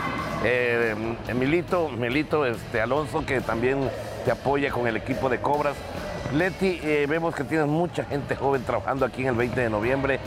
eh, 0.45 0.95
Emilito, 1.29 1.89
Milito 1.89 2.45
este, 2.45 2.83
Alonso, 2.83 3.25
que 3.25 3.41
también 3.41 3.89
te 4.25 4.31
apoya 4.31 4.71
con 4.71 4.87
el 4.87 4.97
equipo 4.97 5.31
de 5.31 5.41
Cobras. 5.41 5.77
Leti, 6.33 6.81
eh, 6.83 7.07
vemos 7.09 7.35
que 7.35 7.45
tienes 7.45 7.67
mucha 7.67 8.05
gente 8.05 8.37
joven 8.37 8.63
trabajando 8.63 9.07
aquí 9.07 9.23
en 9.23 9.29
el 9.29 9.35
20 9.35 9.61
de 9.61 9.71
noviembre 9.71 10.21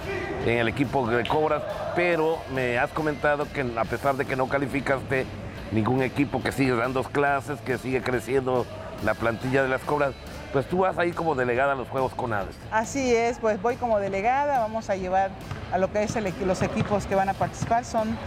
en 0.46 0.58
el 0.58 0.68
equipo 0.68 1.06
de 1.08 1.26
Cobras, 1.26 1.62
pero 1.96 2.38
me 2.54 2.78
has 2.78 2.90
comentado 2.92 3.46
que 3.52 3.62
a 3.78 3.86
pesar 3.86 4.16
de 4.16 4.26
que 4.26 4.36
no 4.36 4.48
calificaste 4.48 5.26
ningún 5.72 6.02
equipo 6.02 6.42
que 6.42 6.52
sigue 6.52 6.76
dando 6.76 7.04
clases, 7.04 7.60
que 7.62 7.78
sigue 7.78 8.02
creciendo 8.02 8.66
la 9.04 9.14
plantilla 9.14 9.62
de 9.62 9.70
las 9.70 9.82
Cobras, 9.82 10.14
pues 10.54 10.68
tú 10.68 10.80
vas 10.80 10.98
ahí 10.98 11.12
como 11.12 11.36
delegada 11.36 11.74
a 11.74 11.76
los 11.76 11.88
Juegos 11.90 12.14
Conades. 12.14 12.56
Así 12.72 13.14
es, 13.14 13.38
pues 13.40 13.62
voy 13.62 13.76
como 13.76 14.00
delegada, 14.00 14.60
vamos 14.60 14.90
a 14.90 14.96
llevar 14.96 15.32
a 15.72 15.78
lo 15.78 15.92
que 15.92 16.04
es 16.04 16.16
los 16.46 16.62
equipos 16.62 17.06
que 17.06 17.16
van 17.16 17.30
a 17.30 17.34
participar, 17.34 17.86
son 17.86 18.18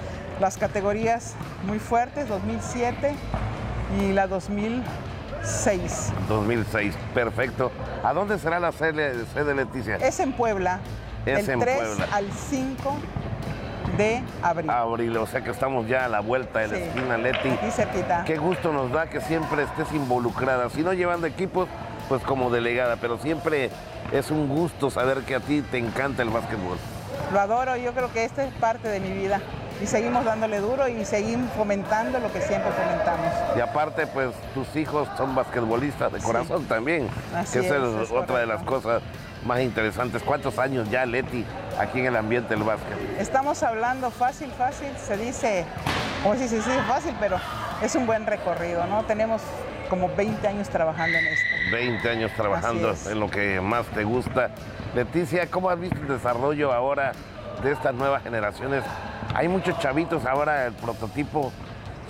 las 0.40 0.56
categorías 0.56 1.34
muy 1.64 1.78
fuertes, 1.78 2.28
2007 2.28 3.14
y 4.00 4.12
la 4.12 4.26
2000 4.26 4.82
2006. 5.42 6.12
2006, 6.28 6.94
perfecto. 7.14 7.72
¿A 8.02 8.12
dónde 8.12 8.38
será 8.38 8.60
la 8.60 8.72
sede, 8.72 9.26
sede 9.34 9.54
Leticia? 9.54 9.96
Es 9.96 10.20
en 10.20 10.32
Puebla. 10.32 10.80
Es 11.26 11.46
del 11.46 11.54
en 11.54 11.60
3 11.60 11.76
Puebla. 11.76 12.06
al 12.12 12.32
5 12.32 12.96
de 13.96 14.22
abril. 14.42 14.70
Abril, 14.70 15.16
o 15.16 15.26
sea 15.26 15.42
que 15.42 15.50
estamos 15.50 15.88
ya 15.88 16.04
a 16.04 16.08
la 16.08 16.20
vuelta 16.20 16.60
de 16.60 16.68
la 16.68 16.78
esquina, 16.78 17.18
Leti. 17.18 17.48
Aquí 17.48 17.70
cerquita. 17.70 18.24
Qué 18.24 18.36
gusto 18.38 18.72
nos 18.72 18.92
da 18.92 19.08
que 19.10 19.20
siempre 19.20 19.64
estés 19.64 19.92
involucrada. 19.92 20.70
Si 20.70 20.82
no 20.82 20.92
llevando 20.92 21.26
equipos, 21.26 21.68
pues 22.08 22.22
como 22.22 22.50
delegada, 22.50 22.96
pero 22.96 23.18
siempre 23.18 23.70
es 24.12 24.30
un 24.30 24.48
gusto 24.48 24.90
saber 24.90 25.22
que 25.22 25.34
a 25.34 25.40
ti 25.40 25.62
te 25.62 25.78
encanta 25.78 26.22
el 26.22 26.30
básquetbol. 26.30 26.78
Lo 27.32 27.40
adoro, 27.40 27.76
yo 27.76 27.92
creo 27.92 28.12
que 28.12 28.24
esta 28.24 28.44
es 28.44 28.52
parte 28.54 28.88
de 28.88 29.00
mi 29.00 29.10
vida 29.10 29.40
y 29.82 29.86
seguimos 29.86 30.24
dándole 30.24 30.60
duro 30.60 30.86
y 30.86 31.04
seguimos 31.04 31.50
fomentando 31.52 32.20
lo 32.20 32.32
que 32.32 32.40
siempre 32.40 32.70
fomentamos. 32.70 33.56
Y 33.56 33.60
aparte, 33.60 34.06
pues 34.06 34.30
tus 34.54 34.76
hijos 34.76 35.08
son 35.16 35.34
basquetbolistas 35.34 36.12
de 36.12 36.20
corazón 36.20 36.64
también, 36.66 37.08
que 37.52 37.58
esa 37.58 37.76
es, 37.76 38.10
otra 38.10 38.38
de 38.38 38.46
las 38.46 38.62
cosas 38.62 39.02
más 39.44 39.60
interesantes. 39.60 40.22
¿Cuántos 40.22 40.58
años 40.58 40.88
ya, 40.88 41.04
Leti, 41.04 41.44
aquí 41.80 41.98
en 41.98 42.06
el 42.06 42.16
ambiente 42.16 42.54
del 42.54 42.62
básquet? 42.62 42.96
Estamos 43.18 43.62
hablando 43.64 44.10
fácil, 44.10 44.50
fácil, 44.52 44.88
se 44.96 45.16
dice, 45.16 45.64
como 46.22 46.36
si 46.36 46.46
se 46.46 46.56
dice 46.56 46.70
fácil, 46.86 47.14
pero 47.18 47.38
es 47.82 47.94
un 47.96 48.06
buen 48.06 48.24
recorrido, 48.26 48.86
¿no? 48.86 49.02
Tenemos 49.04 49.42
como 49.90 50.08
20 50.14 50.46
años 50.46 50.68
trabajando 50.68 51.18
en 51.18 51.26
esto. 51.26 51.46
20 51.72 52.08
años 52.08 52.30
trabajando 52.36 52.94
en 53.10 53.18
lo 53.18 53.28
que 53.28 53.60
más 53.60 53.86
te 53.88 54.04
gusta. 54.04 54.50
Leticia, 54.94 55.50
¿cómo 55.50 55.70
has 55.70 55.80
visto 55.80 55.96
el 55.96 56.08
desarrollo 56.08 56.72
ahora 56.72 57.12
de 57.62 57.72
estas 57.72 57.94
nuevas 57.94 58.22
generaciones 58.22 58.84
hay 59.34 59.48
muchos 59.48 59.78
chavitos 59.78 60.26
ahora, 60.26 60.66
el 60.66 60.74
prototipo 60.74 61.52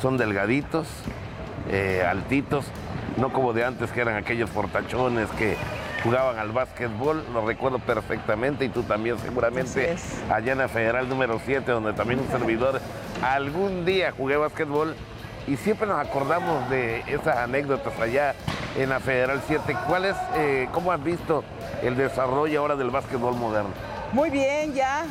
son 0.01 0.17
delgaditos, 0.17 0.89
eh, 1.71 2.05
altitos, 2.07 2.65
no 3.17 3.33
como 3.33 3.53
de 3.53 3.65
antes 3.65 3.93
que 3.93 4.01
eran 4.01 4.17
aquellos 4.17 4.51
portachones 4.51 5.29
que 5.31 5.57
jugaban 6.03 6.39
al 6.39 6.51
básquetbol, 6.51 7.25
lo 7.33 7.47
recuerdo 7.47 7.79
perfectamente 7.79 8.65
y 8.65 8.71
tú 8.71 8.83
también 8.83 9.19
seguramente 9.21 9.95
allá 10.31 10.53
en 10.53 10.59
la 10.59 10.69
Federal 10.69 11.09
número 11.09 11.41
7, 11.45 11.71
donde 11.71 11.93
también 11.93 12.19
un 12.19 12.29
servidor 12.29 12.81
algún 13.23 13.85
día 13.85 14.11
jugué 14.11 14.37
básquetbol 14.37 14.97
y 15.47 15.57
siempre 15.57 15.87
nos 15.87 16.01
acordamos 16.01 16.69
de 16.71 17.01
esas 17.07 17.37
anécdotas 17.37 17.99
allá 18.01 18.35
en 18.77 18.89
la 18.89 18.99
Federal 18.99 19.41
7. 19.47 19.77
¿Cuál 19.87 20.07
es, 20.07 20.17
eh, 20.35 20.69
cómo 20.73 20.91
has 20.91 21.03
visto 21.03 21.45
el 21.83 21.97
desarrollo 21.97 22.61
ahora 22.61 22.75
del 22.75 22.91
básquetbol 22.91 23.37
moderno? 23.37 23.71
Muy 24.13 24.31
bien, 24.31 24.75
ya, 24.75 25.05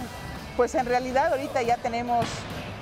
pues 0.58 0.76
en 0.76 0.86
realidad 0.86 1.32
ahorita 1.32 1.62
ya 1.62 1.78
tenemos 1.78 2.26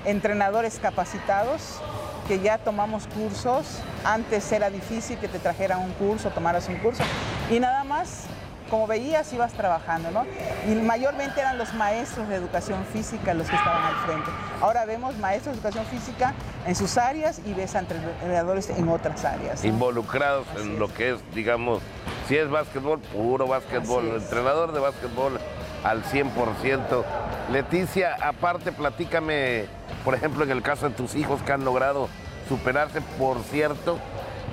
entrenadores 0.06 0.80
capacitados 0.80 1.80
que 2.28 2.40
ya 2.40 2.58
tomamos 2.60 3.08
cursos. 3.08 3.80
Antes 4.04 4.52
era 4.52 4.70
difícil 4.70 5.18
que 5.18 5.28
te 5.28 5.40
trajeran 5.40 5.80
un 5.80 5.92
curso, 5.94 6.30
tomaras 6.30 6.68
un 6.68 6.76
curso. 6.76 7.04
Y 7.50 7.60
nada 7.60 7.84
más, 7.84 8.26
como 8.70 8.86
veías, 8.86 9.34
ibas 9.34 9.54
trabajando, 9.54 10.12
¿no? 10.12 10.26
Y 10.68 10.76
mayormente 10.76 11.42
eran 11.42 11.58
los 11.58 11.74
maestros 11.74 12.28
de 12.30 12.36
educación 12.36 12.86
física 12.94 13.34
los 13.34 13.50
que 13.50 13.56
estaban 13.56 13.84
al 13.84 13.96
frente. 14.06 14.30
Ahora 14.62 14.86
vemos 14.86 15.18
maestros 15.18 15.56
de 15.56 15.62
educación 15.62 15.86
física 15.88 16.36
en 16.68 16.76
sus 16.76 16.98
áreas 16.98 17.42
y 17.46 17.54
ves 17.54 17.76
a 17.76 17.80
entrenadores 17.80 18.70
en 18.70 18.88
otras 18.90 19.26
áreas. 19.26 19.66
Involucrados 19.66 20.46
en 20.58 20.78
lo 20.78 20.94
que 20.94 21.14
es, 21.14 21.20
digamos, 21.34 21.82
si 22.28 22.38
es 22.38 22.48
básquetbol, 22.48 23.00
puro 23.00 23.48
básquetbol, 23.48 24.08
entrenador 24.08 24.72
de 24.72 24.80
básquetbol 24.80 25.40
al 25.84 26.04
100%. 26.04 27.04
Leticia, 27.52 28.16
aparte, 28.22 28.72
platícame, 28.72 29.66
por 30.04 30.14
ejemplo, 30.14 30.44
en 30.44 30.52
el 30.52 30.62
caso 30.62 30.90
de 30.90 30.96
tus 30.96 31.16
hijos 31.16 31.42
que 31.42 31.52
han 31.52 31.66
logrado 31.66 32.10
superarse, 32.48 33.02
por 33.18 33.42
cierto, 33.44 34.00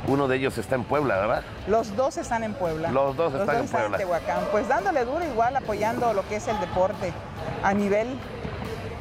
uno 0.06 0.28
de 0.28 0.36
ellos 0.36 0.56
está 0.58 0.76
en 0.76 0.84
Puebla, 0.84 1.16
¿verdad? 1.16 1.42
Los 1.66 1.96
dos 1.96 2.16
están 2.16 2.44
en 2.44 2.54
Puebla. 2.54 2.90
Los 2.90 3.16
dos 3.16 3.34
están 3.34 3.56
en 3.56 3.68
Puebla. 3.68 3.98
Tehuacán. 3.98 4.44
Pues 4.50 4.68
dándole 4.68 5.04
duro 5.04 5.24
igual, 5.24 5.56
apoyando 5.56 6.12
lo 6.12 6.26
que 6.28 6.36
es 6.36 6.46
el 6.48 6.58
deporte 6.60 7.12
a 7.62 7.74
nivel 7.74 8.18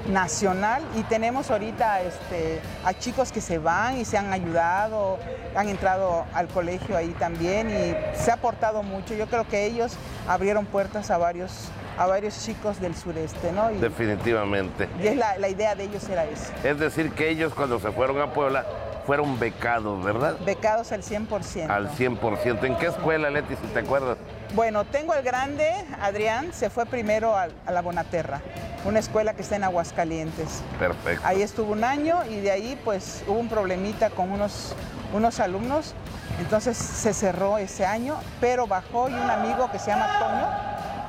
nacional 0.07 0.83
y 0.95 1.03
tenemos 1.03 1.49
ahorita 1.49 2.01
este, 2.01 2.61
a 2.83 2.93
chicos 2.93 3.31
que 3.31 3.41
se 3.41 3.57
van 3.57 3.97
y 3.97 4.05
se 4.05 4.17
han 4.17 4.33
ayudado, 4.33 5.17
han 5.55 5.67
entrado 5.67 6.25
al 6.33 6.47
colegio 6.47 6.95
ahí 6.95 7.09
también 7.17 7.69
y 7.69 8.17
se 8.17 8.31
ha 8.31 8.35
aportado 8.35 8.83
mucho. 8.83 9.13
Yo 9.13 9.27
creo 9.27 9.47
que 9.47 9.65
ellos 9.65 9.93
abrieron 10.27 10.65
puertas 10.65 11.09
a 11.11 11.17
varios 11.17 11.69
a 11.97 12.05
varios 12.05 12.43
chicos 12.43 12.79
del 12.79 12.95
sureste, 12.95 13.51
¿no? 13.51 13.69
Definitivamente. 13.69 14.89
Y 15.01 15.07
es 15.07 15.17
la, 15.17 15.37
la 15.37 15.49
idea 15.49 15.75
de 15.75 15.83
ellos 15.85 16.07
era 16.09 16.25
eso. 16.25 16.51
Es 16.63 16.79
decir, 16.79 17.11
que 17.11 17.29
ellos 17.29 17.53
cuando 17.53 17.79
se 17.79 17.91
fueron 17.91 18.21
a 18.21 18.33
Puebla 18.33 18.65
fueron 19.05 19.39
becados, 19.39 20.03
¿verdad? 20.03 20.35
Becados 20.45 20.91
al 20.91 21.03
100%. 21.03 21.69
Al 21.69 21.89
100%. 21.89 22.63
¿En 22.63 22.75
qué 22.77 22.87
escuela, 22.87 23.29
Leti, 23.29 23.55
si 23.55 23.67
te 23.67 23.79
acuerdas? 23.79 24.17
Bueno, 24.53 24.83
tengo 24.85 25.13
el 25.13 25.23
grande, 25.23 25.71
Adrián, 26.01 26.51
se 26.53 26.69
fue 26.69 26.85
primero 26.85 27.35
a, 27.35 27.47
la 27.69 27.81
Bonaterra, 27.81 28.41
una 28.83 28.99
escuela 28.99 29.33
que 29.33 29.43
está 29.43 29.55
en 29.55 29.63
Aguascalientes. 29.63 30.63
Perfecto. 30.79 31.21
Ahí 31.25 31.41
estuvo 31.41 31.71
un 31.71 31.83
año 31.83 32.23
y 32.25 32.39
de 32.39 32.51
ahí 32.51 32.79
pues 32.83 33.23
hubo 33.27 33.39
un 33.39 33.49
problemita 33.49 34.09
con 34.09 34.31
unos, 34.31 34.75
unos 35.13 35.39
alumnos, 35.39 35.93
entonces 36.39 36.77
se 36.77 37.13
cerró 37.13 37.57
ese 37.57 37.85
año, 37.85 38.17
pero 38.41 38.65
bajó 38.65 39.09
y 39.09 39.13
un 39.13 39.29
amigo 39.29 39.69
que 39.71 39.77
se 39.77 39.87
llama 39.87 40.19
Toño, 40.19 40.47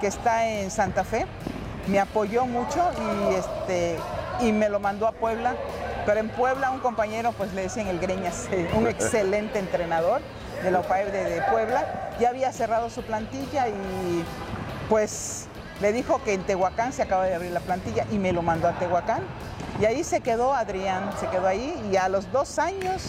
que 0.07 0.11
está 0.11 0.47
en 0.47 0.71
Santa 0.71 1.03
Fe, 1.03 1.27
me 1.89 1.99
apoyó 1.99 2.47
mucho 2.47 2.93
y, 2.97 3.35
este, 3.35 3.97
y 4.39 4.53
me 4.53 4.69
lo 4.69 4.79
mandó 4.79 5.09
a 5.09 5.11
Puebla 5.11 5.57
pero 6.05 6.21
en 6.21 6.29
Puebla 6.29 6.71
un 6.71 6.79
compañero, 6.79 7.33
pues 7.33 7.53
le 7.53 7.63
decían 7.63 7.89
el 7.89 7.99
Greñas, 7.99 8.49
un 8.75 8.87
excelente 8.87 9.59
entrenador 9.59 10.21
de 10.63 10.71
la 10.71 10.79
UPAEB 10.79 11.11
de, 11.11 11.43
Puebla, 11.51 12.13
ya 12.21 12.29
había 12.29 12.53
cerrado 12.53 12.89
su 12.89 13.03
plantilla 13.03 13.67
y 13.67 14.25
pues 14.89 15.49
le 15.81 15.93
dijo 15.93 16.23
que 16.23 16.35
en 16.35 16.45
Tehuacán 16.45 16.93
se 16.93 17.03
acaba 17.03 17.25
de 17.25 17.35
abrir 17.35 17.51
la 17.51 17.59
plantilla 17.59 18.07
y 18.13 18.21
me 18.21 18.33
lo 18.33 18.43
mandó 18.43 18.69
a 18.69 18.79
Tehuacán. 18.79 19.23
Y 19.81 19.87
ahí 19.87 20.05
se 20.05 20.21
quedó 20.21 20.55
Adrián, 20.55 21.11
se 21.19 21.27
quedó 21.27 21.49
ahí 21.49 21.75
y 21.91 21.97
a 21.97 22.09
los 22.09 22.31
dos 22.31 22.61
años 22.61 23.03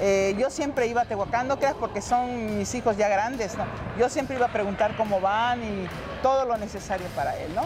eh, 0.00 0.34
yo 0.38 0.50
siempre 0.50 0.86
iba 0.86 1.02
a 1.02 1.04
Tehuacán, 1.04 1.48
no 1.48 1.58
creas 1.58 1.74
porque 1.74 2.00
son 2.00 2.58
mis 2.58 2.74
hijos 2.74 2.96
ya 2.96 3.08
grandes, 3.08 3.56
¿no? 3.56 3.64
Yo 3.98 4.08
siempre 4.08 4.36
iba 4.36 4.46
a 4.46 4.52
preguntar 4.52 4.96
cómo 4.96 5.20
van 5.20 5.62
y 5.62 5.88
todo 6.22 6.44
lo 6.44 6.56
necesario 6.56 7.06
para 7.16 7.36
él, 7.36 7.54
¿no? 7.54 7.62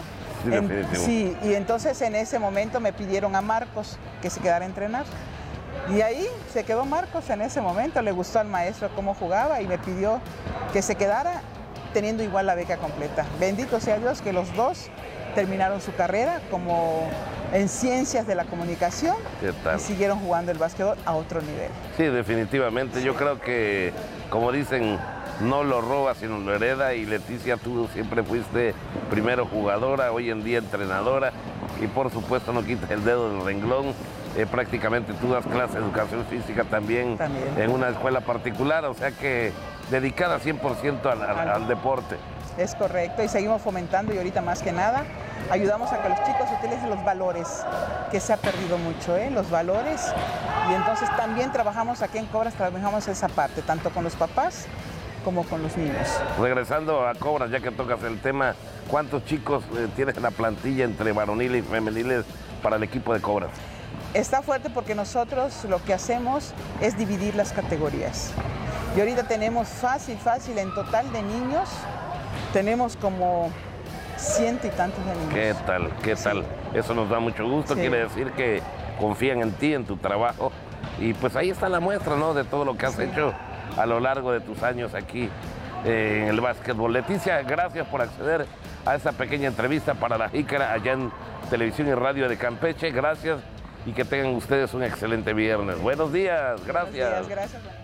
Sí, 0.93 1.37
y 1.43 1.53
entonces 1.53 2.01
en 2.01 2.15
ese 2.15 2.39
momento 2.39 2.79
me 2.79 2.91
pidieron 2.91 3.35
a 3.35 3.41
Marcos 3.41 3.97
que 4.21 4.29
se 4.29 4.39
quedara 4.39 4.65
a 4.65 4.67
entrenar. 4.67 5.05
Y 5.89 6.01
ahí 6.01 6.27
se 6.51 6.63
quedó 6.63 6.85
Marcos 6.85 7.29
en 7.29 7.41
ese 7.41 7.61
momento, 7.61 8.01
le 8.01 8.11
gustó 8.11 8.39
al 8.39 8.47
maestro 8.47 8.89
cómo 8.95 9.13
jugaba 9.13 9.61
y 9.61 9.67
me 9.67 9.77
pidió 9.77 10.19
que 10.71 10.81
se 10.81 10.95
quedara 10.95 11.41
teniendo 11.93 12.23
igual 12.23 12.45
la 12.45 12.55
beca 12.55 12.77
completa. 12.77 13.25
Bendito 13.39 13.79
sea 13.79 13.97
Dios 13.99 14.21
que 14.21 14.33
los 14.33 14.53
dos 14.55 14.89
terminaron 15.33 15.81
su 15.81 15.93
carrera 15.93 16.41
como 16.49 17.09
en 17.53 17.69
ciencias 17.69 18.25
de 18.25 18.35
la 18.35 18.45
comunicación 18.45 19.15
y 19.75 19.79
siguieron 19.79 20.19
jugando 20.19 20.51
el 20.51 20.57
básquetbol 20.57 20.97
a 21.05 21.13
otro 21.13 21.41
nivel. 21.41 21.69
Sí, 21.97 22.03
definitivamente. 22.03 23.03
Yo 23.03 23.15
creo 23.15 23.39
que, 23.39 23.93
como 24.29 24.51
dicen, 24.51 24.97
no 25.41 25.63
lo 25.63 25.81
roba, 25.81 26.15
sino 26.15 26.39
lo 26.39 26.55
hereda. 26.55 26.95
Y 26.95 27.05
Leticia, 27.05 27.57
tú 27.57 27.87
siempre 27.93 28.23
fuiste 28.23 28.73
primero 29.09 29.45
jugadora, 29.45 30.11
hoy 30.11 30.31
en 30.31 30.43
día 30.43 30.57
entrenadora. 30.57 31.31
Y 31.81 31.87
por 31.87 32.11
supuesto 32.11 32.53
no 32.53 32.63
quites 32.63 32.89
el 32.89 33.03
dedo 33.03 33.29
del 33.29 33.45
renglón. 33.45 33.93
Eh, 34.35 34.47
prácticamente 34.49 35.13
tú 35.13 35.31
das 35.31 35.45
clases 35.45 35.75
de 35.75 35.81
educación 35.81 36.25
física 36.25 36.63
también, 36.63 37.19
en 37.55 37.69
una 37.69 37.89
escuela 37.89 38.21
particular, 38.21 38.83
o 38.85 38.95
sea 38.95 39.11
que 39.11 39.51
dedicada 39.91 40.39
100% 40.39 41.05
al 41.05 41.67
deporte. 41.67 42.15
Es 42.57 42.73
correcto, 42.73 43.23
y 43.23 43.27
seguimos 43.27 43.61
fomentando 43.61 44.11
y 44.11 44.17
ahorita 44.17 44.41
más 44.41 44.63
que 44.63 44.71
nada 44.71 45.05
ayudamos 45.49 45.91
a 45.91 46.01
que 46.01 46.09
los 46.09 46.17
chicos 46.23 46.47
utilicen 46.59 46.89
los 46.89 47.03
valores, 47.03 47.65
que 48.11 48.19
se 48.19 48.33
ha 48.33 48.37
perdido 48.37 48.77
mucho, 48.77 49.15
¿eh? 49.15 49.29
los 49.31 49.49
valores. 49.49 50.13
Y 50.69 50.73
entonces 50.73 51.09
también 51.17 51.51
trabajamos 51.51 52.01
aquí 52.01 52.17
en 52.17 52.25
Cobras, 52.27 52.53
trabajamos 52.53 53.07
esa 53.07 53.27
parte, 53.27 53.61
tanto 53.61 53.89
con 53.89 54.03
los 54.03 54.15
papás 54.15 54.67
como 55.23 55.43
con 55.43 55.63
los 55.63 55.77
niños. 55.77 56.07
Regresando 56.39 57.07
a 57.07 57.15
Cobras, 57.15 57.49
ya 57.49 57.59
que 57.59 57.71
tocas 57.71 58.03
el 58.03 58.19
tema, 58.19 58.55
¿cuántos 58.89 59.25
chicos 59.25 59.63
eh, 59.75 59.87
tienes 59.95 60.17
en 60.17 60.23
la 60.23 60.31
plantilla 60.31 60.83
entre 60.83 61.11
varoniles 61.11 61.63
y 61.63 61.67
femeniles 61.67 62.25
para 62.61 62.75
el 62.75 62.83
equipo 62.83 63.13
de 63.13 63.21
Cobras? 63.21 63.51
Está 64.13 64.41
fuerte 64.41 64.69
porque 64.69 64.93
nosotros 64.93 65.65
lo 65.65 65.83
que 65.83 65.93
hacemos 65.93 66.53
es 66.81 66.97
dividir 66.97 67.35
las 67.35 67.51
categorías. 67.51 68.31
Y 68.95 68.99
ahorita 68.99 69.23
tenemos 69.23 69.67
fácil, 69.67 70.17
fácil, 70.17 70.57
en 70.59 70.73
total 70.75 71.11
de 71.11 71.23
niños, 71.23 71.69
tenemos 72.51 72.95
como 72.95 73.49
ciento 74.17 74.67
y 74.67 74.69
tantos 74.71 75.05
de 75.05 75.15
niños. 75.15 75.33
¿Qué 75.33 75.55
tal? 75.65 75.91
¿Qué 76.01 76.15
tal? 76.15 76.43
Eso 76.73 76.93
nos 76.93 77.09
da 77.09 77.19
mucho 77.19 77.47
gusto, 77.47 77.75
quiere 77.75 78.03
decir 78.03 78.31
que 78.31 78.61
confían 78.99 79.41
en 79.41 79.51
ti, 79.53 79.73
en 79.73 79.85
tu 79.85 79.97
trabajo. 79.97 80.51
Y 80.99 81.13
pues 81.13 81.35
ahí 81.35 81.49
está 81.49 81.69
la 81.69 81.79
muestra, 81.79 82.15
¿no? 82.15 82.33
De 82.33 82.43
todo 82.43 82.65
lo 82.65 82.77
que 82.77 82.85
has 82.85 82.97
hecho 82.99 83.33
a 83.77 83.85
lo 83.85 83.99
largo 83.99 84.31
de 84.31 84.39
tus 84.41 84.61
años 84.63 84.93
aquí 84.93 85.29
eh, 85.85 86.19
en 86.23 86.27
el 86.29 86.39
básquetbol. 86.39 86.93
Leticia, 86.93 87.41
gracias 87.41 87.87
por 87.87 88.01
acceder 88.01 88.45
a 88.85 88.95
esta 88.95 89.11
pequeña 89.11 89.47
entrevista 89.47 89.93
para 89.93 90.17
la 90.17 90.29
Jícara 90.29 90.73
allá 90.73 90.93
en 90.93 91.11
Televisión 91.49 91.87
y 91.87 91.93
Radio 91.93 92.29
de 92.29 92.37
Campeche. 92.37 92.91
Gracias 92.91 93.39
y 93.85 93.91
que 93.91 94.05
tengan 94.05 94.35
ustedes 94.35 94.73
un 94.73 94.83
excelente 94.83 95.33
viernes. 95.33 95.79
Buenos 95.81 96.13
días, 96.13 96.63
gracias. 96.65 97.09
Buenos 97.09 97.27
días, 97.27 97.49
gracias. 97.51 97.82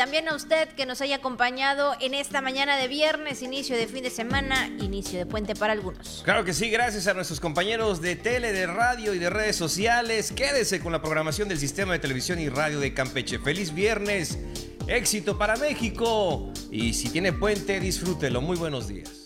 También 0.00 0.30
a 0.30 0.34
usted 0.34 0.70
que 0.70 0.86
nos 0.86 1.02
haya 1.02 1.16
acompañado 1.16 1.94
en 2.00 2.14
esta 2.14 2.40
mañana 2.40 2.78
de 2.78 2.88
viernes, 2.88 3.42
inicio 3.42 3.76
de 3.76 3.86
fin 3.86 4.02
de 4.02 4.08
semana, 4.08 4.68
inicio 4.78 5.18
de 5.18 5.26
puente 5.26 5.54
para 5.54 5.74
algunos. 5.74 6.22
Claro 6.24 6.42
que 6.42 6.54
sí, 6.54 6.70
gracias 6.70 7.06
a 7.06 7.12
nuestros 7.12 7.38
compañeros 7.38 8.00
de 8.00 8.16
tele, 8.16 8.50
de 8.50 8.66
radio 8.66 9.12
y 9.12 9.18
de 9.18 9.28
redes 9.28 9.56
sociales. 9.56 10.32
Quédese 10.32 10.80
con 10.80 10.92
la 10.92 11.02
programación 11.02 11.48
del 11.50 11.58
sistema 11.58 11.92
de 11.92 11.98
televisión 11.98 12.38
y 12.38 12.48
radio 12.48 12.80
de 12.80 12.94
Campeche. 12.94 13.38
Feliz 13.40 13.74
viernes, 13.74 14.38
éxito 14.86 15.36
para 15.36 15.56
México 15.56 16.50
y 16.70 16.94
si 16.94 17.10
tiene 17.10 17.34
puente, 17.34 17.78
disfrútelo. 17.78 18.40
Muy 18.40 18.56
buenos 18.56 18.88
días. 18.88 19.19